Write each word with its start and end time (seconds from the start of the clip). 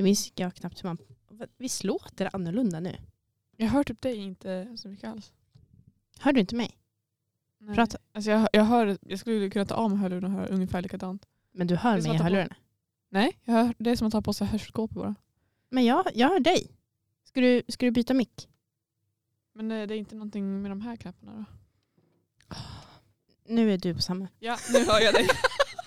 Nu 0.00 0.04
minns 0.04 0.32
jag 0.34 0.54
knappt 0.54 0.84
hur 0.84 0.88
man... 0.88 0.98
Visst 1.56 1.84
låter 1.84 2.24
det 2.24 2.30
annorlunda 2.32 2.80
nu? 2.80 2.96
Jag 3.56 3.66
hör 3.66 3.84
typ 3.84 4.00
dig 4.00 4.16
inte 4.16 4.76
så 4.76 4.88
mycket 4.88 5.10
alls. 5.10 5.32
Hör 6.18 6.32
du 6.32 6.40
inte 6.40 6.54
mig? 6.54 6.78
Nej. 7.58 7.74
Prata. 7.74 7.98
Alltså 8.12 8.30
jag, 8.30 8.48
jag, 8.52 8.64
hör, 8.64 8.98
jag 9.00 9.18
skulle 9.18 9.50
kunna 9.50 9.64
ta 9.64 9.74
av 9.74 9.90
mig 9.90 9.98
hörlurarna 9.98 10.26
och 10.26 10.32
höra 10.32 10.46
ungefär 10.46 10.82
likadant. 10.82 11.26
Men 11.52 11.66
du 11.66 11.76
hör 11.76 12.02
mig 12.02 12.14
i 12.14 12.18
hörlurarna. 12.18 12.56
Nej, 13.08 13.38
jag 13.44 13.54
hör, 13.54 13.74
det 13.78 13.90
är 13.90 13.96
som 13.96 14.06
att 14.06 14.12
ta 14.12 14.22
på 14.22 14.32
sig 14.32 14.46
hörselkåpor 14.46 15.00
bara. 15.00 15.14
Men 15.68 15.84
jag, 15.84 16.06
jag 16.14 16.28
hör 16.28 16.40
dig. 16.40 16.76
Ska 17.24 17.40
du, 17.40 17.62
ska 17.68 17.86
du 17.86 17.90
byta 17.90 18.14
mick? 18.14 18.48
Men 19.52 19.70
eh, 19.70 19.86
det 19.86 19.94
är 19.94 19.98
inte 19.98 20.14
någonting 20.14 20.62
med 20.62 20.70
de 20.70 20.80
här 20.80 20.96
knapparna 20.96 21.32
då? 21.36 21.44
Nu 23.46 23.72
är 23.72 23.78
du 23.78 23.94
på 23.94 24.02
samma. 24.02 24.28
Ja, 24.38 24.58
nu 24.72 24.84
hör 24.84 25.00
jag 25.00 25.14
dig. 25.14 25.28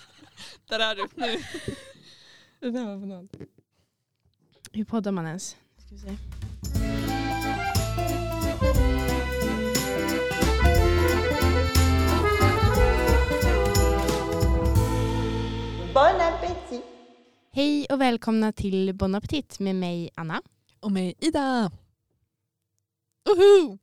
Där 0.68 0.80
är 0.80 0.94
du. 0.94 1.08
Nu. 1.14 1.42
Det 2.60 2.70
där 2.70 2.86
var 2.86 2.96
banalt. 2.96 3.36
Hur 4.74 4.84
poddar 4.84 5.12
man 5.12 5.26
ens? 5.26 5.56
Ska 5.76 5.94
vi 5.94 5.98
se. 5.98 6.08
Bon 15.94 16.20
appétit 16.20 16.84
Hej 17.52 17.86
och 17.90 18.00
välkomna 18.00 18.52
till 18.52 18.94
Bon 18.94 19.14
Appetit 19.14 19.58
med 19.60 19.76
mig 19.76 20.10
Anna. 20.14 20.42
Och 20.80 20.92
mig 20.92 21.14
Ida. 21.18 21.70
Uhu! 23.30 23.78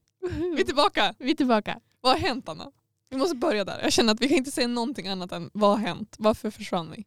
Vi 0.56 0.62
är 0.62 0.66
tillbaka. 0.66 1.16
Vi 1.18 1.32
är 1.32 1.36
tillbaka. 1.36 1.80
Vad 2.02 2.12
har 2.12 2.20
hänt 2.20 2.50
Anna? 2.50 2.72
Vi 3.10 3.18
måste 3.18 3.36
börja 3.36 3.66
där. 3.66 3.80
Jag 3.84 3.94
känner 3.94 4.14
att 4.14 4.22
vi 4.22 4.28
kan 4.28 4.38
inte 4.38 4.52
säga 4.52 4.68
någonting 4.68 5.08
annat 5.08 5.32
än 5.32 5.50
vad 5.54 5.70
har 5.70 5.78
hänt? 5.78 6.16
Varför 6.20 6.52
försvann 6.52 6.90
ni? 6.90 7.06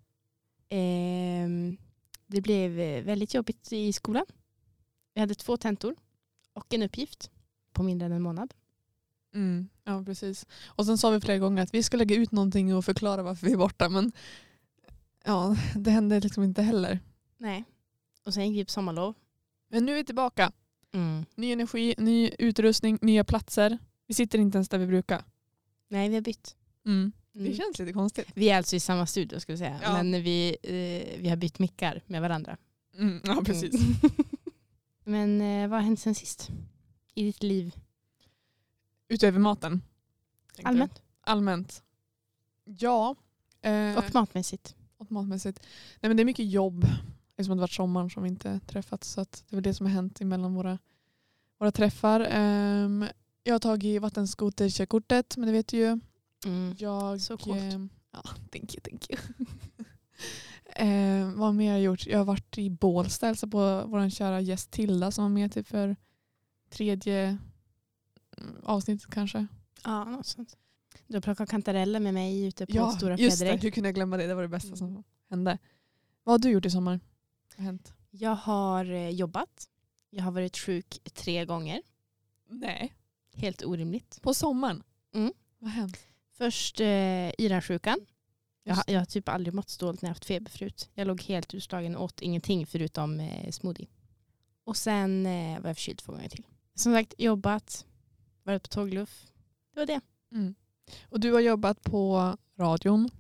Ehm, 0.69 1.77
det 2.35 2.41
blev 2.41 2.81
eh, 2.81 3.05
väldigt 3.05 3.35
jobbigt 3.35 3.73
i 3.73 3.93
skolan. 3.93 4.27
Vi 5.15 5.21
hade 5.21 5.35
två 5.35 5.57
tentor 5.57 5.97
och 6.53 6.75
en 6.75 6.83
uppgift 6.83 7.31
på 7.73 7.83
mindre 7.83 8.07
än 8.07 8.13
en 8.13 8.23
månad. 8.23 8.55
Mm, 9.35 9.69
ja 9.85 10.05
precis. 10.05 10.47
Och 10.67 10.87
sen 10.87 10.99
sa 10.99 11.11
vi 11.11 11.21
flera 11.21 11.39
gånger 11.39 11.63
att 11.63 11.75
vi 11.75 11.83
ska 11.83 11.97
lägga 11.97 12.17
ut 12.17 12.33
någonting 12.33 12.75
och 12.75 12.85
förklara 12.85 13.23
varför 13.23 13.47
vi 13.47 13.53
är 13.53 13.57
borta 13.57 13.89
men 13.89 14.13
ja, 15.25 15.57
det 15.75 15.91
hände 15.91 16.21
liksom 16.21 16.45
inte 16.45 16.63
heller. 16.63 17.01
Nej. 17.39 17.65
Och 18.27 18.35
sen 18.35 18.49
gick 18.49 18.61
vi 18.61 18.65
på 18.65 18.71
sommarlov. 18.71 19.15
Men 19.69 19.87
nu 19.87 19.93
är 19.93 19.97
vi 19.97 20.05
tillbaka. 20.05 20.53
Mm. 20.93 21.25
Ny 21.35 21.53
energi, 21.53 21.95
ny 21.99 22.31
utrustning, 22.39 22.99
nya 23.03 23.25
platser. 23.25 23.79
Vi 24.07 24.15
sitter 24.15 24.39
inte 24.39 24.59
ens 24.59 24.69
där 24.69 24.79
vi 24.79 24.87
brukar. 24.87 25.25
Nej, 25.89 26.09
vi 26.09 26.15
har 26.15 26.23
bytt. 26.23 26.57
Mm. 26.87 27.13
Mm. 27.35 27.51
Det 27.51 27.57
känns 27.57 27.79
lite 27.79 27.93
konstigt. 27.93 28.29
Vi 28.35 28.51
är 28.51 28.57
alltså 28.57 28.77
i 28.77 28.81
samma 28.81 29.07
studio 29.07 29.41
skulle 29.41 29.53
jag 29.53 29.59
säga. 29.59 29.81
Ja. 29.83 30.03
Men 30.03 30.23
vi, 30.23 30.57
eh, 30.63 31.21
vi 31.21 31.29
har 31.29 31.37
bytt 31.37 31.59
mickar 31.59 32.03
med 32.07 32.23
varandra. 32.23 32.57
Mm, 32.99 33.21
ja 33.25 33.43
precis. 33.45 33.75
Mm. 33.75 33.95
Men 35.05 35.41
eh, 35.41 35.69
vad 35.69 35.79
har 35.79 35.85
hänt 35.85 36.01
sen 36.01 36.15
sist? 36.15 36.49
I 37.15 37.23
ditt 37.25 37.43
liv? 37.43 37.75
Utöver 39.09 39.39
maten. 39.39 39.71
tänkte 40.47 40.63
jag. 40.63 40.69
Allmänt? 40.69 41.03
Allmänt. 41.21 41.83
Ja. 42.65 43.17
Eh, 43.61 43.97
Och 43.99 44.15
matmässigt? 44.15 44.75
och 44.97 45.13
matmässigt. 45.13 45.61
Nej, 46.01 46.09
men 46.09 46.17
det 46.17 46.23
är 46.23 46.25
mycket 46.25 46.51
jobb. 46.51 46.85
Eftersom 47.31 47.57
det 47.57 47.61
har 47.61 47.61
varit 47.61 47.73
sommaren 47.73 48.11
som 48.11 48.23
vi 48.23 48.29
inte 48.29 48.61
träffats. 48.67 49.09
Så 49.11 49.21
att 49.21 49.45
det 49.49 49.55
är 49.55 49.57
väl 49.57 49.63
det 49.63 49.75
som 49.75 49.87
har 49.87 49.93
hänt 49.93 50.21
emellan 50.21 50.55
våra, 50.55 50.79
våra 51.59 51.73
träffar. 51.73 52.27
Ehm, 52.31 53.05
jag 53.43 53.55
har 53.55 53.59
tagit 53.59 54.03
vattenskoterkörkortet, 54.03 55.37
men 55.37 55.47
det 55.47 55.53
vet 55.53 55.69
du 55.69 55.77
ju. 55.77 56.01
Mm. 56.45 56.75
Jag, 56.79 57.21
Så 57.21 57.37
coolt. 57.39 57.61
ehm, 57.61 57.89
ja, 58.13 58.23
thank 58.53 58.75
you, 58.75 58.81
thank 58.81 59.11
you. 59.11 59.21
Ehm, 60.77 61.39
vad 61.39 61.55
mer 61.55 61.67
har 61.71 61.73
jag 61.79 61.83
gjort? 61.85 62.07
Jag 62.07 62.19
har 62.19 62.25
varit 62.25 62.59
i 62.59 62.71
Bålsta 62.71 63.27
hälsat 63.27 63.51
på 63.51 63.85
vår 63.87 64.11
kära 64.11 64.41
gäst 64.41 64.71
Tilda 64.71 65.11
som 65.11 65.25
var 65.25 65.29
med 65.29 65.53
typ 65.53 65.67
för 65.67 65.97
tredje 66.71 67.39
mm, 68.39 68.57
avsnittet 68.65 69.11
kanske. 69.11 69.47
Ja, 69.85 70.05
något 70.05 70.27
sånt. 70.27 70.57
Du 71.07 71.15
har 71.17 71.21
plockat 71.21 71.51
kantareller 71.51 72.01
med 72.01 72.15
mig 72.15 72.45
ute 72.47 72.67
på 72.67 72.73
Ja, 72.77 72.91
Stora 72.91 73.17
just 73.17 73.39
det. 73.41 73.45
Fredrik. 73.47 73.65
Hur 73.65 73.71
kunde 73.71 73.89
jag 73.89 73.95
glömma 73.95 74.17
det? 74.17 74.27
Det 74.27 74.35
var 74.35 74.43
det 74.43 74.49
bästa 74.49 74.67
Mm. 74.67 74.77
som 74.77 75.05
hände. 75.31 75.59
Vad 76.25 76.33
har 76.33 76.39
du 76.39 76.51
gjort 76.51 76.67
i 76.67 76.71
sommar? 76.71 77.01
Vad 77.49 77.59
har 77.59 77.65
hänt? 77.65 77.93
Jag 78.11 78.35
har 78.37 78.85
eh, 78.91 79.09
jobbat. 79.11 79.69
Jag 80.11 80.25
har 80.25 80.31
varit 80.33 80.57
sjuk 80.59 81.01
tre 81.15 81.45
gånger. 81.45 81.83
Nej. 82.49 82.95
Helt 83.35 83.65
orimligt. 83.65 84.19
På 84.23 84.35
sommaren? 84.35 84.83
Mm. 85.15 85.33
Vad 85.59 85.71
har 85.71 85.77
hänt? 85.81 85.99
Först 86.37 86.81
eh, 86.81 87.31
yransjukan. 87.39 88.07
Jag, 88.63 88.79
jag 88.87 88.99
har 88.99 89.05
typ 89.05 89.29
aldrig 89.29 89.55
mått 89.55 89.69
så 89.69 89.87
dåligt 89.87 90.03
när 90.03 90.09
jag 90.09 90.15
haft 90.15 90.25
feber 90.25 90.51
förut. 90.51 90.91
Jag 90.95 91.07
låg 91.07 91.23
helt 91.23 91.55
utslagen 91.55 91.97
och 91.97 92.05
åt 92.05 92.23
ingenting 92.23 92.67
förutom 92.67 93.21
eh, 93.21 93.51
smoothie. 93.51 93.87
Och 94.65 94.77
sen 94.77 95.27
eh, 95.27 95.61
var 95.61 95.69
jag 95.69 95.77
förkyld 95.77 95.99
två 95.99 96.13
gånger 96.13 96.29
till. 96.29 96.47
Som 96.75 96.93
sagt, 96.93 97.15
jobbat, 97.19 97.87
varit 98.43 98.63
på 98.63 98.69
tågluff. 98.69 99.27
Det 99.75 99.81
var 99.81 99.87
det. 99.87 100.01
Mm. 100.33 100.55
Och 101.09 101.21
du 101.21 101.33
har 101.33 101.41
jobbat 101.41 101.83
på 101.83 102.37
radion. 102.59 103.11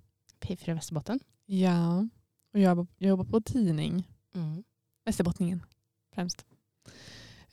P4 0.40 0.74
Västerbotten. 0.74 1.20
Ja. 1.46 2.08
Och 2.52 2.60
jag 2.60 2.86
jobbar, 2.98 3.24
på 3.24 3.40
tidning. 3.40 4.08
Mm. 4.34 4.64
Västerbottningen 5.04 5.62
främst. 6.14 6.44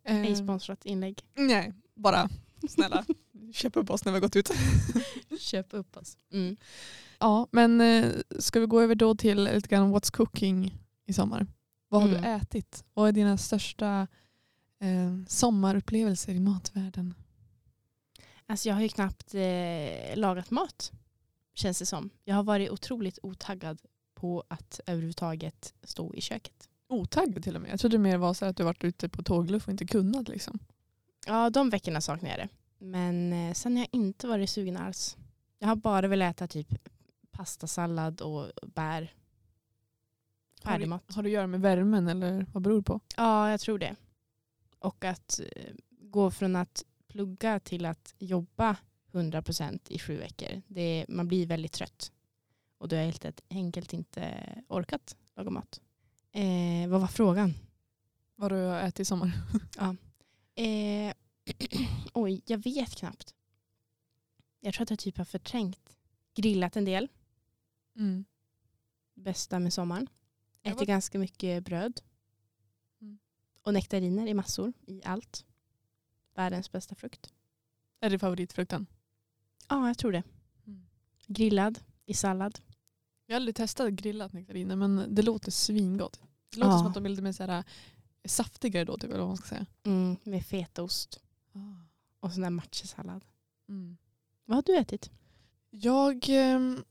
Ej 0.03 0.35
sponsrat 0.35 0.85
inlägg. 0.85 1.23
nej, 1.33 1.73
bara 1.93 2.29
snälla 2.69 3.05
köp 3.53 3.75
upp 3.77 3.89
oss 3.89 4.05
när 4.05 4.11
vi 4.11 4.15
har 4.15 4.21
gått 4.21 4.35
ut. 4.35 4.51
Köp 5.39 5.73
upp 5.73 5.97
oss. 5.97 6.17
Mm. 6.33 6.55
ja, 7.19 7.47
men 7.51 7.81
eh, 7.81 8.11
ska 8.39 8.59
vi 8.59 8.65
gå 8.65 8.81
över 8.81 8.95
då 8.95 9.15
till 9.15 9.43
lite 9.43 9.67
grann 9.69 9.95
what's 9.95 10.11
cooking 10.11 10.77
i 11.05 11.13
sommar? 11.13 11.47
Vad 11.87 12.01
har 12.01 12.09
du 12.09 12.15
Mm. 12.17 12.35
ätit? 12.41 12.83
Vad 12.93 13.07
är 13.07 13.11
dina 13.11 13.37
största 13.37 14.07
eh, 14.79 15.25
sommarupplevelser 15.27 16.33
i 16.33 16.39
matvärlden? 16.39 17.13
Alltså 18.45 18.69
jag 18.69 18.75
har 18.75 18.81
ju 18.81 18.89
knappt 18.89 19.35
eh, 19.35 20.15
lagat 20.17 20.51
mat. 20.51 20.91
Känns 21.53 21.79
det 21.79 21.85
som. 21.85 22.09
Jag 22.23 22.35
har 22.35 22.43
varit 22.43 22.69
otroligt 22.69 23.19
otaggad 23.23 23.81
på 24.15 24.43
att 24.47 24.79
överhuvudtaget 24.85 25.73
stå 25.83 26.13
i 26.13 26.21
köket. 26.21 26.69
Otaggad 26.89 27.43
till 27.43 27.55
och 27.55 27.61
med. 27.61 27.71
Jag 27.71 27.79
trodde 27.79 27.97
mer 27.97 28.17
var 28.17 28.33
så 28.33 28.45
att 28.45 28.57
du 28.57 28.63
varit 28.63 28.83
ute 28.83 29.09
på 29.09 29.23
tågluff 29.23 29.65
och 29.67 29.71
inte 29.71 29.85
kunnat. 29.87 30.27
Liksom. 30.27 30.59
Ja, 31.25 31.49
de 31.49 31.69
veckorna 31.69 32.01
saknar 32.01 32.29
jag 32.29 32.39
det. 32.39 32.49
Men 32.85 33.33
eh, 33.33 33.53
sen 33.53 33.75
har 33.75 33.79
jag 33.79 33.89
inte 33.91 34.27
varit 34.27 34.49
sugen 34.49 34.77
alls. 34.77 35.17
Jag 35.59 35.67
har 35.67 35.75
bara 35.75 36.07
velat 36.07 36.35
äta 36.35 36.47
typ 36.47 36.67
pastasallad 37.31 38.21
och 38.21 38.51
bär. 38.63 39.13
Har 40.63 40.71
Färdigmat. 40.71 41.07
det, 41.07 41.13
har 41.13 41.23
det 41.23 41.29
att 41.29 41.33
göra 41.33 41.47
med 41.47 41.61
värmen 41.61 42.07
eller 42.07 42.45
vad 42.53 42.63
beror 42.63 42.77
det 42.77 42.83
på? 42.83 42.99
Ja, 43.17 43.51
jag 43.51 43.59
tror 43.59 43.79
det. 43.79 43.95
Och 44.79 45.05
att 45.05 45.39
eh, 45.55 45.73
gå 45.89 46.31
från 46.31 46.55
att 46.55 46.85
plugga 47.07 47.59
till 47.59 47.85
att 47.85 48.13
jobba 48.19 48.75
100% 49.11 49.79
i 49.87 49.99
sju 49.99 50.17
veckor. 50.17 50.61
Det, 50.67 51.05
man 51.09 51.27
blir 51.27 51.47
väldigt 51.47 51.71
trött. 51.71 52.11
Och 52.77 52.87
då 52.87 52.95
har 52.95 53.01
jag 53.01 53.05
helt 53.05 53.41
enkelt 53.49 53.93
inte 53.93 54.37
orkat 54.67 55.15
laga 55.35 55.49
mat. 55.49 55.81
Eh, 56.31 56.89
vad 56.89 57.01
var 57.01 57.07
frågan? 57.07 57.53
Vad 58.35 58.51
du 58.51 58.55
har 58.55 58.79
ätit 58.79 58.99
i 58.99 59.05
sommar? 59.05 59.31
Eh, 60.55 61.13
oj, 62.13 62.41
jag 62.45 62.57
vet 62.57 62.95
knappt. 62.95 63.35
Jag 64.59 64.73
tror 64.73 64.83
att 64.83 64.89
jag 64.89 64.99
typ 64.99 65.17
har 65.17 65.25
förträngt. 65.25 65.97
Grillat 66.35 66.75
en 66.75 66.85
del. 66.85 67.07
Mm. 67.95 68.25
Bästa 69.13 69.59
med 69.59 69.73
sommaren. 69.73 70.07
Ätit 70.63 70.79
var- 70.79 70.85
ganska 70.85 71.19
mycket 71.19 71.63
bröd. 71.63 72.01
Mm. 73.01 73.19
Och 73.61 73.73
nektariner 73.73 74.27
i 74.27 74.33
massor. 74.33 74.73
I 74.87 75.01
allt. 75.05 75.45
Världens 76.35 76.71
bästa 76.71 76.95
frukt. 76.95 77.33
Är 77.99 78.09
det 78.09 78.19
favoritfrukten? 78.19 78.85
Ja, 79.69 79.87
jag 79.87 79.97
tror 79.97 80.11
det. 80.11 80.23
Mm. 80.67 80.85
Grillad 81.27 81.79
i 82.05 82.13
sallad. 82.13 82.59
Jag 83.25 83.33
har 83.33 83.35
aldrig 83.35 83.55
testat 83.55 83.89
grillat 83.93 84.33
nektariner 84.33 84.75
men 84.75 85.15
det 85.15 85.21
låter 85.21 85.51
svingott. 85.51 86.21
Det 86.49 86.57
låter 86.59 86.71
Ja. 86.71 86.77
som 86.77 86.87
att 86.87 86.93
de 86.93 87.05
är 87.05 87.09
lite 87.09 87.21
mer 87.21 87.31
så 87.31 87.43
här, 87.43 87.63
saftigare 88.25 88.85
då, 88.85 88.97
typ, 88.97 89.09
eller 89.09 89.19
vad 89.19 89.27
man 89.27 89.37
ska 89.37 89.47
säga. 89.47 89.65
Mm, 89.83 90.17
med 90.23 90.45
fetaost. 90.45 91.19
Och 92.19 92.33
sån 92.33 92.41
där 92.41 92.49
matjesallad. 92.49 93.25
Mm. 93.69 93.97
Vad 94.45 94.55
har 94.55 94.63
du 94.63 94.77
ätit? 94.77 95.11
Jag 95.69 96.25
ehm, 96.29 96.83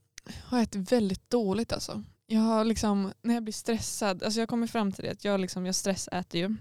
har 0.45 0.63
ätit 0.63 0.93
väldigt 0.93 1.31
dåligt 1.31 1.73
alltså. 1.73 2.03
Jag 2.27 2.41
har 2.41 2.65
liksom, 2.65 3.13
när 3.23 3.35
jag 3.35 3.43
blir 3.43 3.53
stressad, 3.53 4.23
alltså 4.23 4.41
jag 4.41 4.49
kommer 4.49 4.67
fram 4.67 4.93
till 4.93 5.05
det 5.05 5.11
att 5.11 5.25
jag, 5.25 5.41
liksom, 5.41 5.67
jag 5.67 5.75
stressäter 5.75 6.39
ju. 6.39 6.57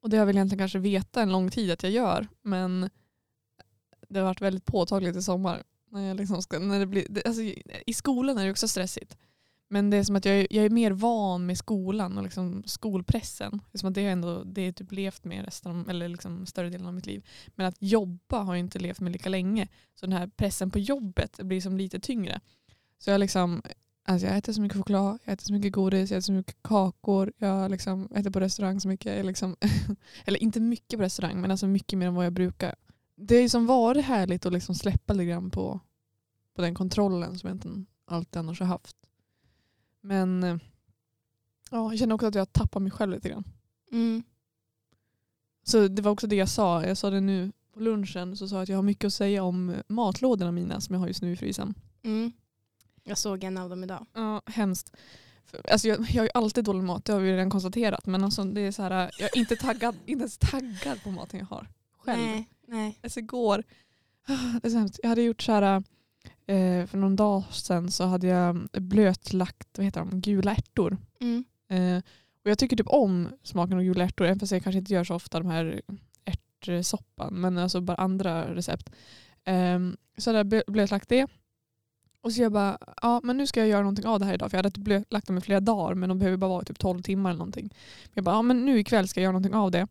Och 0.00 0.10
det 0.10 0.16
har 0.16 0.20
jag 0.20 0.26
väl 0.26 0.36
egentligen 0.36 0.58
kanske 0.58 0.78
veta 0.78 1.22
en 1.22 1.32
lång 1.32 1.50
tid 1.50 1.70
att 1.70 1.82
jag 1.82 1.92
gör. 1.92 2.28
Men 2.42 2.90
det 4.08 4.18
har 4.18 4.26
varit 4.26 4.40
väldigt 4.40 4.64
påtagligt 4.64 5.16
i 5.16 5.22
sommar. 5.22 5.62
När 5.90 6.08
jag 6.08 6.16
liksom 6.16 6.42
ska, 6.42 6.58
när 6.58 6.78
det 6.78 6.86
blir, 6.86 7.06
det, 7.10 7.26
alltså, 7.26 7.42
I 7.86 7.94
skolan 7.94 8.38
är 8.38 8.44
det 8.44 8.50
också 8.50 8.68
stressigt. 8.68 9.16
Men 9.68 9.90
det 9.90 9.96
är 9.96 10.04
som 10.04 10.16
att 10.16 10.24
jag 10.24 10.36
är, 10.36 10.46
jag 10.50 10.64
är 10.64 10.70
mer 10.70 10.90
van 10.90 11.46
med 11.46 11.58
skolan 11.58 12.18
och 12.18 12.24
liksom 12.24 12.62
skolpressen. 12.66 13.50
Det 13.70 13.76
är 13.76 13.78
som 13.78 13.88
att 13.88 13.94
det 13.94 14.04
har 14.04 14.10
ändå 14.10 14.44
det 14.44 14.62
är 14.62 14.72
typ 14.72 14.92
levt 14.92 15.24
med 15.24 15.44
resten 15.44 15.72
av, 15.80 15.90
eller 15.90 16.08
liksom 16.08 16.46
större 16.46 16.70
delen 16.70 16.86
av 16.86 16.94
mitt 16.94 17.06
liv. 17.06 17.26
Men 17.54 17.66
att 17.66 17.76
jobba 17.78 18.42
har 18.42 18.54
jag 18.54 18.60
inte 18.60 18.78
levt 18.78 19.00
med 19.00 19.12
lika 19.12 19.28
länge. 19.28 19.68
Så 19.94 20.06
den 20.06 20.12
här 20.12 20.26
pressen 20.26 20.70
på 20.70 20.78
jobbet 20.78 21.40
blir 21.42 21.60
som 21.60 21.76
lite 21.76 22.00
tyngre. 22.00 22.40
Så 22.98 23.10
jag 23.10 23.20
liksom, 23.20 23.62
Alltså 24.06 24.26
jag 24.26 24.36
äter 24.36 24.52
så 24.52 24.60
mycket 24.60 24.78
choklad, 24.78 25.18
jag 25.24 25.32
äter 25.32 25.44
så 25.44 25.52
mycket 25.52 25.72
godis, 25.72 26.10
jag 26.10 26.18
äter 26.18 26.24
så 26.24 26.32
mycket 26.32 26.62
kakor. 26.62 27.32
Jag 27.38 27.70
liksom 27.70 28.08
äter 28.14 28.30
på 28.30 28.40
restaurang 28.40 28.80
så 28.80 28.88
mycket. 28.88 29.16
Jag 29.16 29.26
Liksom, 29.26 29.56
eller 30.24 30.42
inte 30.42 30.60
mycket 30.60 30.98
på 30.98 31.02
restaurang 31.02 31.40
men 31.40 31.50
alltså 31.50 31.66
mycket 31.66 31.98
mer 31.98 32.06
än 32.06 32.14
vad 32.14 32.26
jag 32.26 32.32
brukar. 32.32 32.74
Det 33.16 33.34
har 33.34 33.42
ju 33.42 33.48
som 33.48 33.66
varit 33.66 34.04
härligt 34.04 34.46
att 34.46 34.52
liksom 34.52 34.74
släppa 34.74 35.12
lite 35.12 35.24
grann 35.24 35.50
på, 35.50 35.80
på 36.54 36.62
den 36.62 36.74
kontrollen 36.74 37.38
som 37.38 37.48
jag 37.48 37.54
inte 37.56 37.84
alltid 38.06 38.36
annars 38.36 38.60
har 38.60 38.66
haft. 38.66 38.96
Men 40.04 40.42
eh, 40.42 40.56
ja, 41.70 41.92
jag 41.92 41.98
känner 41.98 42.14
också 42.14 42.26
att 42.26 42.34
jag 42.34 42.52
tappar 42.52 42.80
mig 42.80 42.92
själv 42.92 43.12
lite 43.12 43.28
grann. 43.28 43.44
Mm. 43.92 44.22
Så 45.62 45.88
det 45.88 46.02
var 46.02 46.10
också 46.10 46.26
det 46.26 46.36
jag 46.36 46.48
sa. 46.48 46.84
Jag 46.86 46.96
sa 46.96 47.10
det 47.10 47.20
nu 47.20 47.52
på 47.74 47.80
lunchen. 47.80 48.36
Så 48.36 48.48
sa 48.48 48.56
jag 48.56 48.62
att 48.62 48.68
jag 48.68 48.76
har 48.76 48.82
mycket 48.82 49.04
att 49.04 49.14
säga 49.14 49.42
om 49.42 49.74
matlådorna 49.88 50.52
mina 50.52 50.80
som 50.80 50.94
jag 50.94 51.00
har 51.00 51.08
just 51.08 51.22
nu 51.22 51.32
i 51.32 51.36
frysen. 51.36 51.74
Mm. 52.02 52.32
Jag 53.04 53.18
såg 53.18 53.44
en 53.44 53.58
av 53.58 53.70
dem 53.70 53.84
idag. 53.84 54.06
Ja, 54.12 54.42
hemskt. 54.46 54.96
Alltså 55.70 55.88
jag, 55.88 56.00
jag 56.00 56.20
har 56.20 56.24
ju 56.24 56.30
alltid 56.34 56.64
dålig 56.64 56.82
mat, 56.82 57.04
det 57.04 57.12
har 57.12 57.20
vi 57.20 57.32
redan 57.32 57.50
konstaterat. 57.50 58.06
Men 58.06 58.24
alltså 58.24 58.44
det 58.44 58.60
är 58.60 58.72
så 58.72 58.82
här, 58.82 59.10
jag 59.18 59.36
är 59.36 59.38
inte, 59.38 59.56
taggad, 59.56 59.96
inte 60.06 60.22
ens 60.22 60.38
taggad 60.38 61.02
på 61.02 61.10
maten 61.10 61.40
jag 61.40 61.46
har. 61.46 61.68
Själv. 61.98 62.22
Nej, 62.22 62.48
nej. 62.66 62.98
Alltså 63.02 63.20
igår, 63.20 63.64
det 64.62 64.68
är 64.68 64.70
så 64.70 64.78
hemskt. 64.78 65.00
Jag 65.02 65.08
hade 65.08 65.22
gjort 65.22 65.42
så 65.42 65.52
här, 65.52 65.82
eh, 66.46 66.86
för 66.86 66.96
någon 66.98 67.16
dag 67.16 67.44
sedan 67.50 67.90
så 67.90 68.04
hade 68.04 68.26
jag 68.26 68.68
blötlagt 68.72 69.68
vad 69.78 69.84
heter 69.84 70.00
de, 70.00 70.20
gula 70.20 70.52
ärtor. 70.52 70.96
Mm. 71.20 71.44
Eh, 71.68 72.02
och 72.44 72.50
jag 72.50 72.58
tycker 72.58 72.76
typ 72.76 72.88
om 72.88 73.28
smaken 73.42 73.76
av 73.76 73.82
gula 73.82 74.04
ärtor, 74.04 74.24
även 74.24 74.40
fast 74.40 74.52
jag 74.52 74.62
kanske 74.62 74.78
inte 74.78 74.92
gör 74.92 75.04
så 75.04 75.14
ofta 75.14 75.38
de 75.40 75.50
här 75.50 75.82
ärtsoppan. 76.24 77.34
Men 77.34 77.58
alltså 77.58 77.80
bara 77.80 77.96
andra 77.96 78.54
recept. 78.54 78.90
Eh, 79.44 79.78
så 80.18 80.30
hade 80.30 80.38
jag 80.38 80.46
blö- 80.46 80.70
blötlagt 80.70 81.08
det. 81.08 81.26
Och 82.20 82.32
så 82.32 82.42
jag 82.42 82.52
bara, 82.52 82.78
ja 83.02 83.20
men 83.24 83.36
nu 83.36 83.46
ska 83.46 83.60
jag 83.60 83.68
göra 83.68 83.80
någonting 83.80 84.06
av 84.06 84.20
det 84.20 84.26
här 84.26 84.34
idag. 84.34 84.50
För 84.50 84.58
jag 84.58 84.64
hade 84.64 84.80
blötlagt 84.80 85.26
dem 85.26 85.38
i 85.38 85.40
flera 85.40 85.60
dagar 85.60 85.94
men 85.94 86.08
de 86.08 86.18
behöver 86.18 86.36
bara 86.36 86.48
vara 86.50 86.64
typ 86.64 86.78
12 86.78 87.02
timmar 87.02 87.30
eller 87.30 87.38
någonting. 87.38 87.68
Men 88.04 88.12
jag 88.12 88.24
bara, 88.24 88.34
ja 88.34 88.42
men 88.42 88.64
nu 88.66 88.78
ikväll 88.78 89.08
ska 89.08 89.20
jag 89.20 89.22
göra 89.22 89.32
någonting 89.32 89.54
av 89.54 89.70
det. 89.70 89.86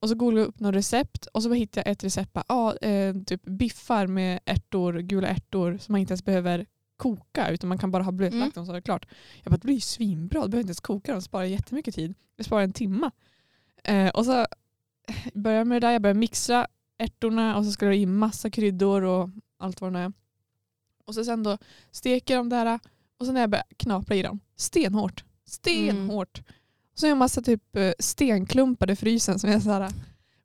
Och 0.00 0.08
så 0.08 0.14
googlade 0.14 0.40
jag 0.40 0.48
upp 0.48 0.60
något 0.60 0.74
recept 0.74 1.26
och 1.26 1.42
så 1.42 1.52
hittade 1.52 1.88
jag 1.88 1.92
ett 1.92 2.04
recept. 2.04 2.32
Bara, 2.32 2.44
ja, 2.48 2.76
eh, 2.76 3.14
typ 3.26 3.42
biffar 3.42 4.06
med 4.06 4.40
ärtor, 4.44 4.98
gula 4.98 5.28
ärtor 5.28 5.78
som 5.80 5.92
man 5.92 6.00
inte 6.00 6.12
ens 6.12 6.24
behöver 6.24 6.66
koka 6.96 7.50
utan 7.50 7.68
man 7.68 7.78
kan 7.78 7.90
bara 7.90 8.02
ha 8.02 8.12
blötlagt 8.12 8.42
Mm. 8.42 8.50
dem 8.54 8.66
så 8.66 8.72
är 8.72 8.74
det 8.74 8.82
klart. 8.82 9.06
Jag 9.42 9.50
bara, 9.50 9.56
det 9.56 9.64
blir 9.64 9.74
ju 9.74 9.80
svinbra, 9.80 10.42
du 10.42 10.48
behöver 10.48 10.60
inte 10.60 10.68
ens 10.70 10.80
koka 10.80 11.12
dem, 11.12 11.22
sparar 11.22 11.44
jättemycket 11.44 11.94
tid. 11.94 12.14
Det 12.36 12.44
sparar 12.44 12.62
en 12.62 12.72
timma. 12.72 13.10
Eh, 13.84 14.08
och 14.08 14.24
så 14.24 14.46
började 15.34 15.58
jag 15.60 15.66
med 15.66 15.82
det 15.82 15.86
där, 15.86 15.92
jag 15.92 16.02
började 16.02 16.20
mixa 16.20 16.66
ärtorna 16.98 17.56
och 17.56 17.64
så 17.64 17.72
ska 17.72 17.86
jag 17.86 17.96
i 17.96 18.06
massa 18.06 18.50
kryddor 18.50 19.02
och 19.02 19.30
allt 19.58 19.80
vad 19.80 19.92
det 19.92 19.98
är. 19.98 20.12
Och 21.06 21.14
så 21.14 21.24
sen 21.24 21.42
då 21.42 21.58
steker 21.90 22.34
jag 22.34 22.40
dem 22.40 22.48
där 22.48 22.78
och 23.18 23.26
sen 23.26 23.34
när 23.34 23.40
jag 23.40 23.50
börjar 23.50 23.64
knapra 23.76 24.14
i 24.16 24.22
dem, 24.22 24.40
stenhårt. 24.56 25.24
Stenhårt. 25.44 26.38
Och 26.38 26.44
så 26.96 27.06
har 27.06 27.08
jag 27.08 27.14
en 27.14 27.18
massa 27.18 27.42
typ 27.42 27.76
eh, 27.76 27.92
stenklumpar 27.98 28.90
i 28.90 28.96
frysen 28.96 29.38
som 29.38 29.50
jag 29.50 29.62
så 29.62 29.70
här, 29.70 29.92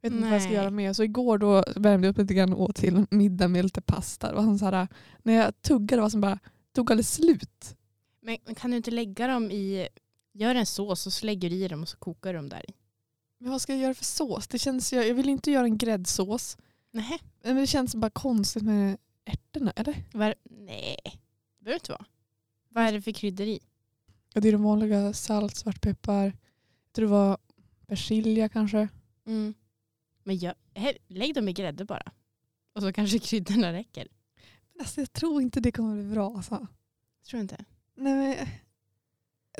vet 0.02 0.14
inte 0.14 0.24
vad 0.24 0.34
jag 0.34 0.42
ska 0.42 0.52
göra 0.52 0.70
med. 0.70 0.96
Så 0.96 1.04
igår 1.04 1.38
då 1.38 1.64
värmde 1.76 2.08
jag 2.08 2.14
upp 2.14 2.18
lite 2.18 2.34
grann 2.34 2.54
och 2.54 2.62
åt 2.62 2.76
till 2.76 3.06
middag 3.10 3.48
med 3.48 3.64
lite 3.64 3.82
pasta. 3.82 4.32
Det 4.34 4.60
så 4.60 4.66
här, 4.66 4.88
när 5.24 5.34
jag 5.34 5.62
tuggade 5.62 6.02
var 6.02 6.10
som 6.10 6.22
bara 6.22 6.40
tog 6.74 6.92
alldeles 6.92 7.14
slut. 7.14 7.76
Men 8.22 8.56
kan 8.56 8.72
du 8.72 8.78
inte 8.78 8.92
lägga 8.92 9.28
dem 9.28 9.52
i, 9.52 9.88
gör 10.34 10.56
en 10.56 10.66
sås 10.66 11.08
och 11.08 11.14
så 11.14 11.26
lägger 11.26 11.50
du 11.50 11.56
i 11.56 11.68
dem 11.68 11.82
och 11.82 11.90
så 11.90 11.98
kokar 11.98 12.34
dem 12.34 12.50
där 12.50 12.70
i? 12.70 12.74
Men 13.38 13.52
vad 13.52 13.62
ska 13.62 13.74
jag 13.74 13.82
göra 13.82 13.94
för 13.94 14.06
sås? 14.06 14.48
Det 14.48 14.60
känns, 14.60 14.94
jag, 14.94 15.08
jag 15.08 15.14
vill 15.14 15.30
inte 15.30 15.52
göra 15.52 15.66
en 15.66 15.78
gräddsås. 15.78 16.58
Nej. 16.92 17.20
Men 17.44 17.56
det 17.56 17.68
känns 17.68 17.96
bara 17.96 18.12
konstigt 18.12 18.64
med 18.64 18.98
ärtorna. 19.26 19.72
Eller? 19.76 20.04
Var, 20.14 20.36
nej, 20.44 20.98
det 21.04 21.64
behöver 21.64 21.80
inte 21.80 21.92
vara. 21.92 22.06
Vad 22.70 22.84
är 22.84 22.92
det 22.92 23.02
för 23.02 23.12
kryddor 23.12 23.48
i? 23.48 23.60
Ja, 24.34 24.42
det 24.42 24.48
är 24.48 24.52
de 24.52 24.64
vanliga 24.64 25.14
salt, 25.14 25.56
svartpeppar. 25.56 26.26
Jag 26.26 26.94
tror 26.94 27.06
det 27.06 27.12
var 27.12 27.38
persilja 27.88 28.50
kanske. 28.50 28.88
Mm. 29.26 29.54
Men 30.24 30.40
jag, 30.40 30.54
här, 30.76 30.98
lägg 31.08 31.36
dem 31.36 31.50
i 31.50 31.54
grädde 31.54 31.86
bara. 31.86 32.12
Och 32.74 32.82
så 32.82 32.94
kanske 32.94 33.20
kryddorna 33.20 33.74
räcker. 33.74 34.08
Alltså, 34.80 35.02
jag 35.02 35.14
tror 35.14 35.42
inte 35.42 35.60
det 35.60 35.72
kommer 35.72 35.96
bli 35.96 36.04
bra. 36.04 36.36
Alltså. 36.36 36.68
Tror 37.30 37.38
du 37.38 37.42
inte? 37.42 37.66
Nej, 37.96 38.14
men, 38.16 38.48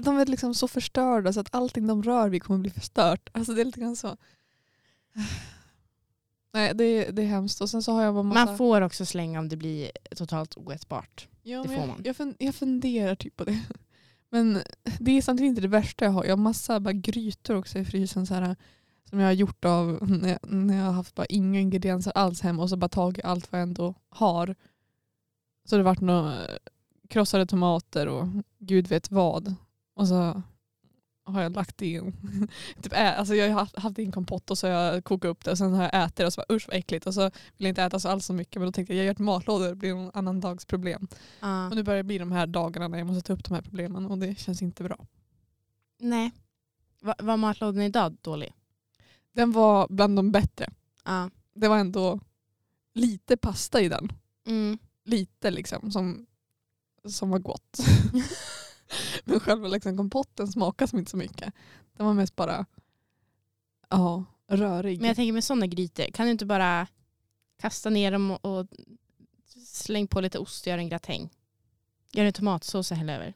de 0.04 0.18
är 0.18 0.26
liksom 0.26 0.56
så 0.56 0.68
förstörda 0.68 1.34
så 1.34 1.40
att 1.40 1.56
allting 1.56 1.88
de 1.88 2.04
rör 2.04 2.30
vid 2.30 2.44
kommer 2.44 2.60
bli 2.60 2.70
förstört. 2.70 3.30
Alltså, 3.32 3.54
det 3.54 3.62
är 3.62 3.66
lite 3.66 3.80
grann 3.80 3.96
så. 3.96 4.18
Nej, 6.54 6.74
det 6.76 6.84
är, 6.84 7.12
det 7.12 7.22
är 7.22 7.28
hemskt. 7.28 7.62
Och 7.62 7.70
sen 7.70 7.84
så 7.84 7.92
har 7.92 8.04
jag 8.04 8.14
bara 8.14 8.24
massa... 8.24 8.46
Man 8.46 8.58
får 8.58 8.82
också 8.82 9.06
slänga 9.06 9.40
om 9.40 9.50
det 9.50 9.58
blir 9.58 9.92
totalt 10.16 10.58
oätbart. 10.58 11.28
ja, 11.44 11.62
det 11.62 11.68
men 11.68 11.78
får 11.78 11.88
jag, 11.88 12.18
man. 12.18 12.36
Jag, 12.38 12.48
jag 12.48 12.56
funderar 12.56 13.16
typ 13.16 13.36
på 13.36 13.44
det. 13.44 13.66
Men 14.32 14.62
det 15.00 15.12
är 15.12 15.22
samtidigt 15.22 15.50
inte 15.50 15.62
det 15.62 15.68
värsta 15.68 16.06
jag 16.06 16.12
har. 16.12 16.24
Jag 16.24 16.32
har 16.32 16.38
massa 16.38 16.80
bara 16.80 16.94
grytor 16.94 17.56
också 17.56 17.80
i 17.80 17.86
frysen. 17.86 18.26
Så 18.26 18.34
här, 18.34 18.56
som 19.10 19.20
jag 19.20 19.28
har 19.28 19.34
gjort 19.34 19.66
av 19.66 20.10
när 20.10 20.30
jag, 20.30 20.40
när 20.52 20.78
jag 20.78 20.86
har 20.86 20.92
haft 20.92 21.16
bara 21.16 21.26
inga 21.26 21.60
ingredienser 21.60 22.12
alls 22.16 22.42
hemma 22.42 22.64
och 22.64 22.70
så 22.70 22.78
bara 22.78 22.90
tagit 22.90 23.26
allt 23.26 23.52
vad 23.52 23.62
jag 23.62 23.68
ändå 23.68 23.96
har. 24.10 24.56
Så 25.66 25.76
det 25.76 25.84
har 25.84 25.92
varit 25.92 26.02
några 26.02 26.38
krossade 27.10 27.46
tomater 27.46 28.08
och 28.08 28.28
gud 28.60 28.88
vet 28.88 29.12
vad. 29.12 29.56
Och 29.94 30.08
så 30.08 30.42
har 31.24 31.42
jag 31.42 31.56
lagt 31.56 31.82
in, 31.82 32.14
typ 32.82 32.94
ä, 32.94 33.16
alltså 33.16 33.36
jag 33.36 33.48
har 33.48 33.60
haft, 33.60 33.80
haft 33.80 33.98
in 33.98 34.12
kompott 34.12 34.52
och 34.52 34.58
så 34.58 34.68
har 34.68 34.74
jag 34.74 35.04
kokat 35.04 35.30
upp 35.30 35.46
det 35.46 35.52
och 35.52 35.58
sen 35.58 35.74
har 35.74 35.84
jag 35.84 36.04
ätit 36.04 36.16
det 36.16 36.26
och 36.26 36.34
så 36.34 36.44
bara 36.48 36.56
usch 36.56 36.68
vad 36.68 36.78
äckligt 36.78 37.08
och 37.08 37.14
så 37.14 37.22
vill 37.22 37.32
jag 37.58 37.70
inte 37.70 37.84
äta 37.84 38.00
så 38.00 38.10
alls 38.10 38.26
så 38.26 38.34
mycket 38.34 38.56
men 38.56 38.66
då 38.66 38.72
tänkte 38.72 38.94
jag 38.94 39.00
jag 39.00 39.06
gör 39.06 39.12
ett 39.12 39.20
matlådor 39.20 39.68
det 39.68 39.76
blir 39.76 39.94
någon 39.94 40.12
annan 40.14 40.40
dags 40.40 40.66
problem. 40.66 41.08
Ja. 41.40 41.70
Och 41.70 41.76
nu 41.76 41.84
börjar 41.84 41.98
det 41.98 42.04
bli 42.04 42.18
de 42.18 42.32
här 42.32 42.48
dagarna 42.48 42.88
när 42.88 42.98
jag 42.98 43.08
måste 43.08 43.28
ta 43.28 43.34
upp 43.34 43.44
de 43.44 43.54
här 43.54 43.62
problemen 43.62 44.06
och 44.06 44.18
det 44.18 44.40
känns 44.40 44.62
inte 44.62 44.84
bra. 44.84 45.06
Nej. 46.00 46.32
Va, 47.02 47.16
var 47.20 47.38
matlådan 47.38 47.82
idag 47.82 48.18
dålig? 48.22 48.54
Den 49.34 49.52
var 49.52 49.88
bland 49.90 50.16
de 50.16 50.32
bättre. 50.32 50.70
Ja. 51.06 51.30
Det 51.54 51.68
var 51.68 51.78
ändå 51.78 52.20
lite 52.94 53.38
pasta 53.38 53.82
i 53.82 53.90
den. 53.90 54.12
Mm. 54.48 54.78
Lite 55.06 55.52
liksom 55.52 55.92
som, 55.92 56.26
som 57.06 57.30
var 57.30 57.40
gott. 57.40 57.80
Men 59.24 59.40
själva 59.40 59.68
liksom 59.68 59.98
kompotten 59.98 60.48
smakade 60.48 60.90
som 60.90 61.00
inte 61.00 61.12
så 61.12 61.18
mycket. 61.18 61.54
Den 61.94 62.06
var 62.06 62.14
mest 62.14 62.36
bara 62.36 62.66
ja, 63.90 64.26
rörig. 64.48 65.00
Men 65.00 65.08
jag 65.08 65.16
tänker 65.16 65.34
med 65.34 65.44
sådana 65.44 65.68
grytor, 65.68 66.04
kan 66.04 66.26
du 66.26 66.32
inte 66.32 66.46
bara 66.46 66.88
kasta 67.60 67.90
ner 67.90 68.12
dem 68.12 68.32
och, 68.32 68.46
och 68.46 68.68
släng 69.66 70.08
på 70.08 70.22
lite 70.22 70.40
ost 70.40 70.64
och 70.64 70.68
gör 70.68 70.78
en 70.78 70.90
gratäng? 70.90 71.30
Gör 72.12 72.26
en 72.26 72.34
tomatsås 72.34 72.92
och 72.92 72.98
häll 72.98 73.10
över. 73.10 73.34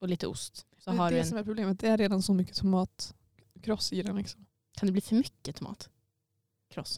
Och 0.00 0.08
lite 0.08 0.26
ost. 0.26 0.66
Så 0.78 0.90
det 0.90 0.96
har 0.96 1.06
är 1.06 1.10
du 1.10 1.16
det 1.16 1.22
en, 1.22 1.28
som 1.28 1.38
är 1.38 1.44
problemet. 1.44 1.80
Det 1.80 1.88
är 1.88 1.98
redan 1.98 2.22
så 2.22 2.34
mycket 2.34 2.56
tomatkross 2.56 3.92
i 3.92 4.02
den. 4.02 4.16
Liksom. 4.16 4.46
kan 4.72 4.86
det 4.86 4.92
bli 4.92 5.00
för 5.00 5.16
mycket 5.16 5.56
tomat? 5.56 5.90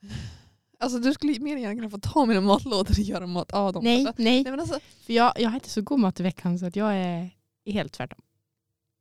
Alltså 0.78 0.98
du 0.98 1.14
skulle 1.14 1.40
mer 1.40 1.56
än 1.56 1.62
gärna 1.62 1.74
kunna 1.74 1.90
få 1.90 1.98
ta 1.98 2.26
mina 2.26 2.40
matlådor 2.40 2.90
och 2.90 2.98
göra 2.98 3.26
mat 3.26 3.52
av 3.52 3.72
dem. 3.72 3.84
Nej, 3.84 4.06
Alltså, 4.06 4.22
nej. 4.22 4.42
nej 4.42 4.50
men 4.50 4.60
alltså, 4.60 4.80
För 5.06 5.12
jag, 5.12 5.32
jag 5.40 5.48
har 5.50 5.54
inte 5.54 5.68
så 5.70 5.82
god 5.82 6.00
mat 6.00 6.20
i 6.20 6.22
veckan 6.22 6.58
så 6.58 6.66
att 6.66 6.76
jag 6.76 6.94
är 6.96 7.30
helt 7.66 7.92
tvärtom. 7.92 8.20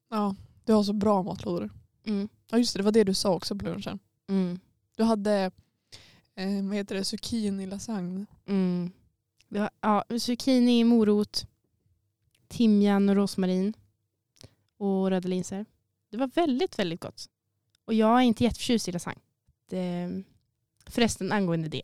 ja, 0.09 0.35
du 0.65 0.73
har 0.73 0.83
så 0.83 0.93
bra 0.93 1.23
matlådor. 1.23 1.69
Mm. 2.05 2.29
Ja 2.51 2.57
just 2.57 2.73
det, 2.73 2.79
det 2.79 2.83
var 2.83 2.91
det 2.91 3.03
du 3.03 3.13
sa 3.13 3.33
också 3.33 3.55
på 3.55 3.65
lunchen. 3.65 3.99
Mm. 4.27 4.59
Du 4.97 5.03
hade 5.03 5.51
eh, 6.35 6.63
vad 6.63 6.75
heter 6.75 6.95
det, 6.95 7.03
zucchini 7.03 7.65
lasagne. 7.65 8.25
Mm. 8.47 8.91
Var, 9.47 9.69
ja, 9.81 10.03
zucchini, 10.19 10.83
morot, 10.83 11.47
timjan 12.47 13.09
och 13.09 13.15
rosmarin 13.15 13.73
och 14.77 15.09
röda 15.09 15.27
linser. 15.27 15.65
Det 16.11 16.17
var 16.17 16.27
väldigt, 16.27 16.79
väldigt 16.79 17.01
gott. 17.01 17.29
Och 17.85 17.93
jag 17.93 18.17
är 18.19 18.21
inte 18.23 18.43
jätteförtjust 18.43 18.87
i 18.87 18.91
lasagne. 18.91 19.21
Det, 19.69 20.23
förresten 20.89 21.31
angående 21.31 21.67
det. 21.69 21.81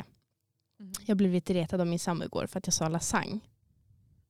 Jag 1.06 1.18
blev 1.18 1.32
lite 1.32 1.54
retad 1.54 1.82
av 1.82 1.88
min 1.88 2.00
sambo 2.00 2.26
igår 2.26 2.48
för 2.48 2.58
att 2.60 2.68
jag 2.68 2.74
sa 2.74 2.88
lasagne. 2.90 3.40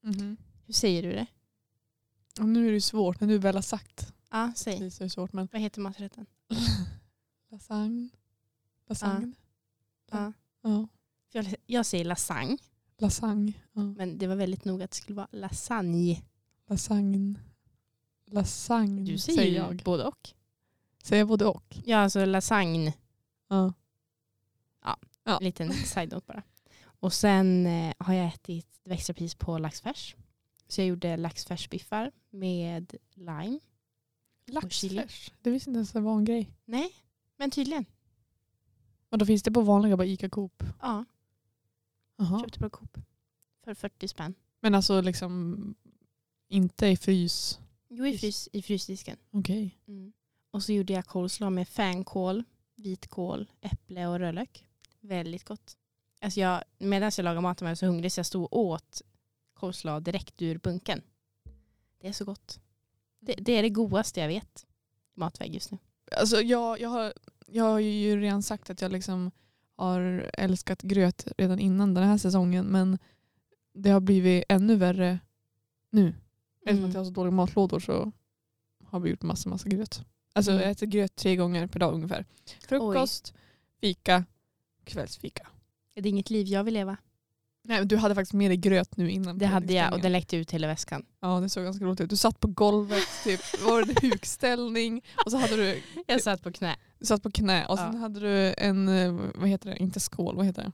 Mhm. 0.01 0.37
Hur 0.65 0.73
säger 0.73 1.03
du 1.03 1.11
det? 1.11 1.25
Och 2.39 2.45
nu 2.49 2.67
är 2.67 2.71
det 2.71 2.81
svårt 2.81 3.19
när 3.19 3.27
du 3.27 3.37
väl 3.37 3.55
har 3.55 3.61
sagt 3.61 4.13
Ja, 4.31 4.51
säg. 4.55 4.79
det 4.79 5.01
är 5.01 5.07
svårt 5.09 5.33
men 5.33 5.47
Vad 5.51 5.61
heter 5.61 5.81
maträtten? 5.81 6.25
lasagne. 7.51 8.09
Lasagne. 8.87 9.33
Ja. 10.11 10.33
Ja. 10.61 10.87
Jag, 11.31 11.55
jag 11.65 11.85
säger 11.85 12.05
lasagne, 12.05 12.57
Lasagne. 12.97 13.53
Ja. 13.73 13.81
men 13.81 14.17
det 14.17 14.27
var 14.27 14.35
väldigt 14.35 14.65
noga 14.65 14.85
att 14.85 14.91
det 14.91 14.97
skulle 14.97 15.15
vara 15.15 15.27
lasagne. 15.31 16.21
Lasagne. 16.67 17.35
Lasagne 18.25 19.11
Du 19.11 19.17
säger, 19.17 19.37
säger 19.37 19.55
jag. 19.57 19.81
både 19.85 20.03
och. 20.03 20.29
Säger 21.03 21.21
jag 21.21 21.27
både 21.27 21.45
och? 21.45 21.77
Ja, 21.85 21.97
alltså 21.97 22.25
lasagne. 22.25 22.93
Ja. 23.47 23.73
Ja. 24.83 24.97
En 25.23 25.43
liten 25.43 25.73
side-note 25.73 26.25
bara. 26.27 26.43
Och 26.83 27.13
sen 27.13 27.65
eh, 27.65 27.93
har 27.97 28.13
jag 28.13 28.27
ätit 28.27 28.67
pris 29.15 29.35
på 29.35 29.57
laxfärs. 29.57 30.15
Så 30.67 30.81
jag 30.81 30.87
gjorde 30.87 31.17
laxfärsbiffar 31.17 32.11
med 32.29 32.95
lime. 33.13 33.59
Laxfärs. 34.47 35.31
Det 35.41 35.49
visste 35.51 35.69
inte 35.69 35.77
ens 35.77 35.91
det 35.91 35.99
var 35.99 36.17
en 36.17 36.25
grej. 36.25 36.51
Nej, 36.65 36.91
men 37.37 37.51
tydligen. 37.51 37.85
Men 39.09 39.19
då 39.19 39.25
finns 39.25 39.43
det 39.43 39.51
på 39.51 39.61
vanliga 39.61 39.97
bara 39.97 40.07
Ica 40.07 40.29
Coop. 40.29 40.63
Ja, 40.81 41.05
Jaha. 42.17 42.39
köpte 42.39 42.59
på 42.59 42.69
Coop. 42.69 42.97
För 43.63 43.73
40 43.73 44.07
spänn. 44.07 44.33
Men 44.59 44.75
alltså 44.75 45.01
liksom 45.01 45.75
Inte 46.47 46.87
i 46.87 46.97
frys. 46.97 47.59
Jo, 47.89 48.05
i, 48.05 48.17
frys, 48.17 48.49
i 48.53 48.61
frysdisken. 48.61 49.17
Okej. 49.31 49.79
Mm. 49.87 50.13
Och 50.51 50.63
så 50.63 50.73
gjorde 50.73 50.93
jag 50.93 51.05
coleslaw 51.05 51.55
med 51.55 51.67
fänkål, 51.67 52.43
vitkål, 52.75 53.51
äpple 53.61 54.07
och 54.07 54.19
rödlök. 54.19 54.65
Väldigt 55.01 55.43
gott. 55.43 55.77
Alltså 56.21 56.39
jag, 56.39 56.63
medan 56.77 57.11
jag 57.17 57.23
lagade 57.23 57.41
maten 57.41 57.65
var 57.65 57.69
jag 57.71 57.77
så 57.77 57.85
hungrig 57.85 58.11
så 58.11 58.19
jag 58.19 58.25
stod 58.25 58.43
och 58.43 58.57
åt 58.59 59.01
coleslaw 59.53 60.03
direkt 60.11 60.41
ur 60.41 60.57
bunken. 60.57 61.01
Det 62.01 62.07
är 62.07 62.13
så 62.13 62.25
gott. 62.25 62.59
Det, 63.19 63.33
det 63.33 63.51
är 63.53 63.61
det 63.61 63.69
godaste 63.69 64.19
jag 64.19 64.27
vet. 64.27 64.65
Matväg 65.13 65.53
just 65.53 65.71
nu. 65.71 65.77
Alltså 66.17 66.41
jag, 66.41 66.79
jag, 66.79 66.89
har, 66.89 67.13
jag 67.47 67.63
har 67.63 67.79
ju 67.79 68.19
redan 68.21 68.43
sagt 68.43 68.69
att 68.69 68.81
jag 68.81 68.91
liksom 68.91 69.31
har 69.75 70.29
älskat 70.33 70.81
gröt 70.81 71.27
redan 71.37 71.59
innan 71.59 71.93
den 71.93 72.03
här 72.03 72.17
säsongen 72.17 72.65
men 72.65 72.97
det 73.73 73.89
har 73.89 73.99
blivit 73.99 74.43
ännu 74.49 74.75
värre 74.75 75.19
nu. 75.89 76.07
Eftersom 76.65 76.77
Mm. 76.77 76.89
att 76.89 76.93
jag 76.93 76.99
har 77.01 77.05
så 77.05 77.11
dåliga 77.11 77.31
matlådor 77.31 77.79
så 77.79 78.11
har 78.83 78.99
vi 78.99 79.09
gjort 79.09 79.21
massa, 79.21 79.49
massa 79.49 79.69
gröt. 79.69 80.01
Alltså 80.33 80.51
Mm. 80.51 80.61
jag 80.63 80.71
äter 80.71 80.85
gröt 80.87 81.15
tre 81.15 81.35
gånger 81.35 81.67
per 81.67 81.79
dag 81.79 81.93
ungefär. 81.93 82.25
Frukost, 82.67 83.33
fika, 83.81 84.25
kvällsfika. 84.83 85.47
Det 85.95 86.01
är 86.01 86.07
inget 86.07 86.29
liv 86.29 86.47
jag 86.47 86.63
vill 86.63 86.73
leva. 86.73 86.97
Nej, 87.63 87.79
men 87.79 87.87
du 87.87 87.97
hade 87.97 88.15
faktiskt 88.15 88.33
med 88.33 88.49
dig 88.51 88.57
gröt 88.57 88.97
nu 88.97 89.11
innan. 89.11 89.37
Det 89.37 89.45
hade 89.45 89.73
jag 89.73 89.93
och 89.93 90.01
den 90.01 90.11
läckte 90.11 90.37
ut 90.37 90.51
hela 90.51 90.67
väskan. 90.67 91.05
Ja 91.19 91.39
det 91.39 91.49
såg 91.49 91.63
ganska 91.63 91.85
roligt 91.85 92.01
ut. 92.01 92.09
Du 92.09 92.17
satt 92.17 92.39
på 92.39 92.47
golvet, 92.47 93.03
typ, 93.23 93.39
var 93.65 93.85
det 93.85 93.91
en 94.03 94.09
hukställning 94.11 95.01
och 95.25 95.31
så 95.31 95.37
hade 95.37 95.55
du, 95.55 95.81
Jag 96.07 96.21
satt 96.21 96.43
på 96.43 96.51
knä. 96.51 96.75
du 96.99 97.05
satt 97.05 97.23
på 97.23 97.31
knä 97.31 97.65
och 97.65 97.79
Ja. 97.79 97.91
sen 97.91 97.95
hade 98.01 98.19
du 98.19 98.53
en, 98.57 98.87
eh, 98.89 99.13
vad 99.35 99.49
heter 99.49 99.69
det, 99.69 99.77
inte 99.77 99.99
skål, 99.99 100.35
vad 100.35 100.45
heter 100.45 100.63
det? 100.63 100.71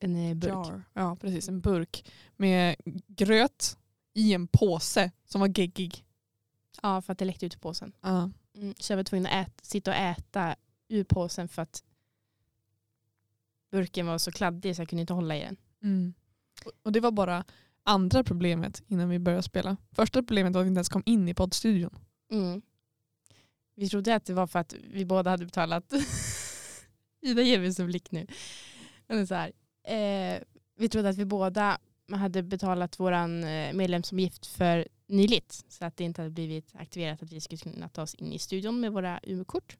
En 0.00 0.16
eh, 0.30 0.34
burk. 0.34 0.50
Jar. 0.52 0.82
Ja 0.92 1.16
precis, 1.20 1.48
en 1.48 1.60
burk 1.60 2.10
med 2.36 2.76
gröt 3.06 3.76
i 4.14 4.32
en 4.34 4.46
påse 4.48 5.10
som 5.24 5.40
var 5.40 5.48
geggig. 5.58 6.04
Ja, 6.82 7.02
för 7.02 7.12
att 7.12 7.18
det 7.18 7.24
läckte 7.24 7.46
ut 7.46 7.54
i 7.54 7.58
påsen. 7.58 7.92
Ja. 8.02 8.30
Mm. 8.56 8.74
Så 8.78 8.92
jag 8.92 8.96
var 8.96 9.04
tvungen 9.04 9.26
att 9.26 9.32
ät, 9.48 9.60
sitta 9.62 9.90
och 9.90 9.96
äta 9.96 10.56
ur 10.88 11.04
påsen 11.04 11.48
för 11.48 11.62
att 11.62 11.82
burken 13.70 14.06
var 14.06 14.18
så 14.18 14.32
kladdig 14.32 14.76
så 14.76 14.82
jag 14.82 14.88
kunde 14.88 15.00
inte 15.00 15.12
hålla 15.12 15.36
i 15.36 15.40
den. 15.40 15.56
Mm. 15.82 16.14
Och- 16.82 16.92
det 16.92 17.00
var 17.00 17.10
bara 17.10 17.44
andra 17.84 18.24
problemet 18.24 18.82
innan 18.86 19.08
vi 19.08 19.18
började 19.18 19.42
spela. 19.42 19.76
Första 19.92 20.20
problemet 20.22 20.54
var 20.54 20.60
att 20.60 20.64
vi 20.64 20.68
inte 20.68 20.78
ens 20.78 20.88
kom 20.88 21.02
in 21.06 21.28
i 21.28 21.34
poddstudion. 21.34 21.98
Mm. 22.32 22.62
Vi 23.74 23.88
trodde 23.88 24.14
att 24.14 24.24
det 24.24 24.34
var 24.34 24.46
för 24.46 24.58
att 24.58 24.74
vi 24.90 25.04
båda 25.04 25.30
hade 25.30 25.44
betalat. 25.44 25.92
Ida 27.20 27.42
ger 27.42 27.58
mig 27.58 27.74
en 27.78 27.86
blick 27.86 28.10
nu. 28.10 28.26
Men 29.06 29.26
så 29.26 29.34
här. 29.34 29.52
Eh, 29.88 30.42
vi 30.76 30.88
trodde 30.88 31.08
att 31.08 31.16
vi 31.16 31.24
båda 31.24 31.78
hade 32.12 32.42
betalat 32.42 33.00
vår 33.00 33.28
medlemsavgift 33.72 34.46
för 34.46 34.88
nyligt. 35.06 35.64
Så 35.68 35.84
att 35.84 35.96
det 35.96 36.04
inte 36.04 36.20
hade 36.22 36.30
blivit 36.30 36.70
aktiverat 36.74 37.22
att 37.22 37.32
vi 37.32 37.40
skulle 37.40 37.58
kunna 37.58 37.88
ta 37.88 38.02
oss 38.02 38.14
in 38.14 38.32
i 38.32 38.38
studion 38.38 38.80
med 38.80 38.92
våra 38.92 39.20
Umeå-kort. 39.22 39.76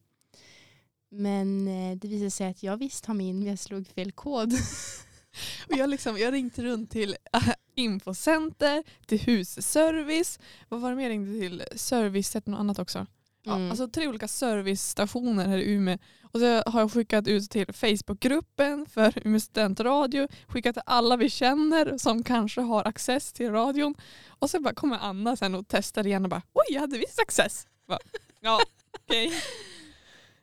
Men 1.11 1.69
eh, 1.69 1.97
det 1.97 2.09
visade 2.09 2.31
sig 2.31 2.47
att 2.47 2.63
jag 2.63 2.77
visst 2.77 3.07
har 3.07 3.15
min, 3.15 3.39
men 3.39 3.49
jag 3.49 3.59
slog 3.59 3.87
fel 3.89 4.13
kod. 4.13 4.53
Och 5.71 5.77
jag, 5.77 5.91
liksom, 5.91 6.19
jag 6.19 6.33
ringde 6.33 6.63
runt 6.63 6.91
till 6.91 7.17
äh, 7.33 7.49
infocenter, 7.75 8.85
till 9.07 9.19
husservice. 9.21 10.39
Vad 10.69 10.81
var 10.81 10.91
det 10.91 10.97
mer 10.97 11.03
jag 11.03 11.11
ringde 11.11 11.41
till? 11.41 11.63
Service, 11.79 12.35
något 12.35 12.49
annat 12.59 12.79
också. 12.79 13.07
Ja, 13.43 13.55
Mm. 13.57 13.71
alltså 13.71 13.89
tre 13.89 14.09
olika 14.09 14.29
servicestationer 14.29 15.47
här 15.49 15.59
i 15.59 15.73
Umeå. 15.73 15.99
Och 16.23 16.41
så 16.41 16.63
har 16.67 16.81
jag 16.81 16.93
skickat 16.93 17.29
ut 17.29 17.51
till 17.51 17.67
Facebookgruppen 17.73 18.87
för 18.87 19.27
Umeå 19.27 19.41
studentradio. 19.41 20.29
Skickat 20.49 20.75
till 20.75 20.83
alla 20.87 21.17
vi 21.17 21.31
känner 21.31 21.99
som 21.99 22.23
kanske 22.25 22.61
har 22.61 22.85
access 22.85 23.33
till 23.33 23.51
radion. 23.51 23.95
Och 24.29 24.51
så 24.51 24.61
bara 24.61 24.75
kommer 24.75 24.99
Anna 24.99 25.37
sen 25.37 25.55
och 25.55 25.65
testar 25.69 26.07
igen 26.07 26.25
och 26.25 26.31
bara 26.31 26.43
oj 26.53 26.65
jag 26.75 26.81
hade 26.81 26.99
visst 26.99 27.19
access. 27.21 27.67
Bara, 27.89 27.99
ja 28.41 28.61
okej. 29.01 29.33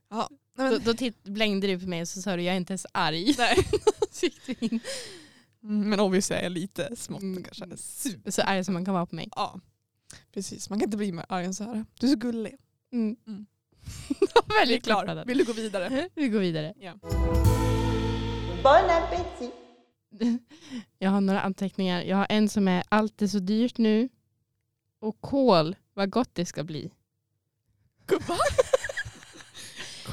Ja, 0.10 0.30
nej, 0.56 0.68
Då, 0.70 0.74
men, 0.78 0.84
då 0.84 0.94
titt, 0.94 1.24
blängde 1.24 1.68
du 1.68 1.80
på 1.80 1.88
mig 1.88 2.02
och 2.02 2.08
så 2.08 2.22
sa 2.22 2.36
du 2.36 2.42
jag 2.44 2.54
är 2.54 2.58
inte 2.58 2.74
ens 2.74 2.86
arg. 2.92 3.36
nej. 3.38 3.58
Så 4.12 4.26
in. 4.60 4.80
Mm, 5.64 5.90
men 5.90 6.00
obviously 6.00 6.36
är 6.36 6.44
jag 6.44 6.52
lite 6.52 6.96
smått 6.96 7.22
Mm. 7.22 7.44
kanske. 7.44 7.78
Super. 7.78 8.32
Så 8.32 8.42
arg 8.42 8.64
som 8.64 8.74
man 8.74 8.86
kan 8.86 8.94
vara 8.94 9.06
på 9.06 9.16
mig. 9.16 9.30
Ja, 9.36 9.60
precis. 10.34 10.70
Man 10.70 10.80
kan 10.80 10.88
inte 10.88 10.98
bli 10.98 11.12
mer 11.12 11.26
arg 11.30 11.46
än 11.46 11.54
så 11.54 11.64
här. 11.64 11.86
Du 12.00 12.08
är 12.08 12.12
så 12.12 12.18
gullig. 12.18 12.56
Mm. 12.92 13.16
Mm. 13.28 13.46
Väldigt 14.60 14.84
klar. 14.84 15.26
Vill 15.26 15.38
du 15.38 15.44
gå 15.46 15.54
vidare? 15.54 16.10
Vi 16.16 16.28
går 16.30 16.40
vidare. 16.40 16.74
Ja. 16.80 16.94
Bon 18.64 18.90
appétit. 18.90 19.54
Jag 21.00 21.10
har 21.10 21.22
några 21.22 21.42
anteckningar. 21.42 22.02
Jag 22.02 22.18
har 22.18 22.28
en 22.30 22.50
som 22.50 22.68
är 22.68 22.84
allt 22.90 23.22
är 23.22 23.28
så 23.28 23.40
dyrt 23.40 23.78
nu. 23.78 24.10
Och 25.00 25.22
kol, 25.22 25.76
vad 25.94 26.10
gott 26.10 26.30
det 26.36 26.46
ska 26.46 26.64
bli. 26.64 26.92
Va? 28.28 28.38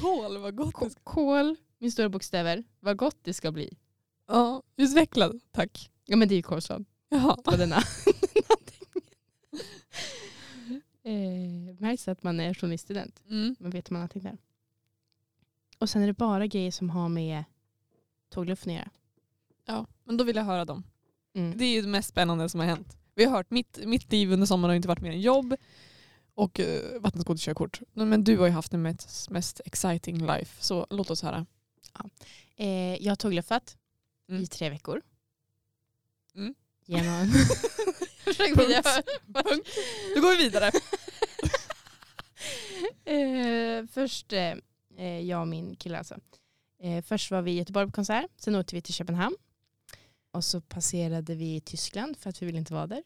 Kol, 0.00 0.38
vad 0.38 0.56
gott. 0.56 0.74
K- 0.74 0.90
Kol, 1.04 1.56
med 1.78 1.92
stora 1.92 2.08
bokstäver, 2.08 2.64
vad 2.80 2.96
gott 2.96 3.18
det 3.22 3.34
ska 3.34 3.52
bli. 3.52 3.76
Ja, 4.28 4.62
utvecklad. 4.76 5.40
Tack. 5.50 5.90
Ja 6.04 6.16
men 6.16 6.28
det 6.28 6.34
är 6.34 6.36
ju 6.36 6.42
Kolsson. 6.42 6.84
Jaha. 7.08 7.36
Det 7.44 7.50
var 7.50 7.58
denna. 7.58 7.76
eh, 11.02 11.74
märks 11.78 12.08
att 12.08 12.22
man 12.22 12.40
är 12.40 12.54
journaliststudent. 12.54 13.22
Mm. 13.28 13.56
Man 13.58 13.70
vet 13.70 13.90
man 13.90 14.02
antecknar. 14.02 14.38
Och 15.78 15.90
sen 15.90 16.02
är 16.02 16.06
det 16.06 16.12
bara 16.12 16.46
grejer 16.46 16.70
som 16.70 16.90
har 16.90 17.08
med 17.08 17.44
tågluften 18.28 18.72
att 18.72 18.78
göra. 18.78 18.90
Ja, 19.66 19.86
men 20.04 20.16
då 20.16 20.24
vill 20.24 20.36
jag 20.36 20.44
höra 20.44 20.64
dem. 20.64 20.84
Mm. 21.34 21.58
Det 21.58 21.64
är 21.64 21.74
ju 21.74 21.82
det 21.82 21.88
mest 21.88 22.08
spännande 22.08 22.48
som 22.48 22.60
har 22.60 22.66
hänt. 22.66 22.96
Vi 23.14 23.24
har 23.24 23.32
hört, 23.36 23.50
mitt, 23.50 23.80
mitt 23.86 24.12
liv 24.12 24.32
under 24.32 24.46
sommaren 24.46 24.70
har 24.70 24.76
inte 24.76 24.88
varit 24.88 25.00
mer 25.02 25.12
än 25.12 25.20
jobb 25.20 25.56
och 26.34 26.60
uh, 26.60 27.00
vattenskoterkörkort. 27.00 27.80
Men 27.92 28.24
du 28.24 28.38
har 28.38 28.46
ju 28.46 28.52
haft 28.52 28.70
det 28.70 28.78
mest, 28.78 29.30
mest 29.30 29.60
exciting 29.64 30.26
life, 30.26 30.64
så 30.64 30.86
låt 30.90 31.10
oss 31.10 31.22
höra. 31.22 31.46
Eh, 32.56 32.96
jag 33.04 33.10
har 33.10 33.16
tågluffat 33.16 33.76
Mm. 34.30 34.42
i 34.42 34.46
tre 34.46 34.70
veckor. 34.70 35.02
Mm. 36.34 36.54
Genom... 36.86 37.26
Punkt. 38.24 38.86
Punkt. 39.34 39.68
Då 40.14 40.20
går 40.20 40.36
vi 40.36 40.42
vidare. 40.42 40.70
eh, 43.80 43.86
först, 43.86 44.32
eh, 44.32 44.54
eh, 44.96 45.20
jag 45.20 45.40
och 45.40 45.48
min 45.48 45.76
kille 45.76 45.98
alltså. 45.98 46.16
Eh, 46.82 47.04
först 47.04 47.30
var 47.30 47.42
vi 47.42 47.50
i 47.50 47.54
Göteborg 47.58 47.86
på 47.86 47.92
konsert, 47.92 48.30
sen 48.36 48.54
åkte 48.54 48.74
vi 48.74 48.82
till 48.82 48.94
Köpenhamn. 48.94 49.36
Och 50.32 50.44
så 50.44 50.60
passerade 50.60 51.34
vi 51.34 51.60
Tyskland 51.60 52.16
för 52.16 52.30
att 52.30 52.42
vi 52.42 52.46
ville 52.46 52.58
inte 52.58 52.74
vara 52.74 52.86
där. 52.86 53.02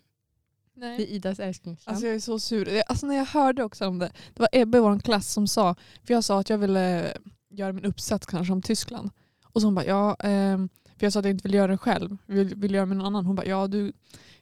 Det 0.75 0.87
är 0.87 0.90
Nej. 0.90 1.07
Idas 1.07 1.40
älsklingsland. 1.40 1.95
Alltså 1.95 2.07
jag 2.07 2.16
är 2.16 2.21
så 2.21 2.38
sur. 2.38 2.83
Alltså 2.87 3.07
när 3.07 3.16
jag 3.16 3.25
hörde 3.25 3.64
också 3.64 3.87
om 3.87 3.99
det, 3.99 4.12
det 4.35 4.40
var 4.40 4.49
Ebbe 4.52 4.78
i 4.78 4.81
vår 4.81 4.99
klass 4.99 5.33
som 5.33 5.49
sa, 5.49 5.75
för 6.04 6.14
jag 6.14 6.25
sa 6.25 6.40
att 6.40 6.50
jag 6.50 6.59
ville 6.59 7.11
eh, 7.11 7.16
göra 7.50 7.73
min 7.73 7.85
uppsats 7.85 8.26
kanske 8.26 8.52
om 8.52 8.62
Tyskland. 8.62 9.11
Och 9.45 9.61
så 9.61 9.66
hon 9.66 9.75
bara, 9.75 9.85
ja, 9.85 10.16
ehm, 10.21 10.69
för 10.99 11.07
jag 11.07 11.12
sa 11.12 11.19
att 11.19 11.25
jag 11.25 11.35
inte 11.35 11.49
vill 11.49 11.54
göra 11.54 11.73
det 11.73 11.78
själv, 11.78 12.16
vill, 12.26 12.54
vill 12.54 12.75
göra 12.75 12.87
med 12.87 12.97
någon 12.97 13.07
annan. 13.07 13.26
Hon 13.26 13.37
bara, 13.37 13.47
ja 13.47 13.66
du 13.66 13.93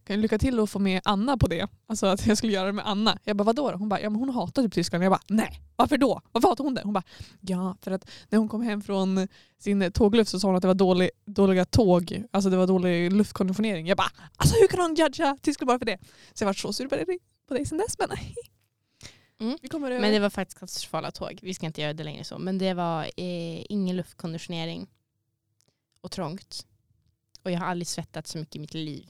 kan 0.04 0.16
ju 0.16 0.22
lycka 0.22 0.38
till 0.38 0.60
att 0.60 0.70
få 0.70 0.78
med 0.78 1.00
Anna 1.04 1.36
på 1.36 1.46
det. 1.48 1.68
Alltså 1.86 2.06
att 2.06 2.26
jag 2.26 2.38
skulle 2.38 2.52
göra 2.52 2.66
det 2.66 2.72
med 2.72 2.88
Anna. 2.88 3.18
Jag 3.24 3.36
bara, 3.36 3.44
vadå 3.44 3.70
då? 3.70 3.76
Hon 3.76 3.88
bara, 3.88 4.00
ja 4.00 4.10
men 4.10 4.18
hon 4.20 4.30
hatar 4.30 4.62
typ 4.62 4.72
Tyskland. 4.72 5.04
Jag 5.04 5.12
bara, 5.12 5.20
nej, 5.28 5.60
varför 5.76 5.96
då? 5.98 6.20
Varför 6.32 6.48
hatar 6.48 6.64
hon 6.64 6.74
det? 6.74 6.80
Hon 6.84 6.92
bara, 6.92 7.04
ja 7.40 7.76
för 7.82 7.90
att 7.90 8.10
när 8.28 8.38
hon 8.38 8.48
kom 8.48 8.62
hem 8.62 8.82
från 8.82 9.28
sin 9.58 9.92
tågluft 9.92 10.30
så 10.30 10.40
sa 10.40 10.48
hon 10.48 10.56
att 10.56 10.62
det 10.62 10.68
var 10.68 10.74
dålig, 10.74 11.10
dåliga 11.24 11.64
tåg, 11.64 12.24
alltså 12.30 12.50
det 12.50 12.56
var 12.56 12.66
dålig 12.66 13.12
luftkonditionering. 13.12 13.86
Jag 13.86 13.96
bara, 13.96 14.10
alltså 14.36 14.56
hur 14.60 14.68
kan 14.68 14.80
hon 14.80 14.94
judga 14.94 15.36
Tyskland 15.42 15.68
bara 15.68 15.78
för 15.78 15.86
det? 15.86 15.98
Så 16.32 16.42
jag 16.42 16.46
var 16.46 16.54
så 16.54 16.72
sur 16.72 16.88
på 16.88 16.96
dig, 16.96 17.18
på 17.48 17.54
dig 17.54 17.66
sen 17.66 17.78
dess. 17.78 17.98
Men 17.98 18.08
Mm. 19.40 19.58
vi 19.62 19.68
kommer 19.68 19.90
över. 19.90 20.00
Men 20.00 20.12
det 20.12 20.18
var 20.20 20.30
faktiskt 20.30 20.58
katastrofala 20.58 21.10
tåg. 21.10 21.38
Vi 21.42 21.54
ska 21.54 21.66
inte 21.66 21.80
göra 21.80 21.92
det 21.92 22.04
längre 22.04 22.24
så. 22.24 22.38
Men 22.38 22.58
det 22.58 22.74
var 22.74 23.02
eh, 23.04 23.64
ingen 23.68 23.96
luftkonditionering 23.96 24.86
och 26.00 26.10
trångt. 26.10 26.66
Och 27.42 27.50
jag 27.50 27.58
har 27.58 27.66
aldrig 27.66 27.86
svettats 27.86 28.30
så 28.30 28.38
mycket 28.38 28.56
i 28.56 28.58
mitt 28.58 28.74
liv. 28.74 29.08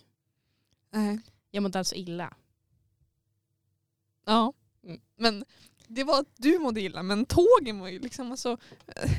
Nej. 0.93 1.21
Jag 1.51 1.63
mådde 1.63 1.79
alltså 1.79 1.95
illa. 1.95 2.35
Ja. 4.27 4.53
Mm. 4.85 5.01
Men 5.17 5.45
det 5.87 6.05
var 6.05 6.21
att 6.21 6.33
du 6.37 6.59
mådde 6.59 6.81
illa, 6.81 7.03
men 7.03 7.27
tågen 7.27 7.79
var 7.81 7.89
ju 7.89 7.99
liksom 7.99 8.31
alltså... 8.31 8.57
eh, 8.97 9.11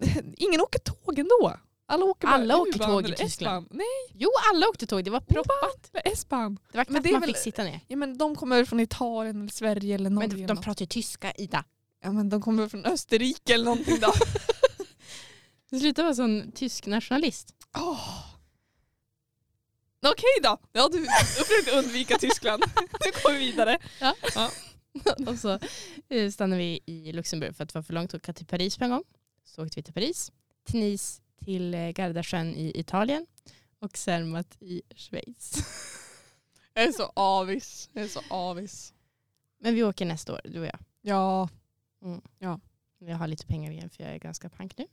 Ingen 0.36 0.60
åker 0.60 0.78
tåg 0.78 1.18
ändå. 1.18 1.56
Alla 1.86 2.04
åker 2.04 2.26
bara 2.26 2.34
Alla 2.34 2.56
åker 2.56 2.78
tåg 2.78 3.08
i 3.08 3.12
Tyskland. 3.14 3.66
Nej, 3.70 3.86
Jo, 4.14 4.30
alla 4.52 4.68
åkte 4.68 4.86
tåg. 4.86 5.04
Det 5.04 5.10
var 5.10 5.20
proppat. 5.20 5.90
S-bahn. 6.04 6.58
Det 6.72 6.78
var 6.78 6.84
Men 6.88 6.94
knappt 6.94 7.04
det 7.04 7.12
man 7.12 7.20
väl- 7.20 7.28
fick 7.30 7.36
sitta 7.42 7.64
ner. 7.64 7.80
Ja, 7.88 7.96
men 7.96 8.18
de 8.18 8.36
kommer 8.36 8.64
från 8.64 8.80
Italien 8.80 9.40
eller 9.40 9.50
Sverige 9.52 9.94
eller 9.94 10.04
Men 10.10 10.14
någonting. 10.14 10.46
de, 10.46 10.54
de 10.54 10.62
pratar 10.62 10.82
ju 10.82 10.86
tyska, 10.86 11.32
Ida. 11.32 11.64
ja, 12.02 12.12
men 12.12 12.28
de 12.28 12.42
kommer 12.42 12.68
från 12.68 12.84
Österrike 12.84 13.54
eller 13.54 13.64
någonting 13.64 14.00
då. 14.00 14.12
Du 15.70 15.80
slutar 15.80 16.02
vara 16.02 16.14
sån 16.14 16.52
tysk 16.52 16.86
nationalist. 16.86 17.54
Åh. 17.76 18.24
Okej 20.06 20.42
då, 20.42 20.58
ja, 20.72 20.88
du 20.92 21.06
försökte 21.44 21.78
undvika 21.78 22.18
Tyskland. 22.18 22.62
Nu 22.76 23.10
går 23.22 23.32
vi 23.32 23.38
vidare. 23.38 23.78
och 25.26 25.38
så 25.38 25.58
eh, 26.08 26.30
stannade 26.30 26.58
vi 26.62 26.80
i 26.86 27.12
Luxemburg 27.12 27.56
för 27.56 27.64
att 27.64 27.68
det 27.72 27.78
var 27.78 27.82
för 27.82 27.92
långt 27.94 28.14
att 28.14 28.20
åka 28.20 28.32
till 28.32 28.46
Paris 28.46 28.78
på 28.78 28.84
en 28.84 28.90
gång. 28.90 29.04
Så 29.44 29.64
åkte 29.64 29.78
vi 29.80 29.82
till 29.82 29.94
Paris, 29.94 30.32
till 30.64 30.80
Nice, 30.80 31.22
till 31.44 31.74
eh, 31.74 31.88
Gardasjön 31.88 32.54
i 32.54 32.80
Italien 32.80 33.26
och 33.78 33.96
Zermatt 33.96 34.56
i 34.60 34.82
Schweiz. 34.96 35.54
Jag 36.74 36.84
är 36.84 36.92
så 36.92 37.12
avis. 37.14 37.90
Jag 37.92 38.04
är 38.04 38.08
så 38.08 38.20
avis. 38.30 38.94
Men 39.60 39.74
vi 39.74 39.82
åker 39.84 40.06
nästa 40.06 40.32
år, 40.32 40.40
du 40.44 40.60
och 40.60 40.66
jag. 40.66 40.78
Ja. 41.00 41.48
Jag 42.98 43.16
har 43.16 43.26
lite 43.26 43.46
pengar 43.46 43.70
igen 43.70 43.90
för 43.90 44.02
jag 44.04 44.12
är 44.12 44.18
ganska 44.18 44.48
pank 44.48 44.78
nu. 44.78 44.86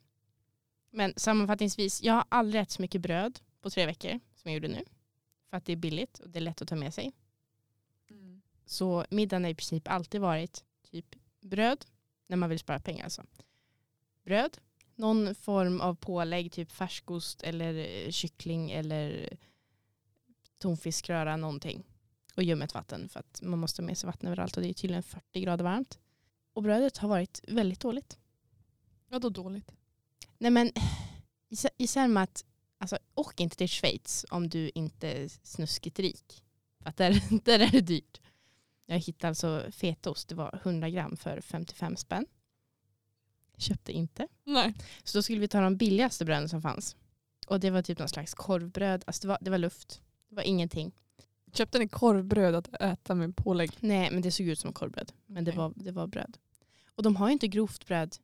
Men 0.92 1.14
sammanfattningsvis, 1.18 2.04
jag 2.04 2.14
har 2.14 2.26
aldrig 2.30 2.62
ätit 2.62 2.72
så 2.72 2.82
mycket 2.82 3.02
bröd 3.02 3.40
på 3.62 3.70
tre 3.70 3.86
veckor 3.86 4.12
som 4.12 4.52
jag 4.52 4.54
gjorde 4.54 4.68
nu. 4.68 4.84
Att 5.56 5.66
det 5.66 5.72
är 5.72 5.78
billigt 5.78 6.20
och 6.20 6.30
det 6.30 6.40
är 6.40 6.42
lätt 6.42 6.62
att 6.62 6.68
ta 6.68 6.76
med 6.76 6.94
sig. 6.94 7.12
Så 8.66 9.06
middagen 9.10 9.44
har 9.44 9.52
i 9.52 9.56
princip 9.56 9.88
alltid 9.88 10.22
varit 10.22 10.64
typ 10.92 11.16
bröd, 11.42 11.86
när 12.28 12.38
man 12.38 12.50
vill 12.50 12.60
spara 12.60 12.80
pengar 12.80 13.04
alltså. 13.04 13.24
Bröd, 14.24 14.58
någon 14.96 15.36
form 15.36 15.82
av 15.82 15.96
pålägg, 15.96 16.52
typ 16.52 16.72
färskost 16.72 17.44
eller 17.44 17.74
eh, 18.06 18.12
kyckling 18.12 18.72
eller 18.72 19.38
tonfiskröra, 20.58 21.38
någonting. 21.38 21.84
Och 22.36 22.44
ljummet 22.44 22.74
vatten 22.74 23.10
för 23.10 23.20
att 23.20 23.42
man 23.42 23.60
måste 23.60 23.82
ha 23.82 23.86
med 23.88 23.98
sig 23.98 24.08
vatten 24.08 24.28
överallt 24.28 24.58
och 24.58 24.64
det 24.64 24.70
är 24.70 24.74
tydligen 24.74 25.04
40 25.04 25.42
grader 25.42 25.64
varmt. 25.64 26.00
Och 26.54 26.64
brödet 26.64 26.98
har 26.98 27.10
varit 27.10 27.42
väldigt 27.48 27.80
dåligt. 27.80 28.18
Vadå 29.08 29.30
dåligt? 29.30 29.72
Nej 30.38 30.52
men 30.52 30.68
i- 31.50 31.84
isär 31.84 32.08
med 32.08 32.24
att 32.24 32.46
alltså, 32.94 32.98
åk 33.16 33.40
inte 33.40 33.56
till 33.58 33.70
Schweiz 33.70 34.26
om 34.30 34.50
du 34.50 34.72
inte 34.76 35.08
är 35.08 35.28
snuskigt 35.44 36.00
rik. 36.00 36.44
För 36.82 36.90
att 36.90 36.98
där, 36.98 37.22
där 37.46 37.60
är 37.60 37.72
det 37.72 37.82
dyrt. 37.82 38.22
Jag 38.86 39.00
hittade 39.00 39.28
alltså 39.30 39.66
fetaost, 39.72 40.28
det 40.28 40.36
var 40.36 40.60
100 40.64 40.90
gram 40.90 41.18
för 41.18 41.42
55 41.42 41.96
spänn. 41.98 42.26
Köpte 43.58 43.92
inte. 43.92 44.28
Nej. 44.44 44.74
Så 45.04 45.18
då 45.18 45.22
skulle 45.22 45.40
vi 45.40 45.48
ta 45.48 45.62
de 45.62 45.78
billigaste 45.78 46.26
bröden 46.26 46.50
som 46.50 46.62
fanns. 46.62 46.96
Och 47.48 47.60
det 47.60 47.70
var 47.70 47.82
typ 47.82 48.00
någon 48.00 48.10
slags 48.10 48.34
korvbröd. 48.34 49.04
Alltså 49.08 49.22
det 49.22 49.28
var, 49.28 49.38
det 49.42 49.50
var 49.50 49.58
luft. 49.58 50.02
Det 50.30 50.36
var 50.36 50.44
ingenting. 50.44 50.92
Köpte 51.54 51.80
ni 51.80 51.88
korvbröd 51.88 52.56
att 52.56 52.82
äta 52.82 53.16
med 53.16 53.36
pålägg? 53.36 53.72
Nej 53.80 54.12
men 54.12 54.22
det 54.22 54.32
såg 54.32 54.48
ut 54.48 54.60
som 54.60 54.74
korvbröd. 54.74 55.12
Men 55.26 55.44
det, 55.44 55.52
Okej. 55.52 55.58
var, 55.58 55.74
det 55.76 55.92
var 55.92 56.08
bröd. 56.08 56.38
Och 56.96 57.04
de 57.04 57.16
har 57.16 57.28
ju 57.28 57.34
inte 57.34 57.48
grovt 57.48 57.88
bröd. 57.88 58.18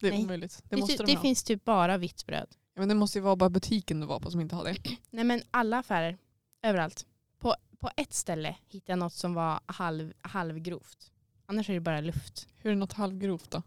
Det 0.00 0.06
är 0.08 0.12
Nej. 0.12 0.24
omöjligt. 0.24 0.62
Det, 0.62 0.76
Det, 0.76 0.80
måste 0.80 0.96
det, 0.96 1.06
de 1.06 1.14
ha. 1.14 1.22
finns 1.22 1.42
typ 1.42 1.64
bara 1.64 1.98
vitt 1.98 2.26
bröd. 2.26 2.56
Men 2.80 2.88
det 2.88 2.94
måste 2.94 3.18
ju 3.18 3.22
vara 3.22 3.36
bara 3.36 3.50
butiken 3.50 4.00
du 4.00 4.06
var 4.06 4.20
på 4.20 4.30
som 4.30 4.40
inte 4.40 4.56
har 4.56 4.64
det. 4.64 4.76
Nej 5.10 5.24
men 5.24 5.42
alla 5.50 5.78
affärer, 5.78 6.18
överallt. 6.62 7.06
På, 7.38 7.54
på 7.78 7.90
ett 7.96 8.12
ställe 8.14 8.56
hittade 8.68 8.92
jag 8.92 8.98
något 8.98 9.12
som 9.12 9.34
var 9.34 9.60
halv, 9.66 10.12
halvgrovt. 10.20 11.12
Annars 11.46 11.70
är 11.70 11.74
det 11.74 11.80
bara 11.80 12.00
luft. 12.00 12.48
Hur 12.56 12.70
är 12.70 12.74
det 12.74 12.80
något 12.80 12.92
halvgrovt 12.92 13.50
då? 13.50 13.62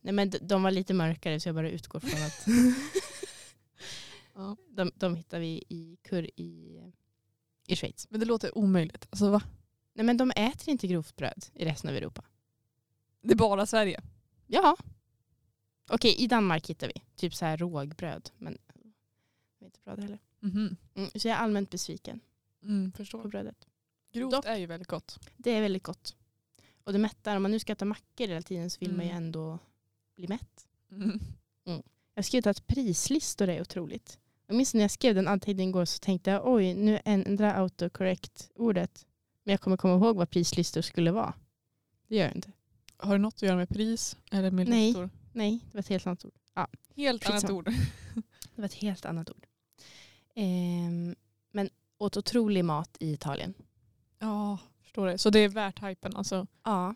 Nej 0.00 0.12
men 0.12 0.30
de, 0.30 0.38
de 0.38 0.62
var 0.62 0.70
lite 0.70 0.94
mörkare 0.94 1.40
så 1.40 1.48
jag 1.48 1.56
bara 1.56 1.70
utgår 1.70 2.00
från 2.00 2.22
att 2.22 2.46
Ja. 4.34 4.56
de, 4.68 4.90
de 4.94 5.14
hittar 5.14 5.40
vi 5.40 5.64
i 5.68 5.98
kurr 6.02 6.30
i, 6.40 6.80
i 7.66 7.76
Schweiz. 7.76 8.06
Men 8.10 8.20
det 8.20 8.26
låter 8.26 8.58
omöjligt. 8.58 9.06
Alltså 9.10 9.30
va? 9.30 9.42
Nej 9.94 10.06
men 10.06 10.16
de 10.16 10.30
äter 10.30 10.68
inte 10.68 10.86
grovt 10.86 11.16
bröd 11.16 11.44
i 11.54 11.64
resten 11.64 11.90
av 11.90 11.96
Europa. 11.96 12.24
Det 13.22 13.32
är 13.32 13.36
bara 13.36 13.66
Sverige. 13.66 14.00
Ja. 14.46 14.76
Okej, 15.88 16.14
i 16.18 16.26
Danmark 16.26 16.70
hittar 16.70 16.86
vi 16.94 17.02
typ 17.16 17.34
så 17.34 17.44
här 17.44 17.56
rågbröd. 17.56 18.30
Men 18.38 18.58
det 19.58 19.64
är 19.64 19.66
inte 19.66 19.80
bra 19.84 19.96
det 19.96 20.02
heller. 20.02 20.18
Mhm. 20.40 20.76
Mm, 20.94 21.10
så 21.14 21.28
jag 21.28 21.36
är 21.36 21.40
allmänt 21.42 21.70
besviken 21.70 22.20
Mm, 22.62 22.92
på 22.92 22.96
förstår. 22.96 23.28
brödet. 23.28 23.66
Grovt 24.12 24.32
Dock- 24.32 24.46
är 24.46 24.56
ju 24.56 24.66
väldigt 24.66 24.88
gott. 24.88 25.18
Det 25.36 25.50
är 25.50 25.60
väldigt 25.60 25.82
gott. 25.82 26.16
Och 26.84 26.92
det 26.92 26.98
mättar. 26.98 27.36
Om 27.36 27.42
man 27.42 27.50
nu 27.50 27.58
ska 27.58 27.72
äta 27.72 27.84
mackor 27.84 28.26
hela 28.28 28.42
tiden 28.42 28.70
så 28.70 28.78
vill 28.80 28.92
man 28.96 29.04
ju 29.06 29.10
Mm. 29.12 29.24
ändå 29.24 29.58
bli 30.16 30.28
mätt. 30.28 30.66
Mm. 30.90 31.20
Jag 31.64 31.82
har 32.14 32.22
skrivit 32.22 32.46
att 32.46 32.66
prislistor 32.66 33.48
är 33.48 33.60
otroligt. 33.60 34.18
Jag 34.46 34.56
minns 34.56 34.74
när 34.74 34.80
jag 34.80 34.90
skrev 34.90 35.14
den 35.14 35.28
anteckningen 35.28 35.68
igår 35.70 35.84
så 35.84 35.98
tänkte 35.98 36.30
jag 36.30 36.48
oj, 36.48 36.74
nu 36.74 37.00
ändrar 37.04 37.54
autocorrect 37.62 38.50
ordet. 38.54 39.06
Men 39.44 39.52
jag 39.52 39.60
kommer 39.60 39.76
komma 39.76 39.94
ihåg 40.06 40.16
vad 40.16 40.30
prislistor 40.30 40.80
skulle 40.80 41.10
vara. 41.10 41.34
Det 42.08 42.16
gör 42.16 42.24
jag 42.26 42.34
inte. 42.34 42.52
Har 42.96 43.12
det 43.12 43.18
något 43.18 43.34
att 43.34 43.42
göra 43.42 43.56
med 43.56 43.68
pris 43.68 44.16
eller 44.32 44.50
med 44.50 44.68
Nej. 44.68 44.86
listor? 44.86 45.10
Nej, 45.38 45.60
det 45.66 45.74
var 45.74 45.80
ett 45.80 45.88
helt 45.88 46.06
annat 46.06 46.24
ord. 46.24 46.32
Helt 46.96 47.26
annat 47.26 47.40
Skitsamma. 47.42 47.58
ord. 47.58 47.68
Det 48.54 48.62
var 48.62 48.64
ett 48.64 48.74
helt 48.74 49.04
annat 49.04 49.30
ord. 49.30 49.46
Ehm, 50.34 51.16
men 51.50 51.70
åt 51.98 52.16
otrolig 52.16 52.64
mat 52.64 52.96
i 53.00 53.12
Italien. 53.12 53.54
Ja, 54.18 54.58
förstår 54.82 55.06
det. 55.06 55.18
Så 55.18 55.30
det 55.30 55.38
är 55.38 55.48
värt 55.48 55.82
hypen 55.82 56.16
alltså. 56.16 56.46
Ja. 56.62 56.94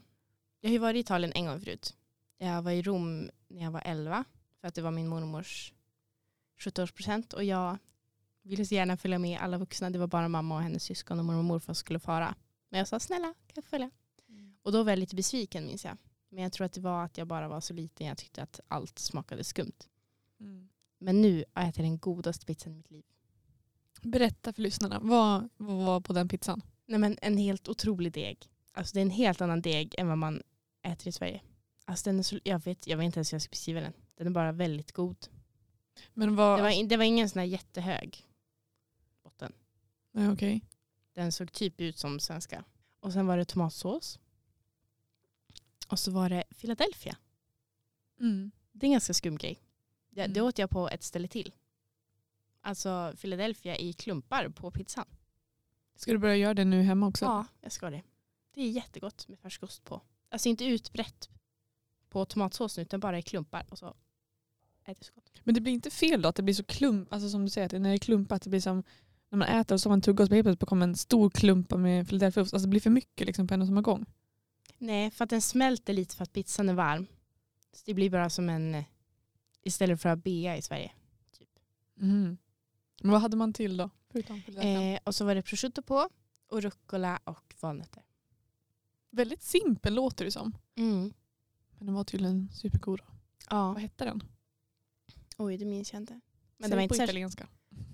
Jag 0.61 0.69
har 0.69 0.73
ju 0.73 0.79
varit 0.79 0.97
i 0.97 1.01
Italien 1.01 1.33
en 1.35 1.47
gång 1.47 1.61
förut. 1.61 1.97
Jag 2.39 2.63
var 2.63 2.71
i 2.73 2.83
Rom 2.83 3.31
när 3.49 3.63
jag 3.63 3.71
var 3.71 3.83
11 3.85 4.25
för 4.61 4.69
att 4.69 4.75
det 4.75 4.83
var 4.83 4.91
min 4.91 5.09
mormors 5.09 5.73
70-årspresent 6.59 7.35
och 7.35 7.45
jag 7.45 7.79
ville 8.43 8.67
så 8.67 8.75
gärna 8.75 8.97
följa 8.97 9.19
med 9.19 9.41
alla 9.41 9.59
vuxna. 9.59 9.91
Det 9.91 9.99
var 9.99 10.07
bara 10.07 10.29
mamma 10.29 10.57
och 10.57 10.63
hennes 10.63 10.85
syskon 10.85 11.19
och 11.19 11.25
mormor 11.25 11.39
och 11.39 11.45
morfar 11.45 11.75
som 11.75 11.75
skulle 11.75 11.99
fara. 11.99 12.35
Men 12.69 12.79
jag 12.79 12.89
sa 12.89 13.01
snälla 13.01 13.27
kan 13.27 13.55
jag 13.55 13.65
följa? 13.65 13.91
Och 14.63 14.73
då 14.73 14.83
var 14.83 14.93
jag 14.93 14.99
lite 14.99 15.17
besviken 15.17 15.67
minns 15.67 15.85
jag. 15.85 15.97
Men 16.33 16.43
jag 16.43 16.53
tror 16.53 16.65
att 16.65 16.73
det 16.73 16.81
var 16.81 17.05
att 17.05 17.19
jag 17.19 17.27
bara 17.27 17.49
var 17.49 17.61
så 17.61 17.75
liten. 17.75 18.07
Jag 18.07 18.19
tyckte 18.19 18.43
att 18.43 18.61
allt 18.69 18.99
smakade 18.99 19.45
skumt. 19.45 19.89
Mm. 20.41 20.69
Men 20.99 21.23
nu 21.23 21.45
har 21.53 21.65
jag 21.65 21.75
den 21.75 21.99
godaste 21.99 22.47
pizzan 22.47 22.73
i 22.73 22.77
mitt 22.77 22.91
liv. 22.91 23.05
Berätta 24.03 24.53
för 24.53 24.63
lyssnarna. 24.63 25.01
Vad, 25.03 25.49
vad 25.57 25.87
var 25.87 26.01
på 26.01 26.13
den 26.13 26.29
pizzan? 26.29 26.63
Nej, 26.87 26.99
men 26.99 27.19
en 27.23 27.37
helt 27.37 27.69
otrolig 27.69 28.13
deg. 28.13 28.49
Alltså 28.73 28.95
det 28.95 29.01
är 29.01 29.03
en 29.03 29.11
helt 29.11 29.41
annan 29.41 29.63
deg 29.63 29.95
än 29.99 30.09
vad 30.09 30.19
man 30.19 30.43
äter 30.83 31.09
i 31.09 31.13
Sverige. 31.13 31.43
Alltså 31.85 32.11
den 32.11 32.19
är 32.19 32.23
så, 32.23 32.39
jag, 32.45 32.65
vet, 32.65 32.87
jag 32.87 32.97
vet 32.97 33.05
inte 33.05 33.19
ens 33.19 33.33
hur 33.33 33.35
jag 33.35 33.43
ska 33.43 33.51
beskriva 33.51 33.81
den. 33.81 33.93
Den 34.15 34.27
är 34.27 34.31
bara 34.31 34.53
väldigt 34.53 34.93
god. 34.93 35.17
Men 36.15 36.37
vad... 36.37 36.59
Det 36.59 36.63
var, 36.63 36.89
det 36.89 36.97
var 36.97 37.05
ingen 37.05 37.29
sån 37.29 37.39
här 37.39 37.47
jättehög 37.47 38.27
botten. 39.23 39.53
Nej, 40.13 40.29
okej. 40.29 40.65
Den 41.15 41.33
såg 41.33 41.53
typ 41.53 41.81
ut 41.81 41.99
som 41.99 42.21
svenska. 42.21 42.65
Och 43.01 43.13
sen 43.13 43.27
var 43.27 43.37
det 43.37 43.45
tomatsås. 43.45 44.19
Och 45.93 45.99
så 45.99 46.11
var 46.11 46.29
det 46.29 46.45
Philadelphia. 46.61 47.17
Mm. 48.21 48.51
Det 48.73 48.87
är 48.87 48.89
en 48.89 48.93
ganska 48.93 49.15
skum 49.15 49.37
grej. 49.37 49.63
Det, 50.11 50.27
det 50.27 50.41
Mm. 50.41 50.47
åt 50.47 50.59
jag 50.59 50.71
på 50.71 50.89
ett 50.89 51.03
ställe 51.03 51.29
till. 51.29 51.53
Alltså 52.61 53.15
Philadelphia 53.21 53.77
i 53.77 53.93
klumpar 53.93 54.49
på 54.49 54.71
pizzan. 54.71 55.05
Ska 55.97 56.13
du 56.13 56.19
börja 56.19 56.37
göra 56.37 56.55
det 56.55 56.65
nu 56.65 56.83
hemma 56.83 57.07
också? 57.07 57.25
Ja, 57.25 57.47
jag 57.61 57.73
ska 57.73 57.91
det. 57.91 58.03
Det 58.55 58.63
är 58.63 58.71
jättegott 58.71 59.29
med 59.29 59.39
färskost 59.39 59.85
på. 59.85 60.03
Alltså 60.29 60.49
inte 60.49 60.65
utbrett 60.65 61.31
på 62.09 62.25
tomatsåsen 62.25 62.83
utan 62.83 63.01
bara 63.01 63.19
i 63.19 63.23
klumpar. 63.23 63.67
Och 63.69 63.79
så 63.79 63.87
är 64.85 64.95
det 64.95 65.05
så 65.05 65.13
gott. 65.15 65.31
Men 65.45 65.55
det 65.55 65.61
blir 65.61 65.73
inte 65.73 65.91
fel 65.91 66.23
då 66.23 66.29
att 66.29 66.37
det 66.37 66.43
blir 66.43 66.55
så 66.55 66.65
klump, 66.65 67.13
alltså 67.13 67.29
som 67.29 67.45
du 67.45 67.51
säger, 67.51 67.67
att 67.67 67.73
när 67.83 67.91
det 67.91 67.97
är 67.97 67.99
klumpat, 67.99 68.43
det 68.43 68.51
blir 68.51 68.61
som 68.61 68.83
när 69.29 69.39
man 69.39 69.49
äter 69.49 69.75
och 69.75 69.81
så 69.81 69.89
har 69.89 69.93
man 69.93 70.03
tuggat 70.03 70.21
och 70.25 70.29
så 70.29 70.35
helt 70.35 70.45
plötsligt 70.45 70.69
kommer 70.69 70.87
en 70.87 70.97
stor 70.97 71.31
klumpa 71.31 71.77
med 71.77 72.09
Philadelphiaost. 72.09 72.55
Alltså 72.55 72.67
det 72.67 72.71
blir 72.71 72.81
för 72.81 72.91
mycket 72.91 73.27
liksom 73.27 73.47
på 73.47 73.55
en 73.55 73.61
och 73.61 73.69
samma 73.69 73.83
gång. 73.83 74.07
Nej, 74.83 75.11
för 75.11 75.25
att 75.25 75.31
den 75.31 75.43
smälter 75.43 75.93
lite 75.93 76.17
för 76.17 76.23
att 76.23 76.33
pizzan 76.33 76.69
är 76.69 76.75
varm. 76.75 77.07
Så 77.73 77.83
det 77.87 77.95
blir 77.95 78.11
bara 78.11 78.31
som 78.31 78.49
en, 78.49 78.75
eh, 78.75 78.85
istället 79.63 80.01
för 80.03 80.09
att 80.09 80.25
bea 80.25 80.57
i 80.57 80.63
Sverige. 80.63 80.93
Typ. 81.39 81.49
Mm. 82.01 82.39
Men 83.03 83.11
vad 83.13 83.21
hade 83.21 83.37
man 83.37 83.53
till 83.53 83.77
då? 83.77 83.91
Eh, 84.61 84.99
och 85.05 85.15
så 85.15 85.25
var 85.25 85.35
det 85.35 85.43
prosciutto 85.43 85.83
på 85.83 86.09
och 86.49 86.63
rucola 86.63 87.21
och 87.25 87.55
valnötter. 87.61 88.03
Väldigt 89.11 89.43
simpel 89.43 89.95
låter 89.95 90.25
det 90.25 90.31
som. 90.31 90.59
Mm. 90.77 91.13
Men 91.79 91.87
den 91.87 91.95
var 91.95 92.05
tydligen 92.05 92.49
supergod. 92.53 92.99
då. 92.99 93.05
Ja. 93.51 93.73
Vad 93.73 93.83
hette 93.83 94.05
den? 94.05 94.23
Oj, 95.37 95.57
det 95.57 95.65
minns 95.65 95.93
jag 95.93 96.03
inte. 96.03 96.21
Men 96.57 96.69
Säg 96.69 96.71
det 96.71 96.77
var 96.77 96.81
på 96.81 96.83
inte 96.83 96.95
särskilt... 96.95 97.11
italienska. 97.11 97.49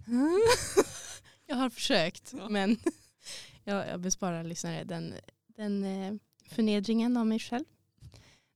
jag 1.47 1.57
har 1.57 1.71
försökt, 1.71 2.35
Ja. 2.37 2.49
men 2.49 2.77
jag, 3.65 3.89
jag 3.89 4.01
besparar 4.01 4.45
lyssnare 4.45 4.85
den, 4.85 5.15
den 5.47 5.85
eh, 5.85 6.15
förnedringen 6.49 7.17
av 7.17 7.27
mig 7.27 7.39
själv. 7.39 7.65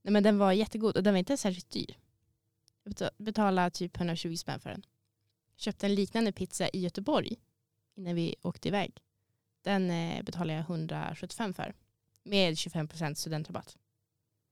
Nej, 0.03 0.13
men 0.13 0.23
den 0.23 0.39
var 0.39 0.53
jättegod 0.53 0.97
och 0.97 1.03
den 1.03 1.15
var 1.15 1.19
inte 1.19 1.37
särskilt 1.37 1.71
dyr. 1.71 1.99
Jag 2.83 2.93
beta- 2.93 3.11
betalade 3.19 3.71
typ 3.71 3.97
120 3.97 4.37
spänn 4.37 4.61
för 4.61 4.71
den. 4.71 4.83
Köpte 5.57 5.87
en 5.87 5.95
liknande 5.95 6.33
pizza 6.33 6.69
i 6.69 6.81
Göteborg 6.81 7.37
innan 7.95 8.15
vi 8.15 8.35
åkte 8.43 8.69
iväg. 8.69 9.03
Den 9.63 9.91
eh, 9.91 10.23
betalade 10.23 10.53
jag 10.53 10.61
175 10.63 11.55
för. 11.55 11.75
Med 12.25 12.55
25% 12.55 13.15
studentrabatt. 13.15 13.79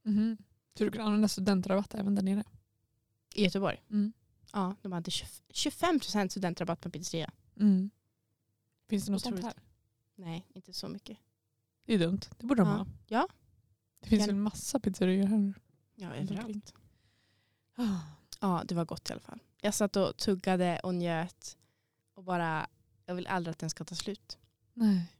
Mhm. 0.03 0.37
Så 0.79 0.85
du 0.85 0.91
kan 0.91 1.07
använda 1.07 1.29
studentrabatt 1.29 1.95
även 1.95 2.15
där 2.15 2.23
nere? 2.23 2.45
I 3.35 3.45
Göteborg. 3.45 3.83
Mm. 3.91 4.13
Ja, 4.53 4.77
de 4.83 4.93
hade 4.93 5.11
20 5.11 5.27
25% 5.49 6.29
studentrabatt 6.29 6.81
på 6.81 6.91
pizzeria. 6.91 7.33
Mm. 7.57 7.91
Finns 8.89 9.07
det 9.07 9.13
något 9.13 9.27
Otroligt. 9.27 9.43
sånt 9.43 9.55
här? 9.57 9.63
Nej, 10.15 10.47
inte 10.55 10.73
så 10.73 10.89
mycket. 10.89 11.19
Det 11.91 11.95
är 11.95 11.99
dumt. 11.99 12.21
Det 12.39 12.47
borde 12.47 12.63
de 12.63 12.69
Ja. 12.69 12.75
ha. 12.77 12.87
Ja. 13.07 13.29
Det 14.01 14.09
finns 14.09 14.21
Gärna. 14.21 14.33
väl 14.33 14.43
massa 14.43 14.81
pizzerior 14.81 15.27
här. 15.27 15.55
Ja, 15.95 16.15
överallt. 16.15 16.75
Ja, 18.41 18.63
det 18.65 18.75
var 18.75 18.85
gott 18.85 19.11
i 19.11 19.13
alla 19.13 19.21
fall. 19.23 19.39
Jag 19.61 19.75
satt 19.75 19.97
och 19.97 20.17
tuggade 20.17 20.81
och 20.83 20.95
njöt 20.95 21.59
och 22.15 22.25
bara, 22.25 22.67
jag 23.07 23.15
vill 23.15 23.27
aldrig 23.27 23.53
att 23.53 23.59
den 23.59 23.71
ska 23.71 23.85
ta 23.85 23.95
slut. 23.95 24.39
Nej. 24.75 25.13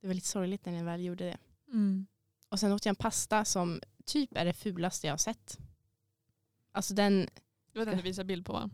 Det 0.00 0.06
var 0.06 0.14
lite 0.14 0.26
sorgligt 0.28 0.66
när 0.66 0.72
den 0.72 0.84
väl 0.84 1.04
gjorde 1.04 1.24
det. 1.24 1.36
Mm. 1.68 2.06
Och 2.48 2.60
sen 2.60 2.72
åt 2.72 2.84
jag 2.86 2.90
en 2.90 2.96
pasta 2.96 3.44
som 3.44 3.80
typ 4.04 4.36
är 4.36 4.44
det 4.44 4.52
fulaste 4.52 5.06
jag 5.06 5.12
har 5.12 5.18
sett. 5.18 5.58
Alltså 6.72 6.94
den, 6.94 7.28
Det 7.72 7.78
var 7.78 7.86
den 7.86 7.96
du 7.96 8.02
visade 8.02 8.26
bild 8.26 8.46
på 8.46 8.52
va? 8.52 8.70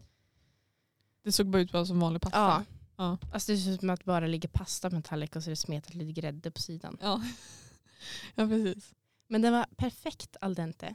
Det 1.23 1.33
såg 1.33 1.47
bara 1.47 1.63
ut 1.63 1.71
som 1.87 2.01
vanlig 2.01 2.23
pasta. 2.23 2.39
ja, 2.39 2.65
Ja. 3.01 3.19
Alltså 3.33 3.53
det 3.53 3.59
ser 3.59 3.71
ut 3.71 3.81
som 3.81 3.91
att 3.91 4.05
bara 4.05 4.27
ligger 4.27 4.49
pasta 4.49 4.91
på 4.91 4.97
en 4.97 5.03
tallrik 5.03 5.37
och 5.37 5.43
så 5.43 5.49
är 5.49 5.53
det 5.53 5.57
smetat 5.57 5.95
lite 5.95 6.21
grädde 6.21 6.51
på 6.51 6.61
sidan. 6.61 6.99
Ja. 7.01 7.23
ja, 8.35 8.47
precis. 8.49 8.95
Men 9.27 9.43
den 9.43 9.53
var 9.53 9.67
perfekt 9.77 10.37
al 10.41 10.55
dente. 10.55 10.95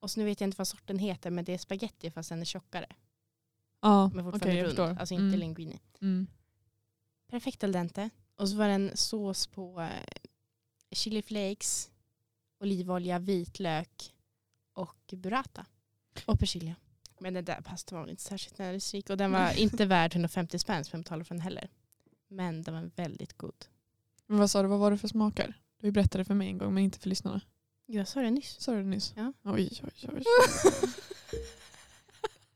Och 0.00 0.10
så 0.10 0.20
nu 0.20 0.26
vet 0.26 0.40
jag 0.40 0.48
inte 0.48 0.58
vad 0.58 0.68
sorten 0.68 0.98
heter 0.98 1.30
men 1.30 1.44
det 1.44 1.54
är 1.54 1.58
spaghetti 1.58 2.10
fast 2.10 2.28
den 2.28 2.40
är 2.40 2.44
tjockare. 2.44 2.86
Ja, 3.80 4.08
Men 4.14 4.20
okej 4.20 4.32
fortfarande 4.32 4.58
jag 4.58 4.64
rund. 4.64 4.76
förstår. 4.76 5.00
Alltså 5.00 5.14
inte 5.14 5.24
mm. 5.24 5.40
linguini. 5.40 5.80
Mm. 6.00 6.26
Perfekt 7.30 7.64
al 7.64 7.72
dente. 7.72 8.10
Och 8.36 8.48
så 8.48 8.56
var 8.56 8.68
det 8.68 8.74
en 8.74 8.90
sås 8.94 9.46
på 9.46 9.80
eh, 9.80 10.22
chili 10.90 11.22
flakes, 11.22 11.90
olivolja, 12.60 13.18
vitlök 13.18 14.14
och 14.72 15.14
burrata. 15.16 15.66
Och 16.26 16.38
persilja. 16.38 16.74
Men 17.24 17.34
den 17.34 17.44
där 17.44 17.60
pastan 17.60 17.96
var 17.96 18.02
väl 18.04 18.10
inte 18.10 18.22
särskilt 18.22 18.58
näringsrik 18.58 19.10
och 19.10 19.16
den 19.16 19.32
var 19.32 19.58
inte 19.58 19.86
värd 19.86 20.12
150 20.14 20.58
spänn 20.58 20.84
som 20.84 20.90
jag 20.98 21.04
betalade 21.04 21.24
för 21.24 21.34
den 21.34 21.42
heller. 21.42 21.68
Men 22.28 22.62
den 22.62 22.74
var 22.74 22.90
väldigt 22.96 23.36
god. 23.38 23.64
Men 24.26 24.38
vad 24.38 24.50
sa 24.50 24.62
du, 24.62 24.68
vad 24.68 24.78
var 24.78 24.90
det 24.90 24.98
för 24.98 25.08
smaker? 25.08 25.54
Du 25.80 25.90
berättade 25.90 26.24
för 26.24 26.34
mig 26.34 26.48
en 26.48 26.58
gång 26.58 26.74
men 26.74 26.82
inte 26.84 26.98
för 26.98 27.08
lyssnarna. 27.08 27.40
Jag 27.86 28.08
sa 28.08 28.20
det 28.20 28.30
nyss. 28.30 28.60
Sa 28.60 28.72
du 28.72 28.78
det 28.78 28.88
nyss? 28.88 29.12
Ja. 29.16 29.32
Oj, 29.44 29.70
oj, 29.82 30.08
oj. 30.12 30.22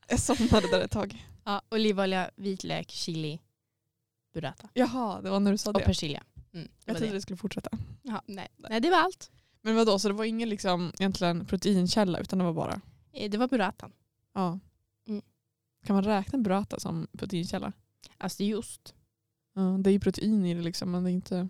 jag 0.07 0.19
somnade 0.19 0.67
där 0.71 0.81
ett 0.81 0.91
tag. 0.91 1.25
Ja, 1.43 1.61
olivolja, 1.71 2.31
vitlök, 2.35 2.89
chili, 2.91 3.39
burrata. 4.33 4.69
Jaha, 4.73 5.21
det 5.21 5.29
var 5.29 5.39
när 5.39 5.51
du 5.51 5.57
sa 5.57 5.69
Och 5.71 5.79
det. 5.79 5.85
persilja. 5.85 6.23
Mm, 6.53 6.67
Jag 6.85 6.97
trodde 6.97 7.13
det 7.13 7.21
skulle 7.21 7.37
fortsätta. 7.37 7.69
Ja, 8.03 8.21
nej. 8.25 8.47
nej, 8.57 8.79
det 8.81 8.89
var 8.89 8.97
allt. 8.97 9.31
Men 9.61 9.75
vadå, 9.75 9.99
så 9.99 10.07
det 10.07 10.13
var 10.13 10.25
ingen 10.25 10.49
liksom, 10.49 10.91
egentligen 10.99 11.45
proteinkälla 11.45 12.19
utan 12.19 12.39
det 12.39 12.45
var 12.45 12.53
bara? 12.53 12.81
Eh, 13.13 13.29
Det 13.31 13.37
var 13.37 13.47
burratan. 13.47 13.91
Ja. 14.33 14.59
Mm. 15.05 15.21
Kan 15.83 15.95
man 15.95 16.03
räkna 16.03 16.39
burrata 16.39 16.79
som 16.79 17.07
proteinkälla? 17.11 17.73
Alltså 18.17 18.37
det 18.37 18.43
är 18.43 18.47
ju 18.47 18.57
ost. 18.57 18.95
Ja, 19.53 19.61
det 19.61 19.89
är 19.89 19.91
ju 19.91 19.99
protein 19.99 20.45
i 20.45 20.53
det 20.53 20.61
liksom 20.61 20.91
men 20.91 21.03
det 21.03 21.09
är 21.09 21.13
inte... 21.13 21.47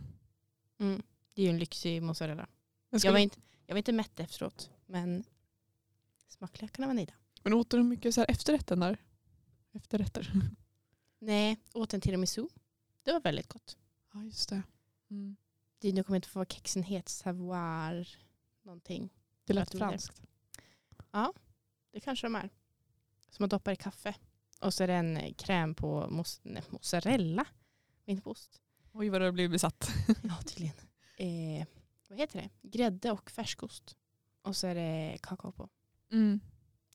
Mm. 0.77 1.01
Det 1.33 1.41
är 1.41 1.45
ju 1.45 1.49
en 1.49 1.59
lyxig 1.59 2.03
mozzarella. 2.03 2.47
Jag 2.89 3.05
Jag 3.05 3.11
var, 3.11 3.19
inte, 3.19 3.39
jag 3.65 3.73
var 3.75 3.77
inte 3.77 3.91
mätt 3.91 4.19
efteråt, 4.19 4.69
men 4.85 5.23
smaklökarna 6.27 6.87
var 6.87 6.93
nöjda. 6.93 7.13
Men 7.43 7.53
åt 7.53 7.69
du 7.69 7.83
mycket 7.83 8.15
så 8.15 8.21
här 8.21 8.31
efterrätten 8.31 8.79
där? 8.79 8.97
Efterrätter? 9.71 10.31
Nej, 11.19 11.57
åt 11.73 11.93
en 11.93 12.01
tiramisu. 12.01 12.47
Det 13.03 13.11
var 13.11 13.19
väldigt 13.19 13.47
gott. 13.47 13.77
Ja 14.13 14.23
just 14.23 14.49
det. 14.49 14.61
Mm. 15.09 15.35
Det 15.79 15.93
nu 15.93 16.03
kommer 16.03 16.15
inte 16.15 16.29
få 16.29 16.39
vad 16.39 16.51
kexen 16.51 16.83
heter, 16.83 17.11
savoir 17.11 18.07
någonting. 18.63 19.09
Det 19.45 19.53
Jag 19.53 19.55
lät 19.55 19.77
franskt. 19.77 20.21
Det 21.91 21.99
kanske 21.99 22.25
de 22.27 22.35
är. 22.35 22.49
Som 23.29 23.43
man 23.43 23.49
doppar 23.49 23.71
i 23.71 23.75
kaffe. 23.75 24.15
Och 24.61 24.73
så 24.73 24.83
är 24.83 24.87
det 24.87 24.93
en 24.93 25.17
eh, 25.17 25.33
kräm 25.33 25.75
på 25.75 26.07
mos- 26.09 26.39
nej, 26.43 26.63
mozzarella. 26.69 27.45
Inte 28.05 28.23
på 28.23 28.31
ost. 28.31 28.61
Oj 28.91 29.09
vad 29.09 29.21
du 29.21 29.25
har 29.25 29.31
blivit 29.31 29.51
besatt. 29.51 29.91
Ja, 30.23 30.35
tydligen. 30.45 30.75
Eh, 31.17 31.67
vad 32.09 32.17
heter 32.19 32.41
det? 32.61 32.69
Grädde 32.69 33.11
och 33.11 33.31
färskost. 33.31 33.95
Och 34.41 34.55
så 34.55 34.67
är 34.67 34.75
det 34.75 35.17
kakao 35.21 35.51
på. 35.51 35.69
Mm. 36.11 36.39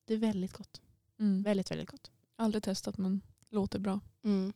Det 0.05 0.13
är 0.13 0.17
väldigt 0.17 0.53
gott. 0.53 0.81
Mm. 1.19 1.43
Väldigt, 1.43 1.71
väldigt 1.71 1.89
gott. 1.89 2.11
Aldrig 2.35 2.63
testat 2.63 2.97
men 2.97 3.21
låter 3.49 3.79
bra. 3.79 3.99
Mm. 4.23 4.53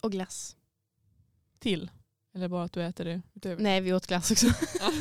Och 0.00 0.12
glass. 0.12 0.56
Till? 1.58 1.90
Eller 2.34 2.48
bara 2.48 2.64
att 2.64 2.72
du 2.72 2.82
äter 2.82 3.04
det 3.04 3.22
utöver? 3.34 3.62
Nej, 3.62 3.80
vi 3.80 3.92
åt 3.92 4.06
glass 4.06 4.30
också. 4.30 4.46
Ja. 4.80 4.92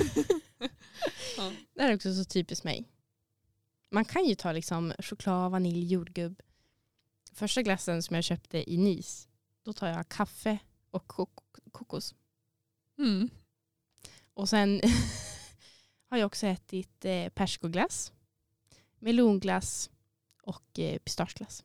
Ja. 1.37 1.51
Det 1.73 1.81
här 1.81 1.89
är 1.91 1.95
också 1.95 2.13
så 2.15 2.25
typiskt 2.25 2.63
mig. 2.65 2.85
Man 3.91 4.05
kan 4.05 4.25
ju 4.25 4.35
ta 4.35 4.51
liksom 4.51 4.93
choklad, 4.99 5.51
vanilj, 5.51 5.91
jordgubb. 5.93 6.41
Första 7.33 7.61
glassen 7.61 8.03
som 8.03 8.15
jag 8.15 8.23
köpte 8.23 8.71
i 8.73 8.77
Nice, 8.77 9.27
då 9.63 9.73
tar 9.73 9.87
jag 9.87 10.09
kaffe 10.09 10.57
och 10.91 11.07
kok- 11.07 11.59
kokos. 11.71 12.15
Mm. 12.97 13.29
Och 14.33 14.49
sen 14.49 14.81
har 16.09 16.17
jag 16.17 16.25
också 16.25 16.47
ätit 16.47 17.05
eh, 17.05 17.29
persikoglass, 17.29 18.11
melonglass 18.99 19.89
och 20.43 20.79
eh, 20.79 20.97
pistageglass. 20.99 21.63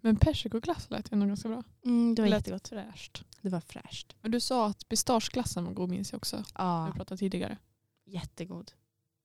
Men 0.00 0.16
persikoglass 0.16 0.90
lät 0.90 1.12
ändå 1.12 1.26
ganska 1.26 1.48
bra. 1.48 1.62
Mm, 1.84 2.14
det 2.14 2.22
var 2.22 2.28
lät 2.28 2.38
jättegott. 2.38 2.68
fräscht. 2.68 3.24
Det 3.40 3.48
var 3.48 3.60
fräscht. 3.60 4.16
Men 4.20 4.30
du 4.30 4.40
sa 4.40 4.66
att 4.66 4.88
pistageglassen 4.88 5.64
var 5.64 5.72
god 5.72 5.90
minns 5.90 6.12
jag 6.12 6.16
också. 6.18 6.44
Ja, 6.54 6.86
Vi 6.86 6.92
pratade 6.92 7.18
tidigare. 7.18 7.58
jättegod. 8.04 8.72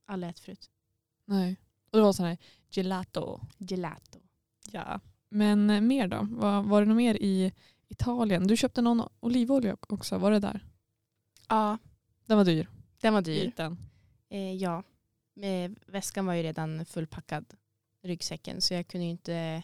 Alla 0.05 0.29
ätit 0.29 0.39
förut. 0.45 0.69
Nej. 1.25 1.57
Och 1.91 1.97
det 1.97 2.01
var 2.01 2.13
sån 2.13 2.25
här 2.25 2.37
gelato. 2.69 3.39
Gelato. 3.57 4.19
Ja. 4.71 4.99
Men 5.29 5.69
eh, 5.69 5.81
mer 5.81 6.07
då? 6.07 6.27
Var, 6.31 6.63
var 6.63 6.81
det 6.81 6.87
något 6.87 6.97
mer 6.97 7.15
i 7.15 7.53
Italien? 7.87 8.47
Du 8.47 8.57
köpte 8.57 8.81
någon 8.81 9.07
olivolja 9.19 9.77
också, 9.89 10.17
var 10.17 10.31
det 10.31 10.39
där? 10.39 10.65
Ja, 11.49 11.77
Den 12.25 12.37
var 12.37 12.45
dyr. 12.45 12.67
den 13.01 13.13
var 13.13 13.21
dyr. 13.21 13.45
Liten. 13.45 13.77
Eh, 14.29 14.53
ja, 14.53 14.83
eh, 15.41 15.71
väskan 15.87 16.25
var 16.25 16.33
ju 16.33 16.43
redan 16.43 16.85
fullpackad, 16.85 17.45
ryggsäcken, 18.03 18.61
så 18.61 18.73
jag 18.73 18.87
kunde 18.87 19.05
ju 19.05 19.11
inte 19.11 19.63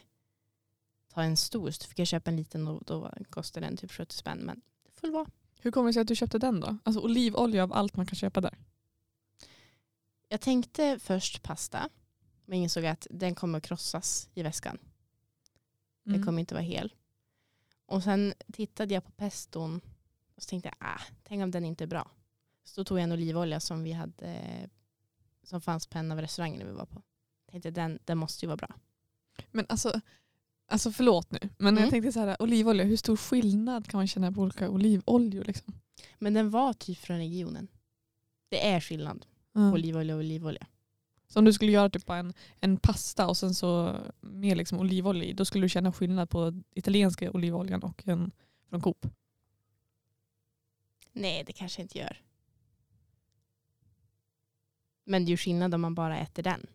ta 1.14 1.24
en 1.24 1.38
stor. 1.38 1.72
Så 1.72 1.88
fick 1.88 2.00
jag 2.00 2.08
köpa 2.08 2.32
en 2.32 2.38
liten 2.38 2.68
och 2.68 2.84
då 2.86 3.12
kostade 3.30 3.66
den 3.66 3.78
typ 3.78 3.92
70 3.92 4.16
spänn. 4.16 4.38
Men 4.40 4.62
det 4.86 4.92
får 5.00 5.08
vara. 5.08 5.28
Hur 5.60 5.72
kommer 5.72 5.90
det 5.90 5.94
sig 5.94 6.02
att 6.02 6.08
du 6.08 6.16
köpte 6.16 6.38
den 6.40 6.60
då? 6.60 6.78
Alltså 6.84 7.02
olivolja 7.02 7.64
av 7.64 7.74
allt 7.74 7.96
man 7.96 8.06
kan 8.06 8.16
köpa 8.16 8.42
där. 8.42 8.58
Jag 10.30 10.42
tänkte 10.42 11.00
först 11.00 11.44
pasta, 11.44 11.90
men 12.46 12.60
insåg 12.60 12.86
att 12.86 13.08
den 13.10 13.36
kommer 13.36 13.60
krossas 13.60 14.30
i 14.34 14.44
väskan. 14.44 14.78
Den 16.04 16.14
Mm. 16.16 16.26
kommer 16.26 16.40
inte 16.40 16.54
vara 16.54 16.64
hel. 16.64 16.94
Och 17.86 18.04
sen 18.04 18.34
tittade 18.54 18.94
jag 18.94 19.06
på 19.06 19.12
peston 19.12 19.82
och 20.36 20.44
så 20.44 20.50
tänkte 20.50 20.70
jag, 20.70 20.88
ah, 20.90 21.02
tänk 21.24 21.44
om 21.44 21.52
den 21.52 21.66
inte 21.66 21.84
är 21.84 21.88
bra. 21.88 22.12
Så 22.64 22.82
då 22.82 22.86
tog 22.86 22.98
jag 22.98 23.04
en 23.04 23.12
olivolja 23.12 23.60
som 23.60 23.84
vi 23.84 23.92
hade 23.92 24.40
som 25.44 25.62
fanns 25.62 25.88
på 25.88 25.98
en 25.98 26.12
av 26.12 26.22
restaurangerna 26.22 26.66
vi 26.66 26.72
var 26.72 26.86
på. 26.86 27.02
Tänkte 27.52 27.72
den, 27.72 28.00
den 28.06 28.18
måste 28.18 28.46
ju 28.46 28.48
vara 28.48 28.58
bra. 28.58 28.76
Men 29.52 29.66
alltså, 29.70 30.02
alltså 30.68 30.92
förlåt 30.92 31.32
nu, 31.32 31.40
men 31.58 31.68
Mm. 31.74 31.84
jag 31.84 31.92
tänkte 31.92 32.12
så 32.12 32.20
här, 32.20 32.42
olivolja, 32.42 32.84
hur 32.86 32.98
stor 32.98 33.18
skillnad 33.18 33.88
kan 33.88 33.98
man 33.98 34.08
känna 34.08 34.32
på 34.32 34.42
olika 34.42 34.70
olivoljor? 34.70 35.44
Liksom? 35.44 35.74
Men 36.20 36.34
den 36.34 36.50
var 36.50 36.74
typ 36.74 36.98
från 36.98 37.18
regionen. 37.18 37.68
Det 38.50 38.68
är 38.68 38.80
skillnad 38.82 39.26
på 39.54 39.60
Mm. 39.60 39.74
olivolja 39.74 40.14
och 40.16 40.20
olivolja. 40.20 40.68
Så 41.28 41.40
om 41.40 41.46
du 41.46 41.54
skulle 41.54 41.72
göra 41.72 41.90
typ 41.90 42.10
en, 42.10 42.34
en 42.60 42.78
pasta 42.78 43.28
och 43.28 43.38
sen 43.38 43.56
så 43.56 44.00
med 44.22 44.58
liksom 44.58 44.80
olivolja 44.80 45.24
i, 45.24 45.34
då 45.34 45.46
skulle 45.46 45.66
du 45.66 45.70
känna 45.70 45.94
skillnad 45.94 46.30
på 46.30 46.62
italienska 46.72 47.32
olivoljan 47.32 47.84
och 47.84 48.08
en 48.08 48.32
från 48.70 48.82
Coop. 48.82 49.08
Nej, 51.12 51.44
det 51.44 51.54
kanske 51.54 51.82
jag 51.82 51.84
inte 51.84 51.98
gör. 51.98 52.22
Men 55.04 55.26
det 55.26 55.30
är 55.30 55.32
ju 55.32 55.38
skillnad 55.38 55.74
om 55.74 55.82
man 55.82 55.96
bara 55.96 56.20
äter 56.20 56.44
den. 56.44 56.68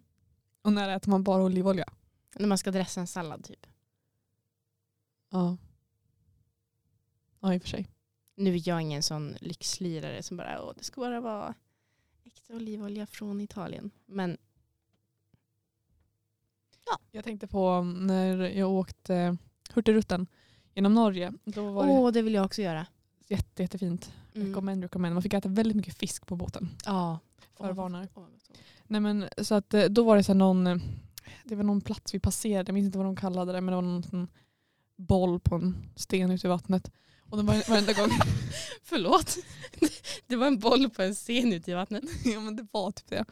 Och 0.63 0.73
när 0.73 0.97
äter 0.97 1.11
man 1.11 1.25
bara 1.25 1.43
olivolja? 1.43 1.93
När 2.37 2.49
man 2.49 2.59
ska 2.59 2.71
dressa 2.71 3.01
en 3.01 3.07
sallad 3.07 3.45
typ. 3.45 3.67
Ja. 5.31 5.57
Ja 7.41 7.55
i 7.55 7.59
och 7.59 7.63
för 7.63 7.69
sig. 7.69 7.89
Nu 8.35 8.55
är 8.55 8.69
jag 8.69 8.83
ingen 8.83 9.03
sån 9.03 9.37
lyxlirare 9.41 10.23
som 10.23 10.37
bara, 10.37 10.63
åh 10.63 10.73
det 10.77 10.85
ska 10.85 11.01
bara 11.01 11.21
vara 11.21 11.55
äkta 12.35 12.55
olivolja 12.55 13.07
från 13.07 13.41
Italien. 13.41 13.91
Men 14.07 14.39
Jag 17.11 17.25
tänkte 17.25 17.47
på 17.47 17.83
när 17.83 18.37
jag 18.39 18.71
åkte 18.71 19.37
Hurtigruten 19.75 20.27
genom 20.75 20.95
Norge. 20.95 21.33
Då 21.45 21.73
var 21.73 21.89
åh, 21.89 22.07
det 22.07 22.13
det 22.19 22.23
vill 22.23 22.35
jag 22.35 22.45
också 22.45 22.63
göra. 22.63 22.87
jätte, 23.29 23.63
jättefint. 23.63 24.13
Mm. 24.35 24.49
Recommend, 24.49 24.83
recommend. 24.83 25.15
Man 25.15 25.23
fick 25.23 25.35
äta 25.35 25.49
väldigt 25.49 25.77
mycket 25.77 25.99
fisk 25.99 26.27
på 26.27 26.37
båten. 26.37 26.69
Ja. 26.85 27.19
Förvarnar. 27.57 28.09
Nej, 28.87 29.01
men, 29.01 29.29
så 29.39 29.55
att, 29.55 29.75
eh, 29.75 29.85
då 29.85 30.05
var 30.05 30.17
det 30.17 30.23
så 30.23 30.35
någon, 30.35 30.67
eh, 30.67 30.77
det 31.45 31.57
var 31.57 31.65
någon 31.65 31.81
plats 31.81 32.15
vi 32.15 32.19
passerade, 32.19 32.69
jag 32.69 32.75
minns 32.75 32.87
inte 32.87 32.99
vad 32.99 33.07
de 33.07 33.17
kallade 33.17 33.53
det, 33.53 33.61
men 33.61 33.73
det 33.73 33.77
var 33.77 33.83
någon 33.83 34.03
sån 34.03 34.29
boll 34.97 35.41
på 35.41 35.55
en 35.55 35.77
sten 35.97 36.31
ute 36.31 36.47
i 36.47 36.51
vattnet. 36.51 36.93
Och 37.31 37.37
den 37.37 37.47
var, 37.47 37.69
varenda 37.71 37.93
gång, 37.93 38.11
Förlåt. 38.83 39.37
Det 40.27 40.37
var 40.37 40.47
en 40.47 40.59
boll 40.59 40.91
på 40.91 41.03
en 41.03 41.15
scen 41.15 41.53
ute 41.53 41.71
i 41.71 41.75
vattnet. 41.75 42.05
ja 42.25 42.41
men 42.41 42.57
det 42.57 42.67
var 42.73 42.91
typ 42.91 43.07
det. 43.09 43.25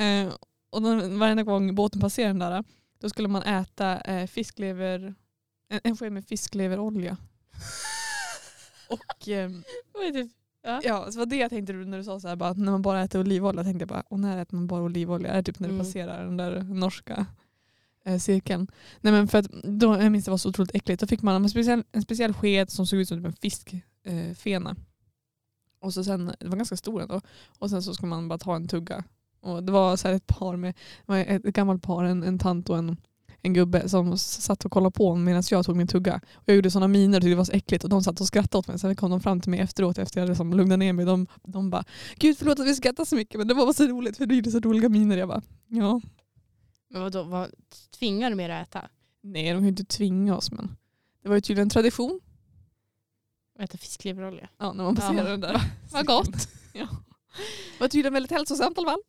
Eh, 0.00 0.32
och 0.70 0.82
den, 0.82 1.18
varenda 1.18 1.42
gång 1.42 1.74
båten 1.74 2.00
passerade 2.00 2.30
den 2.32 2.38
där, 2.52 2.64
då 3.00 3.08
skulle 3.10 3.28
man 3.28 3.42
äta 3.42 4.00
eh, 4.00 4.26
fisklever, 4.26 5.14
en, 5.68 5.80
en 5.84 5.96
sked 5.96 6.12
med 6.12 6.24
fiskleverolja. 6.26 7.16
Och 8.88 9.28
eh, 9.28 9.50
det? 10.12 10.28
ja, 10.84 11.12
så 11.12 11.18
var 11.18 11.26
det 11.26 11.36
jag 11.36 11.50
tänkte 11.50 11.72
när 11.72 11.98
du 11.98 12.04
sa 12.04 12.20
så 12.20 12.28
här, 12.28 12.36
bara, 12.36 12.52
när 12.52 12.72
man 12.72 12.82
bara 12.82 13.02
äter 13.02 13.20
olivolja, 13.20 13.64
tänkte 13.64 13.82
jag 13.82 13.88
bara, 13.88 14.00
och 14.00 14.20
när 14.20 14.42
äter 14.42 14.56
man 14.56 14.66
bara 14.66 14.82
olivolja? 14.82 15.30
Är 15.30 15.36
det 15.36 15.42
typ 15.42 15.58
när 15.58 15.68
du 15.68 15.74
Mm. 15.74 15.86
passerar 15.86 16.24
den 16.24 16.36
där 16.36 16.62
norska 16.62 17.26
eh, 18.06 18.18
cirkeln? 18.18 18.66
Nej 19.00 19.12
men 19.12 19.28
för 19.28 19.38
att 19.38 19.50
då, 19.64 20.02
jag 20.02 20.12
minns 20.12 20.24
det 20.24 20.30
var 20.30 20.38
så 20.38 20.48
otroligt 20.48 20.74
äckligt, 20.74 21.00
då 21.00 21.06
fick 21.06 21.22
man 21.22 21.42
en 21.42 21.50
speciell, 21.50 21.84
en 21.92 22.02
speciell 22.02 22.32
sked 22.32 22.70
som 22.70 22.86
såg 22.86 22.98
ut 22.98 23.08
som 23.08 23.18
typ 23.18 23.26
en 23.26 23.32
fiskfena. 23.32 24.70
Eh, 24.70 24.76
och 25.80 25.94
så 25.94 26.04
sen, 26.04 26.32
det 26.40 26.48
var 26.48 26.56
ganska 26.56 26.76
stor 26.76 27.02
ändå, 27.02 27.20
och 27.58 27.70
sen 27.70 27.82
så 27.82 27.94
ska 27.94 28.06
man 28.06 28.28
bara 28.28 28.38
ta 28.38 28.56
en 28.56 28.68
tugga. 28.68 29.04
Och 29.40 29.62
det 29.62 29.72
var 29.72 29.96
så 29.96 30.08
här 30.08 30.14
ett 30.14 30.26
par 30.26 30.56
med, 30.56 30.74
ett, 31.08 31.42
gammalt 31.42 31.82
par, 31.82 32.04
en, 32.04 32.22
en 32.22 32.38
tant 32.38 32.70
och 32.70 32.78
en, 32.78 32.96
en 33.42 33.54
gubbe 33.54 33.88
som 33.88 34.18
satt 34.18 34.64
och 34.64 34.72
kollade 34.72 34.92
på 34.92 35.14
medan 35.14 35.42
jag 35.50 35.64
tog 35.64 35.76
min 35.76 35.86
tugga. 35.86 36.20
Och 36.34 36.42
jag 36.44 36.56
gjorde 36.56 36.70
sådana 36.70 36.88
miner 36.88 37.18
och 37.18 37.22
tyckte 37.22 37.30
det 37.30 37.36
var 37.36 37.44
så 37.44 37.52
äckligt 37.52 37.84
och 37.84 37.90
de 37.90 38.02
satt 38.02 38.20
och 38.20 38.26
skrattade 38.26 38.58
åt 38.58 38.68
mig. 38.68 38.78
Sen 38.78 38.96
kom 38.96 39.10
de 39.10 39.20
fram 39.20 39.40
till 39.40 39.50
mig 39.50 39.60
efteråt 39.60 39.98
efter 39.98 40.20
jag 40.20 40.22
hade 40.22 40.30
liksom 40.30 40.52
lugnat 40.54 40.78
ner 40.78 40.92
mig. 40.92 41.04
De, 41.04 41.26
de 41.42 41.70
bara 41.70 41.84
“Gud 42.16 42.38
förlåt 42.38 42.60
att 42.60 42.66
vi 42.66 42.74
skrattar 42.74 43.04
så 43.04 43.16
mycket 43.16 43.38
men 43.38 43.48
det 43.48 43.54
var 43.54 43.64
bara 43.64 43.72
så 43.72 43.86
roligt 43.86 44.16
för 44.16 44.26
du 44.26 44.34
gjorde 44.34 44.50
så 44.50 44.60
roliga 44.60 44.88
miner”. 44.88 45.16
Jag 45.16 45.28
bara 45.28 45.42
“Ja, 45.68 46.00
men 46.88 47.02
vadå, 47.02 47.22
vad, 47.22 47.50
tvingar 47.90 48.30
du 48.30 48.36
mer 48.36 48.50
att 48.50 48.68
äta? 48.68 48.88
nej 49.20 49.44
de 49.48 49.54
kan 49.54 49.62
ju 49.62 49.68
inte 49.68 49.84
tvinga 49.84 50.36
oss 50.36 50.50
men 50.52 50.76
det 51.22 51.28
var 51.28 51.34
ju 51.34 51.40
tydligen 51.40 51.70
tradition 51.70 52.20
Att 53.58 53.64
äta 53.64 53.78
fiskleverolja? 53.78 54.48
ja, 54.58 54.72
när 54.72 54.84
man 54.84 54.96
passerar 54.96 55.24
Ja. 55.24 55.30
den 55.30 55.40
där. 55.40 55.60
Vad 55.92 56.06
gott. 56.06 56.48
ja. 56.72 56.88
Det 57.72 57.80
var 57.80 57.88
tydligen 57.88 58.12
väldigt 58.12 58.32
hälsosamt 58.32 58.78
i 58.78 58.80
alla 58.80 58.90
fall. 58.90 59.00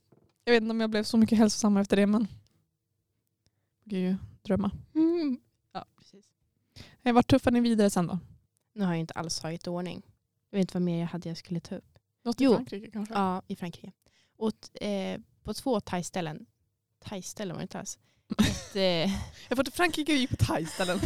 Jag 0.44 0.54
vet 0.54 0.62
inte 0.62 0.72
om 0.72 0.82
jag 0.82 0.90
blev 0.90 1.04
så 1.04 1.18
mycket 1.18 1.38
hälsosammare 1.38 1.82
efter 1.82 1.96
det 1.98 2.08
men 2.08 2.28
det 3.84 3.90
kan 3.90 4.00
ju 4.00 4.16
drömma. 4.42 4.72
Mm. 4.96 5.40
Ja, 5.72 5.86
precis. 5.98 6.26
Eh, 7.04 7.14
Vart 7.14 7.28
tuffade 7.28 7.54
ni 7.54 7.70
vidare 7.70 7.90
sen 7.90 8.08
då? 8.08 8.20
Nu 8.74 8.84
har 8.84 8.92
jag 8.92 9.00
inte 9.00 9.14
alls 9.14 9.40
tagit 9.40 9.68
ordning. 9.68 10.02
Jag 10.50 10.58
vet 10.58 10.64
inte 10.64 10.74
vad 10.74 10.82
mer 10.82 11.00
jag 11.00 11.08
hade 11.08 11.30
jag 11.30 11.38
skulle 11.38 11.60
ta 11.60 11.76
upp. 11.76 12.00
Något 12.24 12.42
i 12.42 12.44
Jo. 12.44 12.56
Frankrike 12.56 12.92
kanske? 12.92 13.14
Ja, 13.14 13.42
i 13.48 13.56
Frankrike. 13.56 13.92
Och, 14.38 14.82
eh, 14.84 15.20
på 15.44 15.54
två 15.54 15.80
thai-ställen. 15.80 16.46
Thai-ställen 17.10 17.56
var 17.56 17.62
det 17.62 17.64
inte 17.64 17.80
alls. 17.80 18.00
Ett, 18.40 18.76
eh, 18.76 19.12
Jag 19.50 19.58
får 19.58 19.64
till 19.64 19.74
Frankrike 19.74 20.12
och 20.12 20.18
gick 20.18 20.30
på 20.30 20.36
thai-ställen. 20.36 21.00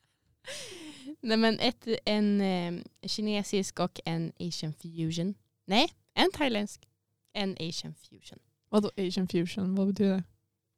nej 1.20 1.36
men 1.36 1.58
ett, 1.58 1.88
en 2.04 2.40
eh, 2.40 2.82
kinesisk 3.06 3.80
och 3.80 4.00
en 4.04 4.32
asian 4.40 4.72
fusion. 4.72 5.34
Nej, 5.64 5.92
en 6.14 6.30
thailändsk. 6.32 6.88
En 7.32 7.56
asian 7.60 7.94
fusion. 7.94 8.38
Vadå 8.68 8.90
asian 8.96 9.28
fusion? 9.28 9.74
Vad 9.74 9.86
betyder 9.86 10.16
det? 10.16 10.24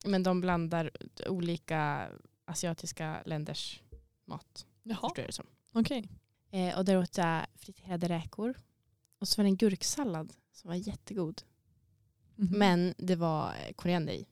Men 0.08 0.22
de 0.22 0.40
blandar 0.40 0.90
olika 1.26 2.08
asiatiska 2.44 3.22
länders 3.26 3.80
mat. 4.24 4.66
Jaha, 4.82 5.10
okej. 5.72 6.08
Eh, 6.50 6.78
och 6.78 6.84
där 6.84 6.96
åt 6.96 7.16
jag 7.16 7.46
friterade 7.56 8.08
räkor. 8.08 8.54
Och 9.18 9.28
så 9.28 9.40
var 9.40 9.44
det 9.44 9.48
en 9.48 9.56
gurksallad 9.56 10.32
som 10.52 10.68
var 10.68 10.74
jättegod. 10.74 11.42
Mhm. 12.36 12.58
Men 12.58 12.94
det 12.98 13.16
var 13.16 13.54
eh, 13.54 13.72
koriander 13.72 14.12
i. 14.12 14.26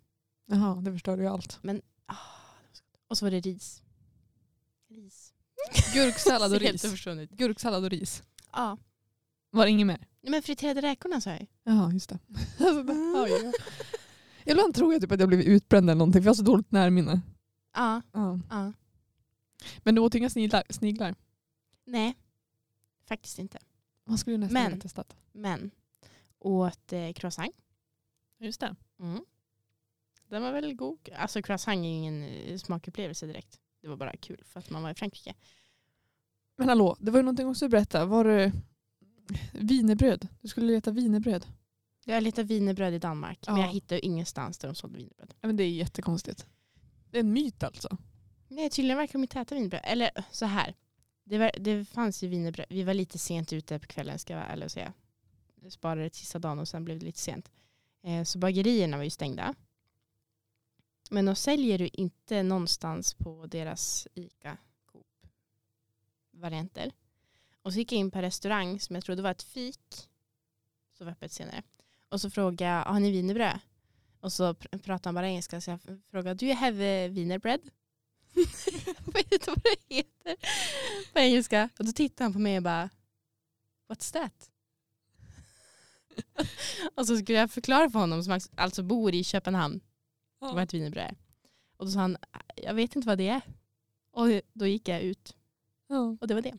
Jaha, 0.46 0.80
det 0.80 0.92
förstör 0.92 1.18
ju 1.18 1.26
allt. 1.26 1.60
Ah, 2.06 2.14
så 2.72 2.82
gott. 2.92 3.00
Och 3.08 3.18
så 3.18 3.24
var 3.26 3.30
det 3.30 3.40
ris. 3.40 3.82
Ris. 4.88 5.34
Gurksallad 5.94 6.52
och 6.54 6.60
ris. 6.60 6.82
Gurksallad 7.30 7.84
och 7.84 7.90
ris. 7.90 8.22
Ja. 8.52 8.78
Var 9.50 9.64
det 9.64 9.70
inget 9.70 9.86
mer? 9.86 9.98
Nej, 10.20 10.30
Men 10.30 10.42
friterade 10.42 10.82
räkorna 10.82 11.20
sa 11.20 11.30
jag. 11.30 11.46
Jaha, 11.64 11.92
just 11.92 12.08
det. 12.08 12.18
Jag. 12.58 13.52
Ibland 14.44 14.74
tror 14.74 14.92
jag 14.92 15.02
typ 15.02 15.12
att 15.12 15.20
jag 15.20 15.28
blivit 15.28 15.46
utbränd 15.46 15.90
eller 15.90 15.98
någonting 15.98 16.22
för 16.22 16.26
jag 16.26 16.30
har 16.30 16.34
så 16.36 16.42
dåligt 16.42 16.70
närminne. 16.72 17.20
Ja. 17.74 18.02
Ja. 18.12 18.38
ja. 18.50 18.72
Men 19.78 19.94
du 19.94 20.00
åt 20.00 20.14
inga 20.14 20.30
sniglar? 20.30 20.62
sniglar. 20.70 21.14
Nej, 21.84 22.14
faktiskt 23.04 23.38
inte. 23.38 23.58
Vad 24.04 24.18
skulle 24.18 24.34
du 24.34 24.38
nästan 24.38 24.54
Men- 24.62 24.70
vilja 24.70 24.82
testat? 24.82 25.16
Men 25.32 25.70
åt 26.38 26.92
eh, 26.92 27.12
croissant. 27.12 27.54
Just 28.42 28.60
det. 28.60 28.76
Mm. 29.00 29.24
Den 30.28 30.42
var 30.42 30.52
väldigt 30.52 30.76
god. 30.76 31.08
Alltså 31.16 31.42
croissant 31.42 31.78
är 31.78 31.88
ju 31.88 31.94
ingen 31.94 32.22
eh, 32.22 32.58
smakupplevelse 32.58 33.26
direkt. 33.26 33.60
Det 33.82 33.88
var 33.88 33.96
bara 33.96 34.16
kul 34.16 34.42
för 34.44 34.60
att 34.60 34.70
man 34.70 34.82
var 34.82 34.90
i 34.90 34.94
Frankrike. 34.94 35.34
Men 36.56 36.68
hallå, 36.68 36.96
det 37.00 37.10
var 37.10 37.18
ju 37.18 37.22
någonting 37.22 37.46
också 37.46 37.64
att 37.64 37.70
berätta. 37.70 38.04
Var 38.06 38.24
det 38.24 38.52
wienerbröd? 39.52 40.28
Du 40.40 40.48
skulle 40.48 40.66
leta 40.66 40.90
wienerbröd. 40.90 41.46
Jag 42.04 42.22
letade 42.22 42.48
wienerbröd 42.48 42.94
i 42.94 42.98
Danmark. 42.98 43.38
Men 43.46 43.56
Ja. 43.56 43.62
jag 43.62 43.72
hittade 43.72 43.94
ju 43.94 44.00
ingenstans 44.00 44.58
där 44.58 44.68
de 44.68 44.74
sålde 44.74 44.96
wienerbröd. 44.98 45.34
Ja, 45.40 45.46
men 45.46 45.56
det 45.56 45.62
är 45.64 45.70
jättekonstigt. 45.70 46.46
Det 47.10 47.18
är 47.18 47.20
en 47.20 47.32
myt 47.32 47.62
alltså. 47.62 47.96
Nej, 48.48 48.70
tydligen 48.70 48.98
verkar 48.98 49.12
de 49.12 49.22
inte 49.22 49.40
äta 49.40 49.54
wienerbröd. 49.54 49.80
Eller 49.84 50.10
så 50.30 50.46
här. 50.46 50.74
Det, 51.24 51.38
var, 51.38 51.50
det 51.60 51.84
fanns 51.84 52.22
ju 52.22 52.28
wienerbröd. 52.28 52.66
Vi 52.70 52.82
var 52.82 52.94
lite 52.94 53.18
sent 53.18 53.52
ute 53.52 53.78
på 53.78 53.86
kvällen 53.86 54.18
ska 54.18 54.32
jag 54.32 54.40
vara 54.40 54.48
ärlig 54.48 54.64
och 54.64 54.70
säga. 54.72 54.92
Jag 55.62 55.72
sparade 55.72 56.10
till 56.10 56.18
sista 56.20 56.38
dagen 56.38 56.58
och 56.58 56.68
sen 56.68 56.84
blev 56.84 56.98
det 56.98 57.04
lite 57.04 57.18
sent. 57.18 57.50
Eh, 58.02 58.24
så 58.24 58.38
bagerierna 58.38 58.96
var 58.96 59.04
ju 59.04 59.10
stängda. 59.10 59.54
Men 61.10 61.24
de 61.24 61.34
säljer 61.36 61.78
ju 61.78 61.88
inte 61.92 62.42
någonstans 62.42 63.14
på 63.14 63.46
deras 63.46 64.08
ICA 64.14 64.56
Coop 64.86 65.26
varianter. 66.30 66.92
Och 67.62 67.72
så 67.72 67.78
gick 67.78 67.92
jag 67.92 67.98
in 67.98 68.10
på 68.10 68.18
en 68.18 68.24
restaurang 68.24 68.80
som 68.80 68.94
jag 68.96 69.04
trodde 69.04 69.22
var 69.22 69.30
ett 69.30 69.42
fik. 69.42 70.08
Så 70.98 71.04
var 71.04 71.12
öppet 71.12 71.32
senare. 71.32 71.62
Och 72.08 72.20
så 72.20 72.30
frågade 72.30 72.64
jag, 72.64 72.84
har 72.84 73.00
ni 73.00 73.10
wienerbröd? 73.10 73.58
Och 74.20 74.32
så 74.32 74.52
pr- 74.52 74.78
pratade 74.78 75.08
han 75.08 75.14
bara 75.14 75.28
engelska 75.28 75.60
så 75.60 75.70
jag 75.70 75.80
frågade, 76.10 76.34
do 76.34 76.46
you 76.46 76.54
have 76.54 77.04
eh, 77.04 77.10
wienerbread? 77.10 77.60
wienerbröd? 78.34 78.96
jag 79.06 79.12
vet 79.12 79.32
inte 79.32 79.50
vad 79.50 79.62
det 79.62 79.94
heter 79.94 80.36
på 81.12 81.18
engelska. 81.18 81.68
Och 81.78 81.84
då 81.84 81.92
tittade 81.92 82.24
han 82.24 82.32
på 82.32 82.38
mig 82.38 82.56
och 82.56 82.62
bara, 82.62 82.90
what's 83.88 84.12
that? 84.12 84.51
och 86.94 87.06
så 87.06 87.16
skulle 87.16 87.38
jag 87.38 87.50
förklara 87.50 87.90
för 87.90 87.98
honom 87.98 88.24
som 88.24 88.40
alltså 88.56 88.82
bor 88.82 89.14
i 89.14 89.24
Köpenhamn 89.24 89.80
vad 90.38 90.62
ett 90.62 90.74
wienerbröd 90.74 91.04
är. 91.04 91.16
Och 91.76 91.86
då 91.86 91.92
sa 91.92 91.98
han, 92.00 92.16
jag 92.56 92.74
vet 92.74 92.96
inte 92.96 93.08
vad 93.08 93.18
det 93.18 93.28
är. 93.28 93.42
Och 94.10 94.26
då 94.52 94.66
gick 94.66 94.88
jag 94.88 95.02
ut 95.02 95.36
Ja. 95.88 96.16
och 96.20 96.28
det 96.28 96.34
var 96.34 96.42
det. 96.42 96.54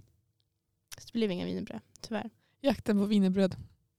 Så 0.98 1.06
det 1.06 1.14
blev 1.14 1.32
inga 1.32 1.46
wienerbröd, 1.46 1.82
tyvärr. 2.02 2.30
Jakten 2.62 2.98
på 2.98 3.06
wienerbröd. 3.06 3.56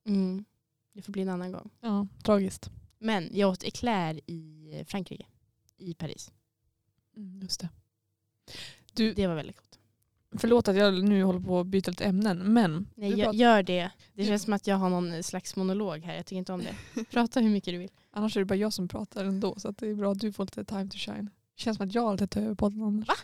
Mm. 0.06 0.44
Det 0.92 1.02
får 1.02 1.12
bli 1.12 1.22
en 1.22 1.28
annan 1.28 1.52
gång. 1.52 1.70
Ja, 1.80 2.06
tragiskt. 2.22 2.70
Men 2.98 3.30
jag 3.32 3.50
åt 3.50 3.64
eclair 3.64 4.20
i 4.26 4.84
Frankrike, 4.86 5.26
i 5.76 5.94
Paris. 5.94 6.32
Mm, 7.16 7.42
just 7.42 7.60
det. 7.60 7.68
Du, 8.92 9.14
Det 9.14 9.26
var 9.26 9.34
väldigt 9.34 9.56
gott. 9.56 9.73
Förlåt 10.38 10.68
att 10.68 10.76
jag 10.76 11.04
nu 11.04 11.24
håller 11.24 11.40
på 11.40 11.60
att 11.60 11.66
byta 11.66 11.90
lite 11.90 12.04
ämnen, 12.04 12.38
men 12.38 12.88
Nej, 12.94 13.18
gör, 13.18 13.32
gör 13.32 13.62
det. 13.62 13.90
Det 14.14 14.24
känns 14.24 14.42
som 14.42 14.52
att 14.52 14.66
jag 14.66 14.76
har 14.76 14.90
någon 14.90 15.22
slags 15.22 15.56
monolog 15.56 15.98
här. 15.98 16.16
Jag 16.16 16.26
tycker 16.26 16.38
inte 16.38 16.52
om 16.52 16.62
det. 16.62 17.04
Prata 17.10 17.40
hur 17.40 17.50
mycket 17.50 17.74
du 17.74 17.78
vill. 17.78 17.90
annars 18.10 18.36
är 18.36 18.40
det 18.40 18.44
bara 18.44 18.54
jag 18.56 18.72
som 18.72 18.88
pratar 18.88 19.24
ändå 19.24 19.54
så 19.58 19.70
det 19.70 19.86
är 19.88 19.94
bra 19.94 20.12
att 20.12 20.20
du 20.20 20.32
får 20.32 20.44
lite 20.44 20.64
time 20.64 20.88
to 20.90 20.96
shine. 20.98 21.24
Det 21.56 21.60
känns 21.62 21.76
som 21.76 21.86
att 21.88 21.94
jag 21.94 22.04
alltid 22.04 22.30
tar 22.30 22.40
över 22.40 22.54
podden 22.54 22.82
annars. 22.82 23.08
Va? 23.08 23.14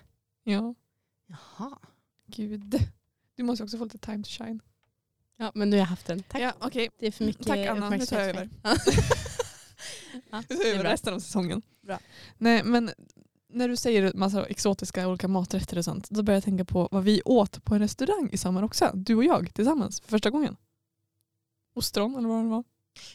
Ja, 0.44 0.74
Jaha. 1.26 1.78
gud. 2.26 2.78
Du 3.36 3.42
måste 3.42 3.64
också 3.64 3.78
få 3.78 3.84
lite 3.84 3.98
time 3.98 4.22
to 4.22 4.28
shine. 4.30 4.60
Ja, 5.36 5.52
men 5.54 5.70
nu 5.70 5.76
har 5.76 5.80
jag 5.80 5.86
haft 5.86 6.06
den. 6.06 6.22
Tack. 6.22 6.42
Ja, 6.42 6.52
okej. 6.58 6.88
Det 6.98 7.06
är 7.06 7.12
för 7.12 7.24
mycket 7.24 7.46
Tack, 7.46 7.66
Anna. 7.66 7.90
Nu 7.90 8.06
tar 8.06 8.20
jag 8.20 8.36
mig. 8.36 8.48
ja, 10.30 10.42
det 10.48 10.54
tar 10.54 10.64
är 10.64 10.74
över 10.74 10.84
resten 10.84 11.14
av 11.14 11.18
säsongen. 11.18 11.62
Bra. 11.80 11.98
Nej, 12.38 12.64
men 12.64 12.90
när 13.52 13.68
du 13.68 13.76
säger 13.76 14.12
massa 14.14 14.46
exotiska 14.46 15.08
olika 15.08 15.28
maträtter 15.28 15.78
och 15.78 15.84
sånt, 15.84 16.10
då 16.10 16.22
börjar 16.22 16.36
jag 16.36 16.44
tänka 16.44 16.64
på 16.64 16.88
vad 16.90 17.04
vi 17.04 17.22
åt 17.24 17.64
på 17.64 17.74
en 17.74 17.80
restaurang 17.80 18.30
i 18.32 18.38
sommar 18.38 18.62
också. 18.62 18.90
Du 18.94 19.14
och 19.14 19.24
jag 19.24 19.54
tillsammans 19.54 20.00
för 20.00 20.08
första 20.08 20.30
gången. 20.30 20.56
Ostron 21.74 22.16
eller 22.16 22.28
vad 22.28 22.44
det 22.44 22.48
var. 22.48 22.64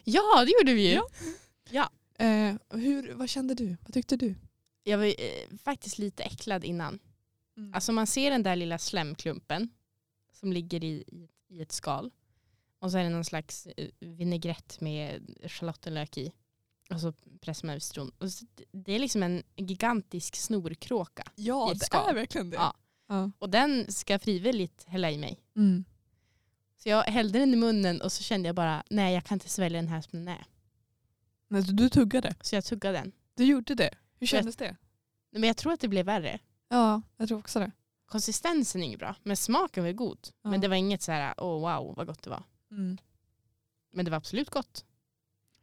Ja, 0.03 0.45
det 0.45 0.51
gjorde 0.59 0.73
vi 0.73 0.91
ju. 0.93 1.01
Ja. 1.69 1.89
Eh, 2.25 2.55
hur, 2.69 3.13
vad 3.13 3.29
kände 3.29 3.53
du? 3.53 3.77
Vad 3.81 3.93
tyckte 3.93 4.17
du? 4.17 4.35
Jag 4.83 4.97
var 4.97 5.05
eh, 5.05 5.57
faktiskt 5.63 5.97
lite 5.97 6.23
äcklad 6.23 6.65
innan. 6.65 6.99
Alltså 7.73 7.91
man 7.91 8.07
ser 8.07 8.31
den 8.31 8.43
där 8.43 8.55
lilla 8.55 8.77
slemklumpen 8.77 9.69
som 10.33 10.53
ligger 10.53 10.83
i, 10.83 11.03
i, 11.07 11.29
i 11.47 11.61
ett 11.61 11.71
skal. 11.71 12.11
Och 12.79 12.91
så 12.91 12.97
är 12.97 13.03
det 13.03 13.09
någon 13.09 13.25
slags 13.25 13.67
eh, 13.77 13.89
vinägrett 13.99 14.81
med 14.81 15.35
schalottenlök 15.47 16.17
i. 16.17 16.31
Och 16.89 17.01
så 17.01 17.13
pressar 17.41 17.65
man 17.65 17.73
över 17.73 17.79
citron. 17.79 18.11
Och 18.17 18.31
så, 18.31 18.45
det 18.71 18.93
är 18.93 18.99
liksom 18.99 19.23
en 19.23 19.43
gigantisk 19.55 20.35
snorkråka. 20.35 21.23
ja, 21.35 21.71
det 21.73 21.85
skal. 21.85 22.09
är 22.09 22.13
verkligen 22.13 22.49
det. 22.49 22.55
Ja. 22.55 22.75
Ja. 23.07 23.31
Och 23.39 23.49
den 23.49 23.91
ska 23.91 24.19
frivilligt 24.19 24.83
hälla 24.87 25.11
i 25.11 25.17
mig. 25.17 25.39
Mm. 25.55 25.85
Så 26.77 26.89
jag 26.89 27.03
hällde 27.03 27.39
den 27.39 27.53
i 27.53 27.57
munnen 27.57 28.01
och 28.01 28.11
så 28.11 28.23
kände 28.23 28.49
jag 28.49 28.55
bara, 28.55 28.83
nej 28.89 29.13
jag 29.13 29.23
kan 29.23 29.35
inte 29.35 29.49
svälja 29.49 29.81
den 29.81 29.87
här 29.87 30.01
som 30.01 30.19
den 30.19 30.27
är. 30.27 30.45
Nej, 31.47 31.63
du, 31.63 31.89
tuggade. 31.89 32.35
Så 32.41 32.55
jag 32.55 32.65
tuggade 32.65 32.97
den. 32.97 33.11
Du 33.35 33.45
gjorde 33.45 33.75
det. 33.75 33.89
Hur 34.19 34.27
kändes 34.27 34.55
det? 34.55 34.75
Men 35.31 35.43
jag 35.43 35.57
tror 35.57 35.73
att 35.73 35.79
det 35.79 35.87
blev 35.87 36.05
värre. 36.05 36.39
Ja, 36.69 37.01
jag 37.17 37.27
tror 37.27 37.39
också 37.39 37.59
det. 37.59 37.71
Konsistensen 38.05 38.81
är 38.81 38.85
inget 38.85 38.99
bra, 38.99 39.15
men 39.23 39.37
smaken 39.37 39.83
var 39.83 39.91
god. 39.91 40.27
Ja. 40.41 40.49
Men 40.49 40.61
det 40.61 40.67
var 40.67 40.75
inget 40.75 41.01
så 41.01 41.11
här, 41.11 41.33
åh 41.37 41.59
wow 41.59 41.95
vad 41.95 42.07
gott 42.07 42.23
det 42.23 42.29
var. 42.29 42.43
Mm. 42.71 42.97
Men 43.93 44.05
det 44.05 44.11
var 44.11 44.17
absolut 44.17 44.49
gott. 44.49 44.85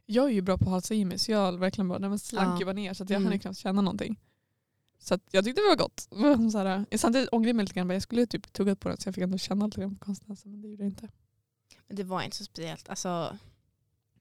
Jag 0.07 0.25
är 0.27 0.31
ju 0.33 0.41
bra 0.43 0.59
på 0.59 0.65
att 0.65 0.71
halsa 0.71 0.95
i 0.95 1.05
mig 1.05 1.19
så 1.19 1.33
jag 1.33 1.59
verkligen 1.59 1.89
bara, 1.89 1.99
nej, 1.99 2.09
men 2.11 2.19
slank 2.19 2.61
Ja. 2.61 2.67
bara 2.67 2.73
ner 2.73 2.95
så 2.95 3.03
jag 3.03 3.11
Mm. 3.11 3.25
hann 3.29 3.39
knappt 3.39 3.59
känna 3.59 3.83
någonting. 3.83 4.21
Så 4.99 5.19
jag 5.31 5.45
tyckte 5.45 5.61
det 5.63 5.69
var 5.69 5.77
gott. 5.77 6.01
Så 6.53 6.59
här, 6.59 6.85
jag 6.91 7.01
samtidigt 7.01 7.29
ångrade 7.33 7.49
jag 7.49 7.57
mig 7.57 7.65
lite 7.65 7.75
grann, 7.75 7.91
jag 7.91 8.03
skulle 8.03 8.27
typ 8.27 8.53
tuggat 8.53 8.81
på 8.81 8.89
den 8.89 8.99
så 8.99 9.09
jag 9.09 9.15
fick 9.15 9.23
ändå 9.25 9.39
känna 9.39 9.67
lite 9.67 9.81
grann 9.81 9.97
på 9.97 10.05
konsistensen 10.05 10.51
men 10.51 10.61
det 10.63 10.69
gjorde 10.69 10.83
jag 10.83 10.91
inte. 10.91 11.09
Men 11.87 11.97
det 11.97 12.05
var 12.05 12.23
inte 12.23 12.37
så 12.37 12.45
speciellt. 12.45 12.89
Alltså, 12.89 13.29
Nej, 13.31 13.39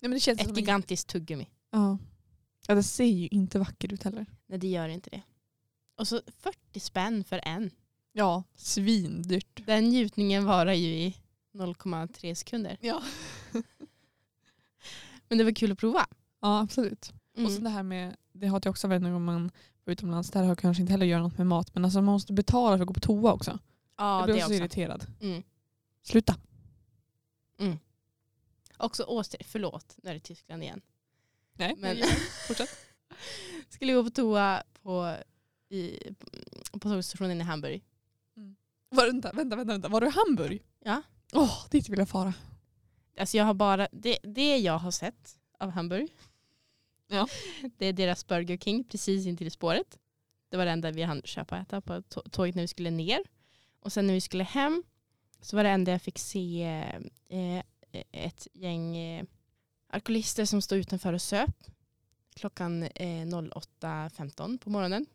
men 0.09 0.11
det 0.11 0.19
känns 0.19 0.39
ett 0.39 0.45
som 0.45 0.51
en- 0.55 0.59
gigantiskt 0.59 1.07
tuggummi. 1.09 1.49
Ja. 1.71 1.97
ja, 2.67 2.75
det 2.75 2.83
ser 2.83 3.03
ju 3.05 3.27
inte 3.27 3.59
vackert 3.59 3.91
ut 3.91 4.03
heller. 4.03 4.25
Nej 4.47 4.59
det 4.59 4.67
gör 4.67 4.87
inte 4.87 5.09
det. 5.09 5.21
Och 5.97 6.07
så 6.07 6.21
40 6.39 6.79
spänn 6.79 7.23
för 7.23 7.41
en. 7.43 7.71
Ja, 8.13 8.43
svindyrt. 8.55 9.65
Den 9.65 9.83
njutningen 9.89 10.45
varar 10.45 10.73
ju 10.73 10.87
i 10.87 11.15
0,3 11.53 12.35
sekunder. 12.35 12.77
Ja. 12.81 13.01
Men 15.31 15.37
det 15.37 15.43
var 15.43 15.51
kul 15.51 15.71
att 15.71 15.77
prova. 15.77 16.07
ja, 16.41 16.59
absolut. 16.59 17.13
Mm. 17.35 17.45
Och 17.45 17.51
så 17.51 17.61
det 17.61 17.69
här 17.69 17.83
med, 17.83 18.15
det 18.33 18.47
har 18.47 18.61
jag 18.63 18.71
också 18.71 18.87
varje 18.87 18.99
gång 18.99 19.25
man 19.25 19.51
var 19.83 19.91
utomlands, 19.91 20.31
där 20.31 20.41
har 20.41 20.47
jag 20.47 20.57
kanske 20.57 20.81
inte 20.81 20.93
heller 20.93 21.05
att 21.05 21.09
göra 21.09 21.21
något 21.21 21.37
med 21.37 21.47
mat. 21.47 21.73
Men 21.73 21.85
alltså 21.85 22.01
man 22.01 22.13
måste 22.13 22.33
betala 22.33 22.77
för 22.77 22.83
att 22.83 22.87
gå 22.87 22.93
på 22.93 22.99
toa 22.99 23.33
också. 23.33 23.59
Ja, 23.97 24.19
jag 24.19 24.25
blir 24.25 24.35
det 24.35 24.41
också 24.41 24.53
också. 24.53 24.63
irriterad. 24.63 25.05
Mm. 25.21 25.43
Sluta. 26.03 26.35
Också 28.77 29.03
Åster, 29.03 29.41
förlåt, 29.45 29.95
nu 30.03 30.09
är 30.09 30.13
det 30.13 30.19
Tyskland 30.19 30.63
igen. 30.63 30.81
Nej, 31.53 31.75
Men 31.77 31.97
fortsätt. 32.47 32.69
skulle 33.69 33.93
gå 33.93 34.03
på 34.03 34.09
toa 34.09 34.63
på, 34.81 35.15
i, 35.69 35.99
på 36.71 36.79
tågstationen 36.79 37.41
i 37.41 37.43
Hamburg. 37.43 37.83
Var, 38.89 39.05
vänta, 39.05 39.31
vänta, 39.31 39.55
vänta, 39.55 39.73
vänta. 39.73 39.89
Var 39.89 40.01
du 40.01 40.07
i 40.07 40.11
Hamburg? 40.11 40.63
Ja. 40.79 41.01
Åh, 41.33 41.65
dit 41.69 41.89
vill 41.89 41.99
jag 41.99 42.09
fara. 42.09 42.33
Alltså 43.21 43.37
jag 43.37 43.45
har 43.45 43.53
bara, 43.53 43.87
det, 43.91 44.17
det 44.23 44.57
jag 44.57 44.77
har 44.77 44.91
sett 44.91 45.37
av 45.59 45.69
Hamburg, 45.69 46.09
Ja. 47.07 47.27
det 47.77 47.85
är 47.85 47.93
deras 47.93 48.27
Burger 48.27 48.57
King 48.57 48.83
precis 48.83 49.25
intill 49.25 49.51
spåret. 49.51 49.97
Det 50.49 50.57
var 50.57 50.65
det 50.65 50.71
enda 50.71 50.91
vi 50.91 51.03
hann 51.03 51.21
köpa 51.25 51.55
och 51.55 51.61
äta 51.61 51.81
på 51.81 52.01
tå- 52.01 52.29
tåget 52.29 52.55
när 52.55 52.63
vi 52.63 52.67
skulle 52.67 52.91
ner. 52.91 53.19
Och 53.79 53.93
sen 53.93 54.07
när 54.07 54.13
vi 54.13 54.21
skulle 54.21 54.43
hem 54.43 54.83
så 55.41 55.55
var 55.55 55.63
det 55.63 55.69
enda 55.69 55.91
jag 55.91 56.01
fick 56.01 56.19
se 56.19 56.63
eh, 57.29 57.63
ett 58.11 58.47
gäng 58.53 58.97
eh, 58.97 59.25
alkoholister 59.87 60.45
som 60.45 60.61
stod 60.61 60.79
utanför 60.79 61.13
och 61.13 61.21
söp 61.21 61.55
klockan 62.35 62.83
eh, 62.83 63.25
08.15 63.25 64.57
på 64.57 64.69
morgonen. 64.69 65.05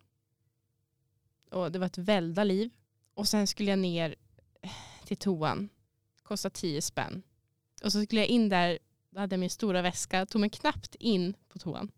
Och 1.51 1.73
det 1.73 1.79
var 1.79 1.87
ett 1.87 1.99
välda 1.99 2.45
liv. 2.45 2.71
Och 3.15 3.29
sen 3.29 3.47
skulle 3.47 3.71
jag 3.71 3.79
ner 3.79 4.15
eh, 4.63 4.71
till 5.05 5.17
toan. 5.17 5.69
Kostade 6.23 6.55
10 6.55 6.83
spänn. 6.83 7.23
Och 7.85 7.93
så 7.93 8.03
skulle 8.03 8.21
jag 8.21 8.29
in 8.29 8.49
där, 8.49 8.79
då 9.11 9.21
hade 9.21 9.35
jag 9.35 9.41
min 9.41 9.51
stora 9.51 9.83
väska, 9.83 10.27
tog 10.27 10.41
mig 10.41 10.51
knappt 10.51 10.95
in 10.95 11.35
på 11.49 11.59
toan. 11.59 11.91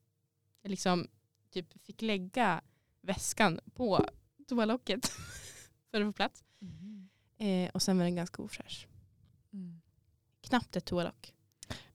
Jag 0.63 0.71
liksom 0.71 1.09
typ 1.51 1.85
fick 1.87 2.03
lägga 2.03 2.61
väskan 3.03 3.61
på 3.75 4.07
toalocket 4.49 5.07
för 5.91 6.01
att 6.01 6.09
få 6.09 6.13
plats. 6.13 6.45
Eh, 7.39 7.71
och 7.75 7.83
sen 7.83 7.99
var 7.99 8.05
den 8.05 8.17
ganska 8.17 8.43
ofräsch. 8.43 8.87
Mm. 9.53 9.81
Knappt 10.41 10.77
ett 10.77 10.85
toalock. 10.85 11.35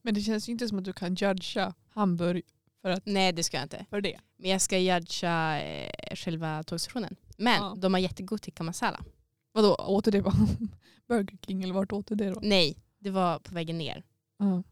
Men 0.02 0.14
det 0.14 0.20
känns 0.20 0.48
ju 0.48 0.52
inte 0.52 0.68
som 0.68 0.78
att 0.78 0.84
du 0.84 0.92
kan 0.92 1.14
judga 1.14 1.74
Hamburg 1.90 2.42
för, 2.82 2.90
att, 2.90 3.06
Nej 3.06 3.32
det 3.32 3.42
ska 3.42 3.56
jag 3.56 3.64
inte. 3.64 3.86
för 3.90 4.00
det. 4.00 4.20
Men 4.36 4.50
jag 4.50 4.60
ska 4.60 4.78
judga 4.78 5.62
eh, 5.62 6.16
själva 6.16 6.62
tågstationen. 6.62 7.16
Men 7.38 7.62
Ja. 7.62 7.74
de 7.78 7.94
har 7.94 8.00
jättegod 8.00 8.42
tikka 8.42 8.62
masala. 8.62 9.04
Vadå, 9.52 9.74
åt 9.74 10.04
du 10.04 10.10
det 10.10 10.22
på 10.22 10.32
Burger 11.08 11.38
King 11.46 11.62
eller 11.62 11.74
vart 11.74 11.92
åt 11.92 12.06
du 12.06 12.14
det 12.14 12.30
då? 12.30 12.40
Nej, 12.42 12.76
det 13.04 13.10
var 13.10 13.38
på 13.38 13.54
vägen 13.54 13.78
ner. 13.78 14.02
Ja. 14.38 14.62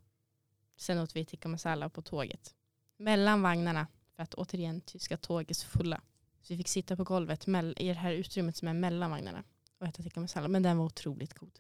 Sen 0.77 0.99
åt 0.99 1.17
vi 1.17 1.25
tikka 1.25 1.49
masala 1.49 1.89
på 1.89 2.03
tåget. 2.03 2.55
Mellan 2.97 3.43
vagnarna. 3.43 3.87
För 4.17 4.23
att 4.23 4.35
återigen, 4.35 4.81
tyska 4.81 5.17
tåg 5.17 5.51
är 5.51 5.55
så 5.55 5.67
fulla. 5.67 6.01
Så 6.43 6.53
vi 6.53 6.57
fick 6.57 6.69
sitta 6.69 6.97
på 6.97 7.05
golvet 7.05 7.49
i 7.77 7.89
det 7.89 7.93
här 7.93 8.13
utrymmet 8.13 8.57
som 8.57 8.69
är 8.69 8.75
mellan 8.75 9.11
vagnarna 9.11 9.45
och 9.79 9.87
äta 9.87 10.03
tikka 10.03 10.21
masala. 10.21 10.49
Men 10.49 10.63
den 10.63 10.79
var 10.79 10.85
otroligt 10.85 11.35
god. 11.35 11.59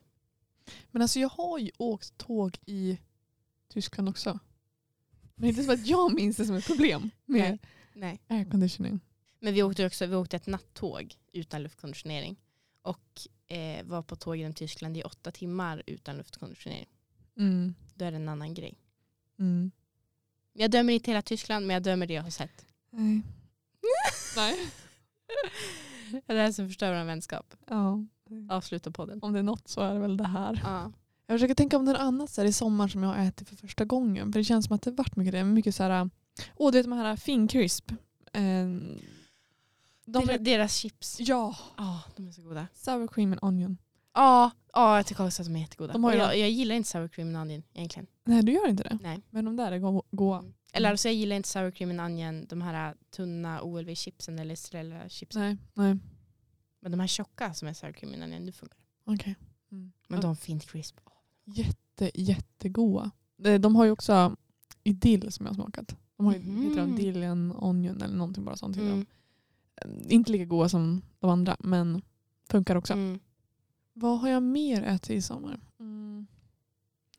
Men 0.90 1.02
alltså 1.02 1.20
jag 1.20 1.28
har 1.28 1.58
ju 1.58 1.70
åkt 1.78 2.18
tåg 2.18 2.58
i 2.66 2.98
Tyskland 3.68 4.08
också. 4.08 4.38
Men 5.34 5.48
inte 5.48 5.62
som 5.62 5.74
att 5.74 5.86
jag 5.86 6.14
minns 6.14 6.36
det 6.36 6.44
som 6.44 6.56
ett 6.56 6.66
problem 6.66 7.10
med 7.24 7.58
Nej. 7.94 8.20
airconditioning. 8.28 9.00
Men 9.38 9.54
vi 9.54 9.62
åkte 9.62 9.86
också 9.86 10.06
vi 10.06 10.14
åkte 10.14 10.36
ett 10.36 10.46
nattåg 10.46 11.14
utan 11.32 11.62
luftkonditionering. 11.62 12.36
Och 12.82 13.20
eh, 13.46 13.84
var 13.84 14.02
på 14.02 14.16
tåg 14.16 14.36
genom 14.36 14.54
Tyskland 14.54 14.96
i 14.96 15.02
åtta 15.02 15.30
timmar 15.30 15.82
utan 15.86 16.16
luftkonditionering. 16.16 16.88
Mm. 17.36 17.74
Då 17.94 18.04
är 18.04 18.10
det 18.10 18.16
en 18.16 18.28
annan 18.28 18.54
grej. 18.54 18.78
Mm. 19.38 19.70
Jag 20.52 20.70
dömer 20.70 20.92
inte 20.92 21.10
hela 21.10 21.22
Tyskland 21.22 21.66
men 21.66 21.74
jag 21.74 21.82
dömer 21.82 22.06
det 22.06 22.14
jag 22.14 22.22
har 22.22 22.30
sett. 22.30 22.66
Nej. 22.90 23.22
Nej. 24.36 24.70
Det 26.10 26.32
är 26.32 26.34
det 26.34 26.42
här 26.42 26.52
som 26.52 26.68
förstör 26.68 26.98
vår 26.98 27.04
vänskap. 27.04 27.54
Ja. 27.68 28.04
Avsluta 28.50 28.90
podden. 28.90 29.18
Om 29.22 29.32
det 29.32 29.38
är 29.38 29.42
något 29.42 29.68
så 29.68 29.80
är 29.80 29.94
det 29.94 30.00
väl 30.00 30.16
det 30.16 30.28
här. 30.28 30.60
Ja. 30.64 30.92
Jag 31.26 31.34
försöker 31.34 31.54
tänka 31.54 31.76
om 31.76 31.84
det 31.84 31.90
är 31.90 31.92
något 31.92 32.02
annat 32.02 32.30
så 32.30 32.40
här, 32.40 32.48
i 32.48 32.52
sommar 32.52 32.88
som 32.88 33.02
jag 33.02 33.10
har 33.10 33.24
ätit 33.24 33.48
för 33.48 33.56
första 33.56 33.84
gången. 33.84 34.32
För 34.32 34.40
det 34.40 34.44
känns 34.44 34.66
som 34.66 34.76
att 34.76 34.82
det 34.82 34.90
varit 34.90 35.16
mycket 35.16 35.32
det. 35.32 35.44
Mycket 35.44 35.74
så 35.74 35.82
här, 35.82 36.10
åh 36.56 36.72
du 36.72 36.78
vet 36.78 36.84
de 36.84 36.92
här 36.92 37.16
fincrisp. 37.16 37.90
Eh, 38.32 38.66
de 40.04 40.12
Deras, 40.26 40.28
är, 40.28 40.38
deras 40.38 40.74
chips. 40.76 41.16
ja, 41.20 41.56
Ja, 41.76 42.02
de 42.16 42.28
är 42.28 42.32
så 42.32 42.42
goda. 42.42 42.66
sour 42.74 43.08
cream 43.08 43.32
and 43.32 43.38
onion. 43.42 43.78
Ja, 44.14 44.50
ja 44.72 44.96
jag 44.96 45.06
tycker 45.06 45.26
också 45.26 45.42
att 45.42 45.46
de 45.48 45.56
är 45.56 45.60
jättegoda. 45.60 45.92
De 45.92 46.04
har 46.04 46.12
ju 46.12 46.18
jag, 46.18 46.38
jag 46.38 46.50
gillar 46.50 46.74
inte 46.74 46.88
sour 46.88 47.08
cream 47.08 47.28
and 47.28 47.36
onion 47.36 47.62
egentligen. 47.72 48.06
Nej 48.24 48.42
du 48.42 48.52
gör 48.52 48.68
inte 48.68 48.82
det? 48.82 48.98
Nej. 49.02 49.22
Men 49.30 49.44
de 49.44 49.56
där 49.56 49.72
är 49.72 49.78
go- 49.78 50.02
goa. 50.10 50.38
Mm. 50.38 50.52
Eller 50.72 50.90
alltså 50.90 51.08
jag 51.08 51.14
gillar 51.14 51.36
inte 51.36 51.48
sour 51.48 51.70
cream 51.70 51.90
and 51.90 52.00
onion, 52.00 52.46
de 52.48 52.62
här 52.62 52.94
tunna 53.10 53.60
OLV-chipsen 53.62 54.38
eller 54.40 54.54
Estrella-chipsen. 54.54 55.40
Nej, 55.42 55.56
nej. 55.74 55.98
Men 56.80 56.90
de 56.92 57.00
här 57.00 57.06
tjocka 57.06 57.54
som 57.54 57.68
är 57.68 57.72
sour 57.72 57.92
cream 57.92 58.14
and 58.14 58.22
onion, 58.22 58.46
det 58.46 58.52
funkar. 58.52 58.78
Okej. 59.04 59.36
Mm. 59.72 59.92
Men 60.08 60.20
de 60.20 60.36
Fint 60.36 60.64
Crisp. 60.70 60.96
Jätte, 61.44 62.10
jättegoda. 62.14 63.10
De, 63.36 63.58
de 63.58 63.76
har 63.76 63.84
ju 63.84 63.90
också 63.90 64.36
idill 64.84 65.32
som 65.32 65.46
jag 65.46 65.50
har 65.50 65.54
smakat. 65.54 65.96
De 66.16 66.26
har 66.26 66.32
ju 66.34 66.38
Mhm. 66.40 66.62
heter 66.62 66.76
de 66.80 66.96
dill 66.96 67.22
and 67.24 67.52
onion 67.56 68.02
eller 68.02 68.16
någonting 68.16 68.44
bara 68.44 68.56
sånt. 68.56 68.76
till 68.76 68.86
Mm. 68.86 69.06
Inte 70.08 70.32
lika 70.32 70.44
goda 70.44 70.68
som 70.68 71.02
de 71.18 71.30
andra 71.30 71.56
men 71.60 72.02
funkar 72.50 72.76
också. 72.76 72.92
Mm. 72.92 73.20
Vad 73.92 74.20
har 74.20 74.28
jag 74.28 74.42
mer 74.42 74.82
ätit 74.82 75.10
i 75.10 75.22
sommar? 75.22 75.60
Mm. 75.80 76.26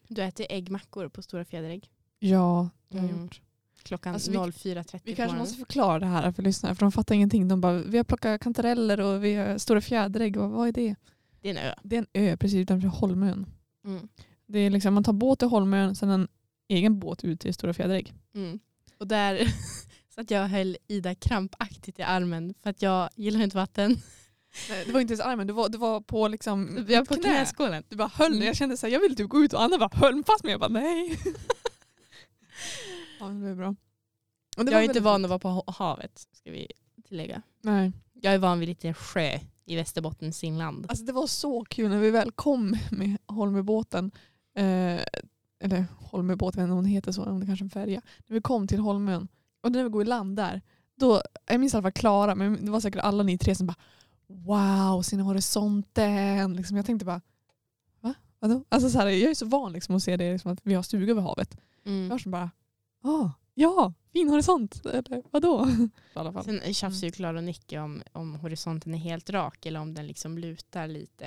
Du 0.08 0.24
äter 0.24 0.46
äggmackor 0.50 1.10
på 1.10 1.22
Stora 1.22 1.46
Fjäderägg. 1.46 1.90
Ja, 2.20 2.70
det 2.90 2.98
har 2.98 3.06
jag 3.06 3.12
Mm. 3.14 3.24
gjort. 3.24 3.42
Klockan 3.84 4.14
Alltså, 4.14 4.32
vi- 4.32 4.38
04.30 4.38 5.02
Vi 5.04 5.16
kanske 5.16 5.38
måste 5.38 5.58
förklara 5.58 6.00
det 6.00 6.06
här 6.06 6.32
för 6.32 6.44
lyssnarna 6.44 6.76
för 6.76 6.80
de 6.86 6.92
fattar 6.92 7.16
ingenting. 7.16 7.48
De 7.48 7.62
bara, 7.62 7.74
vi 7.80 7.98
har 7.98 8.04
plockat 8.04 8.42
kantareller 8.42 9.00
och 9.02 9.24
vi 9.24 9.36
har 9.36 9.58
stora 9.58 9.82
fjäderägg. 9.82 10.38
Vad, 10.38 10.50
vad 10.50 10.68
är 10.68 10.72
det? 10.72 10.96
Det 11.42 11.50
är 11.50 11.52
en 11.52 11.58
ö. 11.70 11.74
Det 11.84 11.96
är 11.96 12.00
en 12.00 12.08
ö 12.14 12.38
precis 12.38 12.58
utanför 12.58 12.88
Holmön. 12.88 13.46
Mm. 13.86 14.08
Det 14.46 14.60
är 14.60 14.70
liksom, 14.70 14.94
man 14.94 15.04
tar 15.04 15.14
båt 15.14 15.40
till 15.40 15.48
Holmön, 15.48 15.96
sen 15.96 16.10
en 16.10 16.28
egen 16.68 17.00
båt 17.00 17.24
ut 17.24 17.40
till 17.40 17.54
Stora 17.54 17.74
Fjäderägg. 17.74 18.14
Mm. 18.36 18.60
Och 18.98 19.08
där 19.08 19.40
så 20.16 20.22
att 20.22 20.32
jag 20.32 20.48
höll 20.48 20.78
Ida 20.88 21.16
krampaktigt 21.16 22.00
i 22.00 22.02
armen 22.02 22.54
för 22.64 22.70
att 22.70 22.82
jag 22.82 23.10
gillar 23.16 23.42
inte 23.42 23.58
vatten. 23.58 23.92
Nej, 24.70 24.84
Det 24.86 24.92
var 24.92 25.00
inte 25.02 25.14
ens 25.14 25.26
armen, 25.26 25.48
det 25.48 25.54
var, 25.54 25.70
det 25.70 25.78
var 25.78 26.02
på 26.02 26.28
liksom 26.28 26.86
Jag 26.90 27.08
på 27.08 27.14
knä. 27.14 27.24
knäskålen. 27.24 27.84
Du 27.90 27.96
bara 27.96 28.08
höll 28.14 28.32
Mm. 28.34 28.46
Jag 28.46 28.56
kände 28.56 28.78
så 28.78 28.86
här, 28.88 28.94
jag 28.94 29.00
ville 29.00 29.16
typ 29.16 29.30
gå 29.30 29.44
ut 29.44 29.54
och 29.54 29.62
Anna 29.62 29.78
bara 29.78 29.90
höll 29.94 30.24
fast 30.24 30.44
mig. 30.44 30.52
Jag 30.52 30.60
bara 30.60 30.70
nej. 30.70 31.20
ja, 33.20 33.26
det 33.28 33.34
blev 33.34 33.56
bra. 33.58 33.76
Det 34.58 34.72
Jag 34.72 34.82
är 34.82 34.86
inte 34.88 35.00
van 35.00 35.26
att 35.26 35.30
vara 35.30 35.40
på 35.40 35.50
ha- 35.50 35.64
havet, 35.72 36.28
ska 36.34 36.52
vi 36.52 36.68
tillägga. 37.08 37.42
Nej. 37.62 37.92
Jag 38.14 38.34
är 38.34 38.38
van 38.38 38.60
vid 38.60 38.70
lite 38.70 38.94
sjö 38.94 39.40
i 39.66 39.76
Västerbottens 39.76 40.44
inland. 40.44 40.86
Alltså 40.90 41.06
det 41.06 41.12
var 41.12 41.28
så 41.28 41.66
kul 41.66 41.90
när 41.90 42.00
vi 42.00 42.12
väl 42.12 42.32
kom 42.32 42.78
med 42.92 43.18
Holmöbåten. 43.28 44.12
Eh, 44.56 45.02
eller 45.60 45.86
Holmöbåt, 46.00 46.56
jag 46.56 46.62
vet 46.64 46.68
inte 46.68 46.78
om 46.78 46.84
det 46.84 46.90
heter 46.90 47.12
så, 47.12 47.24
om 47.24 47.40
det 47.40 47.46
kanske 47.46 47.64
är 47.64 47.66
en 47.66 47.70
färja. 47.70 48.02
När 48.28 48.34
vi 48.34 48.42
kom 48.42 48.68
till 48.68 48.80
Holmön 48.80 49.28
och 49.64 49.72
när 49.72 49.84
vi 49.84 49.90
går 49.90 50.02
i 50.02 50.06
land 50.06 50.36
där, 50.36 50.62
då, 50.96 51.22
jag 51.46 51.60
minns 51.60 51.74
i 51.74 51.78
alla 51.78 51.82
fall 51.82 51.92
Klara, 51.92 52.36
men 52.36 52.66
det 52.66 52.72
var 52.72 52.80
säkert 52.80 53.02
alla 53.02 53.24
ni 53.24 53.38
tre 53.38 53.56
som 53.56 53.68
bara 53.68 53.78
Wow, 54.28 55.02
ser 55.02 55.18
ni 55.18 55.24
horisonten? 55.24 56.54
Liksom, 56.54 56.78
jag 56.78 56.86
tänkte 56.86 57.06
bara 57.06 57.22
Va? 58.02 58.14
Vadå? 58.40 58.64
Alltså 58.70 58.90
så 58.90 58.98
här, 58.98 59.08
jag 59.08 59.32
är 59.32 59.36
så 59.36 59.46
van 59.46 59.74
liksom, 59.74 59.96
att 59.96 60.04
se 60.04 60.18
det 60.18 60.32
liksom, 60.32 60.52
att 60.52 60.60
vi 60.64 60.74
har 60.74 60.84
stuga 60.84 61.14
vid 61.14 61.24
havet. 61.24 61.58
Mm. 61.86 62.04
Jag 62.04 62.10
var 62.10 62.18
som 62.18 62.32
bara 62.32 62.52
ah, 63.04 63.30
ja, 63.54 63.94
fin 64.14 64.30
horisont. 64.30 64.86
Eller 64.86 65.24
vadå? 65.32 65.68
I 66.16 66.20
alla 66.20 66.34
fall. 66.34 66.44
Sen 66.44 66.74
tjafsar 66.74 67.08
ju 67.08 67.12
Klara 67.12 67.38
och 67.38 67.44
Nicke 67.44 67.80
om, 67.80 68.04
om 68.12 68.36
horisonten 68.36 68.94
är 68.94 68.98
helt 68.98 69.30
rak 69.30 69.66
eller 69.66 69.80
om 69.80 69.94
den 69.94 70.08
liksom 70.08 70.38
lutar 70.38 70.88
lite. 70.88 71.26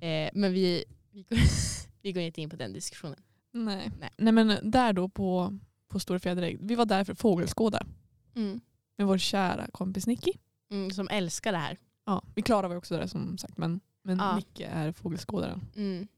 Eh, 0.00 0.30
men 0.32 0.52
vi, 0.52 0.84
vi, 1.10 1.22
går, 1.22 1.38
vi 2.02 2.12
går 2.12 2.22
inte 2.22 2.40
in 2.40 2.50
på 2.50 2.56
den 2.56 2.72
diskussionen. 2.72 3.22
Nej. 3.52 3.90
Nej. 4.00 4.10
Nej 4.16 4.32
men 4.32 4.70
där 4.70 4.92
då 4.92 5.08
på, 5.08 5.58
på 5.88 6.00
Stora 6.00 6.18
Fjäderägg, 6.18 6.58
vi 6.60 6.74
var 6.74 6.86
där 6.86 7.04
för 7.04 7.12
att 7.12 7.18
fågelskåda 7.18 7.86
Mm. 8.34 8.60
med 8.96 9.06
vår 9.06 9.18
kära 9.18 9.66
kompis 9.72 10.06
Nicky. 10.06 10.32
Mm, 10.70 10.90
som 10.90 11.08
älskar 11.08 11.52
det 11.52 11.58
här. 11.58 11.76
Ja, 12.06 12.22
vi 12.34 12.42
Klara 12.42 12.68
var 12.68 12.74
ju 12.74 12.78
också 12.78 12.96
där 12.96 13.06
som 13.06 13.38
sagt 13.38 13.56
men, 13.58 13.80
men 14.02 14.18
Ja. 14.18 14.36
Nicky 14.36 14.62
är 14.62 14.92
fågelskådaren. 14.92 15.60
Mm. 15.76 16.08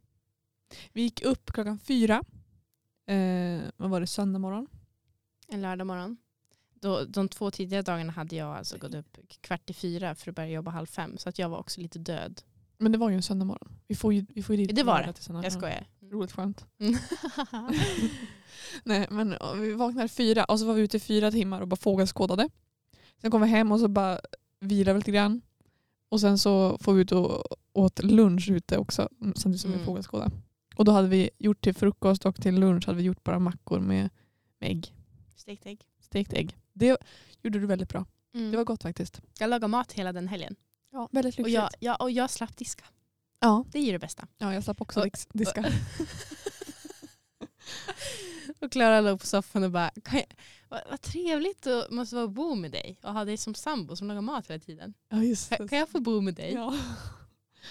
Vi 0.92 1.03
gick 1.03 1.22
upp 1.22 1.53
klockan 1.53 1.78
fyra. 1.78 2.22
Eh, 3.07 3.61
vad 3.76 3.90
var 3.90 4.01
det, 4.01 4.07
söndag 4.07 4.38
morgon? 4.38 4.66
En 5.49 5.62
lördag 5.62 5.86
morgon. 5.86 6.16
Då, 6.74 7.05
de 7.05 7.28
två 7.28 7.51
tidigare 7.51 7.82
dagarna 7.82 8.12
hade 8.12 8.36
jag 8.36 8.57
alltså 8.57 8.78
gått 8.78 8.95
upp 8.95 9.16
kvart 9.40 9.70
i 9.70 9.72
fyra 9.74 10.14
för 10.14 10.30
att 10.30 10.36
börja 10.36 10.49
jobba 10.49 10.70
halv 10.70 10.86
fem. 10.86 11.18
Så 11.18 11.28
att 11.28 11.38
jag 11.38 11.49
var 11.49 11.59
också 11.59 11.80
lite 11.80 11.99
död. 11.99 12.42
Men 12.78 12.92
det 12.92 12.99
var 12.99 13.11
ju 13.11 13.16
en 13.16 13.22
söndag 13.22 13.45
morgon. 13.45 13.72
Vi 13.86 13.95
får 13.95 14.12
ju, 14.14 14.26
vi 14.28 14.42
får 14.42 14.57
ju 14.57 14.66
dit 14.66 14.76
Det 14.76 14.82
var 14.82 15.03
det. 15.03 15.42
Jag 15.42 15.53
skojar. 15.53 15.86
Roligt 16.11 16.32
skönt. 16.32 16.66
Mm. 16.78 16.94
Nej, 18.84 19.06
men 19.11 19.34
vi 19.61 19.72
vaknade 19.72 20.08
fyra 20.08 20.44
och 20.44 20.58
så 20.61 20.66
var 20.66 20.74
vi 20.74 20.82
ute 20.82 20.96
i 20.96 21.00
fyra 21.00 21.30
timmar 21.30 21.61
och 21.61 21.68
bara 21.68 21.76
fågelskådade. 21.76 22.48
Sen 23.20 23.30
kom 23.30 23.42
vi 23.42 23.48
hem 23.48 23.72
och 23.72 23.80
så 23.80 23.88
bara 23.88 24.20
vilade 24.61 24.92
vi 24.92 24.98
lite 25.00 25.11
grann. 25.11 25.40
Och 26.08 26.20
sen 26.20 26.38
så 26.38 26.78
får 26.80 26.92
vi 26.94 27.02
ut 27.02 27.12
och 27.12 27.44
åt 27.72 28.02
lunch 28.02 28.48
ute 28.50 28.78
också 28.78 29.08
samtidigt 29.20 29.61
som 29.61 29.70
vi 29.70 29.74
Mm. 29.74 29.86
fågelskådade. 29.86 30.30
Och 30.76 30.84
då 30.84 30.92
hade 30.92 31.08
vi 31.08 31.30
gjort 31.38 31.61
till 31.64 31.74
frukost 31.74 32.24
och 32.26 32.42
till 32.42 32.54
lunch 32.54 32.86
hade 32.86 32.98
vi 32.98 33.04
gjort 33.04 33.24
bara 33.24 33.38
mackor 33.38 33.80
med, 33.80 34.11
med 34.58 34.70
ägg. 34.70 34.94
Stekt 35.36 35.66
ägg. 35.66 35.80
Stekt 36.00 36.32
ägg. 36.32 36.56
Det 36.72 36.96
gjorde 37.42 37.58
du 37.58 37.66
väldigt 37.66 37.88
bra. 37.88 38.04
Mm. 38.34 38.50
Det 38.50 38.56
var 38.56 38.64
gott 38.64 38.82
faktiskt. 38.82 39.20
Jag 39.38 39.50
lagade 39.50 39.68
mat 39.68 39.92
hela 39.92 40.12
den 40.12 40.28
helgen. 40.28 40.56
Ja, 40.92 41.08
väldigt 41.12 41.38
Och 41.38 41.48
jag, 41.48 41.70
jag, 41.80 42.00
och 42.02 42.11
jag 42.11 42.30
slapp 42.30 42.56
diska. 42.56 42.84
Ja. 43.41 43.64
Det 43.72 43.78
är 43.78 43.82
ju 43.82 43.93
det 43.93 43.99
bästa. 43.99 44.26
ja, 44.38 44.55
jag 44.55 44.64
slapp 44.64 44.80
också 44.80 45.01
Och- 45.01 45.07
dis- 45.07 45.28
diska. 45.32 45.72
och 48.61 48.72
Klara 48.72 49.01
låg 49.01 49.20
på 49.20 49.26
soffan 49.26 49.64
och 49.64 49.70
bara, 49.70 49.91
kan 50.05 50.18
jag, 50.18 50.26
vad, 50.68 50.80
vad 50.91 51.01
trevligt 51.03 51.62
det 51.62 51.86
måste 51.91 52.14
vara 52.16 52.24
att 52.24 52.30
bo 52.32 52.55
med 52.55 52.70
dig 52.72 52.99
och 53.03 53.12
ha 53.12 53.24
dig 53.24 53.36
som 53.36 53.55
sambo 53.55 53.97
som 53.97 54.09
lagar 54.09 54.20
mat 54.20 54.51
hela 54.51 54.59
tiden. 54.61 54.95
Ja, 55.09 55.22
just 55.22 55.49
Kan, 55.57 55.68
kan 55.68 55.78
jag 55.78 55.88
få 55.88 56.01
bo 56.01 56.20
med 56.20 56.34
dig? 56.34 56.53
Ja. 56.55 56.74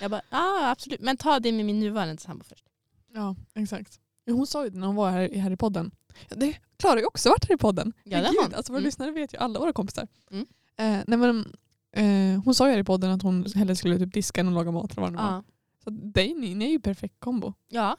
Jag 0.01 0.11
bara, 0.11 0.21
ja 0.29 0.69
absolut. 0.71 1.01
Men 1.01 1.17
ta 1.17 1.39
det 1.39 1.51
med 1.51 1.65
min 1.65 1.79
nuvarande 1.79 2.17
sambo 2.21 2.43
först. 2.43 2.65
ja, 3.13 3.35
exakt. 3.55 3.99
Hon 4.31 4.47
sa 4.47 4.63
ju 4.63 4.69
det 4.69 4.77
när 4.79 4.87
hon 4.87 4.95
var 4.95 5.11
här, 5.11 5.29
här 5.35 5.51
i 5.51 5.57
podden. 5.57 5.91
Det, 6.29 6.57
Klara 6.77 6.93
har 6.93 6.99
ju 6.99 7.05
också 7.05 7.29
varit 7.29 7.45
här 7.47 7.55
i 7.55 7.57
podden. 7.57 7.93
Ja, 8.03 8.21
det 8.21 8.27
har 8.27 8.43
hon. 8.43 8.53
Alltså, 8.53 8.71
våra 8.71 8.77
Mm. 8.79 8.85
lyssnare 8.85 9.11
vet 9.11 9.33
ju 9.33 9.37
alla 9.37 9.59
våra 9.59 9.73
kompisar. 9.73 10.07
Mm. 10.31 10.45
Eh, 10.77 11.03
nej, 11.07 11.17
men, 11.17 11.55
eh, 11.95 12.43
hon 12.43 12.55
sa 12.55 12.65
ju 12.67 12.71
här 12.71 12.79
i 12.79 12.83
podden 12.83 13.11
att 13.11 13.21
hon 13.21 13.45
hellre 13.55 13.75
skulle 13.75 13.99
typ 13.99 14.13
diska 14.13 14.41
än 14.41 14.47
att 14.47 14.53
laga 14.53 14.71
mat. 14.71 14.91
Eller 14.91 15.01
vad 15.01 15.13
det. 15.13 15.17
Ja. 15.19 15.43
Så 15.89 15.95
dig, 15.95 16.33
ni, 16.33 16.55
ni 16.55 16.65
är 16.65 16.69
ju 16.69 16.79
perfekt 16.79 17.19
kombo. 17.19 17.53
ja. 17.69 17.97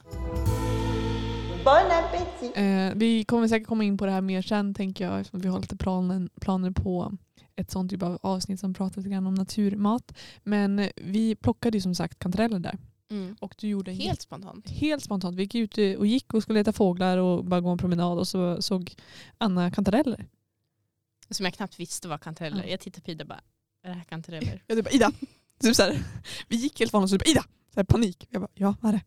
Bon 1.65 1.91
appétit 1.91 2.57
Eh, 2.57 2.93
vi 2.95 3.25
kommer 3.25 3.49
säkert 3.49 3.69
komma 3.69 3.85
in 3.85 3.99
på 3.99 4.07
det 4.07 4.13
här 4.13 4.21
mer 4.21 4.43
sen 4.43 4.75
tänker 4.75 5.05
jag 5.05 5.21
eftersom 5.21 5.41
vi 5.41 5.49
har 5.49 5.61
lite 5.61 5.77
planen, 5.77 6.31
planer 6.41 6.71
på 6.71 7.13
ett 7.57 7.71
sånt 7.71 7.91
typ 7.91 8.03
av 8.03 8.19
avsnitt 8.23 8.61
som 8.61 8.75
pratar 8.75 8.97
lite 9.01 9.11
grann 9.11 9.27
om 9.27 9.35
naturmat. 9.35 10.19
Men 10.43 10.79
eh, 10.79 10.89
vi 10.97 11.35
plockade 11.37 11.77
ju 11.77 11.81
som 11.81 11.95
sagt 11.95 12.19
kantareller 12.19 12.59
där. 12.59 12.79
Mm. 13.11 13.37
Och 13.41 13.55
du 13.59 13.69
gjorde 13.69 13.93
Helt 13.93 14.23
spontant. 14.23 14.71
helt 14.71 15.05
spontant. 15.05 15.37
Vi 15.37 15.43
gick 15.43 15.55
ut 15.55 15.99
och 15.99 16.07
gick 16.07 16.35
och 16.35 16.43
skulle 16.43 16.59
leta 16.61 16.73
fåglar 16.73 17.19
och 17.19 17.45
bara 17.45 17.61
gå 17.61 17.69
en 17.69 17.79
promenad 17.79 18.19
och 18.19 18.29
så 18.29 18.63
såg 18.63 18.95
Anna 19.39 19.71
kantareller. 19.71 20.27
Som 21.31 21.45
jag 21.47 21.55
knappt 21.55 21.81
visste 21.81 22.09
var 22.09 22.19
kantareller. 22.19 22.65
Ja. 22.65 22.71
Jag 22.71 22.81
tittade 22.81 23.05
på 23.05 23.11
Ida 23.11 23.25
och 23.25 23.29
bara, 23.29 23.41
är 23.85 23.89
det 23.89 23.95
här 23.95 24.05
kantareller? 24.05 24.63
Jag 24.67 24.77
typ 24.79 24.85
bara 24.85 24.91
Ida! 24.95 25.13
Typ 25.61 25.77
så 25.77 25.83
här, 25.83 25.99
vi 26.49 26.57
gick 26.57 26.81
helt 26.81 26.93
vanligt 26.93 27.07
och 27.13 27.21
så 27.21 27.25
bara 27.25 27.31
Ida! 27.31 27.45
Så 27.75 27.81
här, 27.81 27.85
panik. 27.85 28.27
Jag 28.31 28.43
bara 28.43 28.51
ja 28.55 28.77
vad 28.81 28.89
är 28.89 28.97
det? 28.97 29.05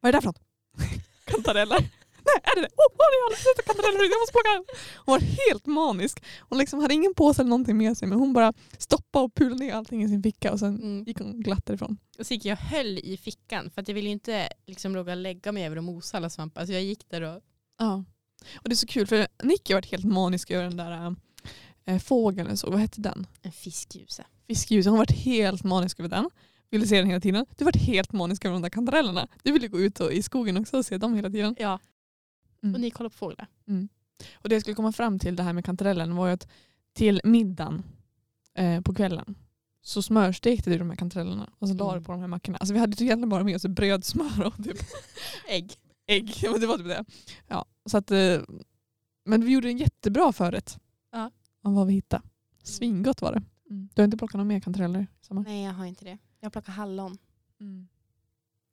Vad 0.00 0.08
är 0.08 0.12
det 0.12 0.16
där 0.16 0.20
för 0.22 0.28
något? 0.28 0.40
kantareller. 1.24 1.78
Nej 2.24 2.40
är 2.42 2.54
det 2.56 2.60
det? 2.62 2.68
Åh 2.76 2.86
oh, 2.86 3.10
jag 3.20 3.30
har 3.30 3.36
sett 3.36 3.66
kantareller 3.66 3.98
jag 4.10 4.20
måste 4.20 4.32
plocka. 4.32 4.64
Hon 4.96 5.12
var 5.12 5.20
helt 5.20 5.66
manisk. 5.66 6.24
Hon 6.40 6.58
liksom 6.58 6.80
hade 6.80 6.94
ingen 6.94 7.14
påse 7.14 7.42
eller 7.42 7.48
någonting 7.50 7.76
med 7.76 7.96
sig 7.96 8.08
men 8.08 8.18
hon 8.18 8.32
bara 8.32 8.52
stoppade 8.78 9.24
och 9.24 9.34
pulade 9.34 9.64
ner 9.64 9.74
allting 9.74 10.02
i 10.02 10.08
sin 10.08 10.22
ficka 10.22 10.52
och 10.52 10.58
sen 10.58 10.76
Mm. 10.76 11.04
gick 11.04 11.18
hon 11.18 11.40
glatt 11.40 11.66
därifrån. 11.66 11.96
Och 12.18 12.26
så 12.26 12.34
gick 12.34 12.44
jag 12.44 12.56
höll 12.56 12.98
i 12.98 13.16
fickan 13.16 13.70
för 13.70 13.80
att 13.82 13.88
jag 13.88 13.94
ville 13.94 14.06
ju 14.08 14.12
inte 14.12 14.48
liksom 14.66 14.94
råka 14.96 15.14
lägga 15.14 15.52
mig 15.52 15.66
över 15.66 15.76
och 15.76 15.84
mosa 15.84 16.16
alla 16.16 16.30
svampar. 16.30 16.66
Så 16.66 16.72
jag 16.72 16.82
gick 16.82 17.08
där 17.10 17.22
och 17.22 17.42
Ja. 17.78 18.04
Och 18.54 18.68
det 18.68 18.72
är 18.72 18.76
så 18.76 18.86
kul 18.86 19.06
för 19.06 19.26
Nicky 19.42 19.72
har 19.72 19.76
varit 19.78 19.90
helt 19.90 20.04
manisk 20.04 20.50
över 20.50 20.64
den 20.64 20.76
där 20.76 21.16
äh, 21.84 21.98
fågeln. 21.98 22.56
Så, 22.56 22.70
vad 22.70 22.80
hette 22.80 23.00
den? 23.00 23.26
en 23.42 23.52
fiskljuse. 23.52 24.24
Fiskljuset. 24.46 24.90
Hon 24.90 24.98
har 24.98 25.06
varit 25.06 25.16
helt 25.24 25.64
manisk 25.64 26.00
över 26.00 26.08
den. 26.08 26.30
Ville 26.70 26.86
se 26.86 26.96
den 26.98 27.06
hela 27.06 27.20
tiden. 27.20 27.46
Du 27.56 27.64
varit 27.64 27.76
helt 27.76 28.12
manisk 28.12 28.44
över 28.44 28.52
de 28.52 28.62
där 28.62 28.70
kantarellerna. 28.70 29.28
Du 29.42 29.52
ville 29.52 29.68
gå 29.68 29.80
ut 29.80 30.00
och, 30.00 30.12
i 30.12 30.22
skogen 30.22 30.56
också 30.56 30.78
och 30.78 30.86
se 30.86 30.98
dem 30.98 31.14
hela 31.14 31.30
tiden. 31.30 31.56
Ja, 31.58 31.78
Mm. 32.62 32.74
och 32.74 32.80
ni 32.80 32.90
kollar 32.90 33.10
på 33.10 33.16
fåglar. 33.16 33.46
Och 34.34 34.48
det 34.48 34.54
jag 34.54 34.62
skulle 34.62 34.74
komma 34.74 34.92
fram 34.92 35.18
till 35.18 35.36
det 35.36 35.42
här 35.42 35.52
med 35.52 35.64
kantarellen 35.64 36.16
var 36.16 36.26
ju 36.26 36.32
att 36.32 36.48
till 36.92 37.20
middagen 37.24 37.82
eh, 38.54 38.80
på 38.80 38.94
kvällen 38.94 39.34
så 39.82 40.02
smörstekte 40.02 40.70
du 40.70 40.78
de 40.78 40.90
här 40.90 40.96
kantarellerna 40.96 41.50
och 41.58 41.68
så 41.68 41.74
la 41.74 41.84
du 41.86 41.92
Mm. 41.92 42.04
på 42.04 42.12
de 42.12 42.20
här 42.20 42.28
mackorna. 42.28 42.58
Alltså 42.58 42.74
vi 42.74 42.80
hade 42.80 42.96
ju 42.96 43.04
egentligen 43.06 43.28
bara 43.28 43.44
med 43.44 43.56
oss 43.56 43.66
bröd, 43.66 44.04
smör 44.04 44.46
och 44.46 44.64
typ 44.64 44.76
Ägg. 45.48 45.72
ägg. 46.06 46.26
Det 46.60 46.66
var 46.66 46.76
typ 46.78 46.86
det. 46.86 47.04
Ja, 47.48 47.64
så 47.86 47.96
att, 47.98 48.10
eh, 48.10 48.38
men 49.24 49.44
vi 49.44 49.52
gjorde 49.52 49.68
en 49.68 49.78
jättebra 49.78 50.32
förrätt. 50.32 50.78
Ja. 51.12 51.30
Av 51.62 51.74
vad 51.74 51.86
vi 51.86 51.92
hittade. 51.92 52.22
Svingott 52.62 53.22
var 53.22 53.32
det. 53.32 53.42
Du 53.94 54.02
har 54.02 54.04
inte 54.04 54.16
plockat 54.16 54.34
några 54.34 54.44
mer 54.48 54.60
kantareller? 54.60 55.00
i 55.00 55.06
Sommar? 55.26 55.42
Nej 55.44 55.64
jag 55.64 55.72
har 55.72 55.84
inte 55.86 56.04
det. 56.04 56.18
Jag 56.40 56.52
plockar 56.52 56.72
hallon. 56.72 57.18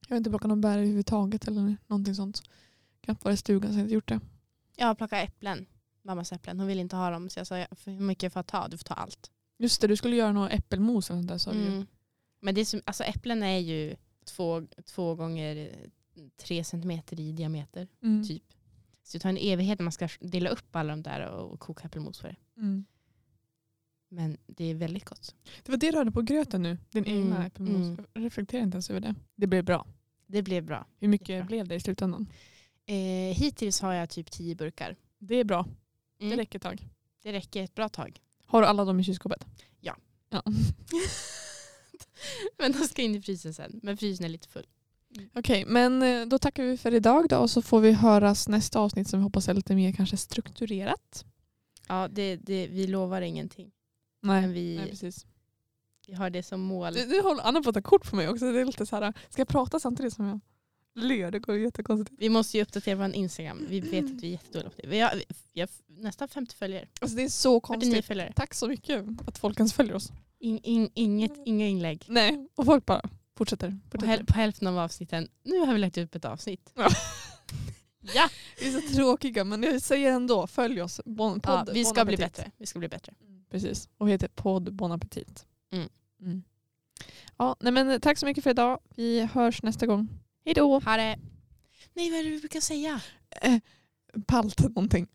Jag 0.08 0.16
har 0.16 0.18
inte 0.18 0.30
plockat 0.30 0.50
någon 0.50 0.62
bär 0.62 0.78
överhuvudtaget 0.78 1.48
eller 1.48 1.78
någonting 1.88 2.16
sånt. 2.16 2.42
Knappt 3.02 3.24
varit 3.24 3.34
i 3.34 3.38
stugan 3.38 3.72
så 3.72 3.78
jag 3.78 3.84
inte 3.84 3.94
gjort 3.94 4.08
det. 4.08 4.20
Jag 4.76 4.88
har 4.88 4.96
plockat 4.96 5.30
äpplen. 5.30 5.66
Mammas 6.02 6.32
äpplen. 6.32 6.60
Hon 6.60 6.68
vill 6.68 6.80
inte 6.80 6.96
ha 6.96 7.10
dem 7.10 7.30
så 7.30 7.40
jag 7.40 7.48
sa 7.48 7.66
för 7.72 7.92
hur 7.92 8.00
mycket 8.00 8.34
får 8.34 8.40
jag 8.40 8.48
ta? 8.48 8.68
Du 8.68 8.78
får 8.78 8.84
ta 8.84 8.94
allt. 8.94 9.32
Just 9.58 9.82
det, 9.82 9.88
du 9.88 9.96
skulle 9.96 10.16
göra 10.16 10.32
något 10.32 10.52
äppelmos 10.52 11.10
eller 11.10 11.20
sånt 11.20 11.30
där 11.30 11.38
sa 11.38 11.52
du 11.52 11.60
ju. 11.60 11.68
Mm. 11.68 11.88
Men 12.40 12.56
det 12.56 12.62
är 12.62 12.66
som, 12.66 12.82
alltså 12.86 13.04
äpplen 13.04 13.44
är 13.44 13.58
ju 13.58 13.96
två, 14.26 14.68
två 14.86 15.16
gånger 15.16 15.56
eh, 15.56 16.24
tre 16.38 16.64
centimeter 16.64 17.20
i 17.20 17.32
diameter. 17.32 17.88
Mm. 18.04 18.28
Typ. 18.28 18.44
Så 19.04 19.18
det 19.18 19.22
tar 19.22 19.30
en 19.30 19.38
evighet 19.38 19.80
när 19.80 19.84
man 19.84 19.92
ska 19.92 20.10
dela 20.20 20.50
upp 20.50 20.76
alla 20.76 20.90
de 20.90 21.04
där 21.04 21.28
och 21.28 21.60
koka 21.60 21.88
äppelmos 21.88 22.20
för 22.20 22.28
det. 22.28 22.62
Mm. 22.62 22.86
Men 24.10 24.38
det 24.48 24.66
är 24.66 24.76
väldigt 24.76 25.06
gott. 25.06 25.36
Det 25.64 25.72
var 25.72 25.78
det 25.78 25.92
du 25.92 25.98
hade 25.98 26.12
på 26.12 26.22
gröten 26.22 26.62
nu, 26.62 26.78
din 26.92 27.06
Mm, 27.06 27.18
egna 27.24 27.46
äppelmos. 27.46 27.88
mm. 27.88 28.06
Jag 28.14 28.24
reflekterar 28.26 28.64
inte 28.64 28.76
ens 28.76 28.90
över 28.90 29.00
det. 29.00 29.16
Det 29.36 29.48
blev 29.48 29.64
bra. 29.66 29.88
Det 30.28 30.42
blev 30.42 30.64
bra. 30.64 30.86
Hur 31.00 31.08
mycket 31.08 31.30
Jättebra. 31.30 31.48
blev 31.48 31.68
det 31.68 31.76
i 31.76 31.80
slutändan? 31.80 32.28
Eh, 32.86 32.96
hittills 33.38 33.82
har 33.82 33.94
jag 33.94 34.10
typ 34.10 34.32
tio 34.32 34.56
burkar. 34.56 34.96
Det 35.20 35.36
är 35.36 35.44
bra. 35.44 35.66
Mm. 36.20 36.32
Det 36.32 36.38
räcker 36.42 36.60
ett 36.60 36.64
tag. 36.64 36.88
Det 37.24 37.34
räcker 37.34 37.64
ett 37.64 37.76
bra 37.76 37.90
tag. 37.90 38.22
Har 38.46 38.62
du 38.62 38.68
alla 38.68 38.86
dem 38.86 39.00
i 39.00 39.04
kylskåpet? 39.04 39.46
Ja. 39.80 39.96
ja. 40.30 40.44
Men 42.58 42.72
de 42.72 42.78
ska 42.80 43.02
in 43.02 43.16
i 43.16 43.22
frysen 43.22 43.54
sen. 43.54 43.80
Men 43.84 43.98
frysen 43.98 44.26
är 44.26 44.30
lite 44.30 44.48
full. 44.48 44.66
Okej, 45.34 45.66
men 45.68 46.04
eh, 46.04 46.26
då 46.26 46.38
tackar 46.40 46.64
vi 46.64 46.78
för 46.78 46.94
idag 46.94 47.30
då 47.30 47.38
och 47.38 47.50
så 47.50 47.62
får 47.62 47.80
vi 47.82 47.92
höras 47.92 48.48
nästa 48.48 48.80
avsnitt 48.80 49.08
som 49.08 49.20
vi 49.20 49.24
hoppas 49.24 49.50
är 49.50 49.54
lite 49.54 49.76
mer 49.76 49.92
kanske 49.92 50.18
strukturerat. 50.18 51.26
Ja, 51.88 52.08
det, 52.12 52.36
det, 52.36 52.68
vi 52.68 52.88
lovar 52.88 53.22
ingenting. 53.22 53.72
Nej, 54.28 54.42
Men 54.42 54.54
vi, 54.54 54.78
nej 54.78 54.90
precis. 54.90 55.26
vi 56.08 56.14
har 56.14 56.30
det 56.30 56.44
som 56.44 56.62
mål. 56.62 56.94
Du, 56.94 57.06
du 57.06 57.22
håller 57.22 57.44
Anna 57.44 57.62
på 57.62 57.70
att 57.70 57.76
ta 57.76 57.82
kort 57.82 58.10
på 58.10 58.16
mig 58.16 58.30
också. 58.30 58.52
Det 58.52 58.62
är 58.62 58.66
lite 58.66 58.86
så 58.86 58.96
här, 58.96 59.14
ska 59.30 59.42
jag 59.42 59.48
prata 59.48 59.80
samtidigt 59.80 60.14
som 60.14 60.26
jag 60.26 60.40
ler? 61.04 61.32
Det 61.32 61.40
går 61.40 61.56
ju 61.56 61.64
jättekonstigt. 61.64 62.20
Vi 62.20 62.30
måste 62.30 62.58
ju 62.58 62.64
uppdatera 62.64 62.96
vår 62.96 63.16
Instagram. 63.16 63.66
Vi 63.70 63.80
vet 63.80 64.06
att 64.06 64.12
vi 64.12 64.28
är 64.28 64.32
jättedåliga 64.32 64.70
på 64.70 64.82
det. 64.82 64.88
Vi 64.88 65.00
har, 65.00 65.22
vi 65.54 65.62
har 65.62 65.70
nästan 65.88 66.28
50 66.28 66.56
följare. 66.56 66.88
Alltså 67.02 67.18
det 67.18 67.24
är 67.24 67.30
så 67.30 67.62
49 67.62 67.62
konstigt. 67.62 68.06
följare. 68.06 68.34
Tack 68.36 68.54
så 68.54 68.68
mycket 68.68 69.06
att 69.28 69.38
folk 69.38 69.58
ens 69.60 69.74
följer 69.74 69.96
oss. 69.96 70.12
In, 70.40 70.60
in, 70.64 70.90
inget, 70.94 71.34
inga 71.46 71.68
inlägg. 71.68 72.06
Nej, 72.08 72.48
och 72.56 72.66
folk 72.66 72.86
bara 72.86 73.10
fortsätter. 73.38 73.70
På, 73.70 73.76
fortsätter. 73.92 74.08
häl, 74.08 74.26
på 74.26 74.34
hälften 74.34 74.68
av 74.68 74.80
avsnitten. 74.80 75.28
Nu 75.44 75.60
har 75.60 75.74
vi 75.74 75.80
lagt 75.80 75.98
upp 75.98 76.16
ett 76.16 76.26
avsnitt. 76.26 76.72
Ja. 76.76 76.90
ja, 78.16 78.30
Vi 78.60 78.76
är 78.76 78.82
så 78.82 78.96
tråkiga 78.96 79.44
men 79.44 79.64
jag 79.64 79.82
säger 79.82 80.12
ändå, 80.12 80.48
följ 80.48 80.82
oss. 80.82 81.02
Bon, 81.06 81.40
podd, 81.40 81.54
ja 81.54 81.74
vi 81.74 81.84
Bon 81.84 81.92
ska 81.94 82.06
bli 82.06 82.18
bättre. 82.18 82.52
Vi 82.58 82.66
ska 82.66 82.80
bli 82.80 82.88
bättre. 82.88 83.14
Precis, 83.50 83.90
och 83.98 84.10
heter 84.10 84.28
podd 84.28 84.74
Bon 84.74 84.92
Appetit. 84.92 85.46
Mm. 85.72 85.90
Mm. 86.22 86.44
Ja, 87.38 87.56
nej 87.60 87.74
men 87.74 88.02
tack 88.02 88.18
så 88.18 88.26
mycket 88.26 88.44
för 88.44 88.50
idag. 88.50 88.80
Vi 88.96 89.22
hörs 89.22 89.64
nästa 89.64 89.86
gång. 89.86 90.10
Hej 90.46 90.54
då! 90.54 90.80
Ha 90.80 90.98
det. 90.98 91.20
Nej, 91.94 92.10
vad 92.12 92.20
är 92.20 92.24
det 92.24 92.30
vi 92.30 92.40
brukar 92.40 92.60
säga? 92.60 93.02
Eh, 93.42 93.60
palt 94.28 94.60
någonting. 94.60 95.08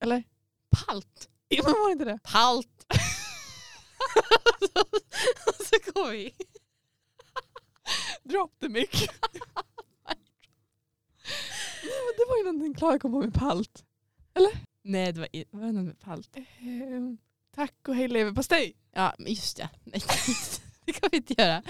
Eller? 0.00 0.22
Palt. 0.70 1.28
Ja, 1.48 1.62
men 1.64 1.72
var 1.72 1.90
inte 1.90 2.04
det? 2.04 2.18
Palt. 2.22 2.86
Och 5.46 5.54
så 5.66 5.92
går 5.92 6.10
vi. 6.10 6.34
Drop 8.22 8.60
the 8.60 8.68
mic. 8.68 8.90
nej, 11.82 12.00
men 12.04 12.14
det 12.16 12.24
var 12.28 12.36
ju 12.38 12.44
någonting 12.44 12.74
Klara 12.74 12.98
kom 12.98 13.12
på 13.12 13.20
med 13.20 13.34
palt. 13.34 13.84
Nej, 14.82 15.12
det 15.12 15.20
var, 15.20 15.28
det 15.72 15.82
med 15.82 16.00
palt? 16.00 16.36
Eh, 16.36 16.44
tack 17.58 17.88
och 17.88 17.94
hej 17.94 18.08
leverpastej. 18.08 18.76
Ja, 18.92 19.14
men 19.18 19.32
just 19.32 19.56
det. 19.56 19.68
Nej, 19.84 20.02
det 20.84 20.92
kan 20.92 21.08
vi 21.12 21.16
inte 21.16 21.42
göra. 21.42 21.62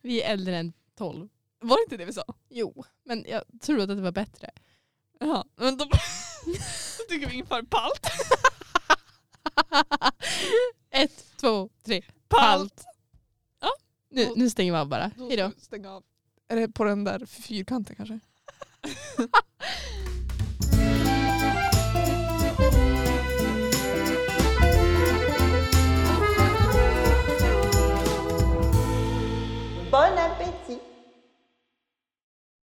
Vi 0.00 0.22
är 0.22 0.32
äldre 0.32 0.56
än 0.56 0.72
12. 0.98 1.28
Var 1.60 1.76
det 1.76 1.82
inte 1.82 1.96
det 1.96 2.04
vi 2.04 2.12
sa? 2.12 2.24
Jo, 2.48 2.84
men 3.04 3.24
jag 3.28 3.42
tror 3.60 3.80
att 3.80 3.88
det 3.88 3.94
var 3.94 4.12
bättre. 4.12 4.50
Jaha, 5.20 5.44
men 5.56 5.76
då, 5.76 5.84
tycker 7.08 7.28
vi 7.28 7.34
inför 7.34 7.62
palt. 7.62 8.06
Ett, 10.90 11.24
två, 11.36 11.68
tre. 11.84 12.02
Palt. 12.28 12.84
Nu, 14.10 14.32
nu 14.36 14.50
stänger 14.50 14.72
vi 14.72 14.78
av 14.78 14.88
bara. 14.88 15.10
Då 15.16 15.28
Hej 15.28 15.36
då. 15.36 15.50
ska 15.50 15.56
vi 15.56 15.64
stänga 15.64 15.90
av. 15.90 16.04
Är 16.48 16.56
det 16.56 16.68
på 16.68 16.84
den 16.84 17.04
där 17.04 17.26
fyrkanten 17.26 17.96
kanske? 17.96 18.20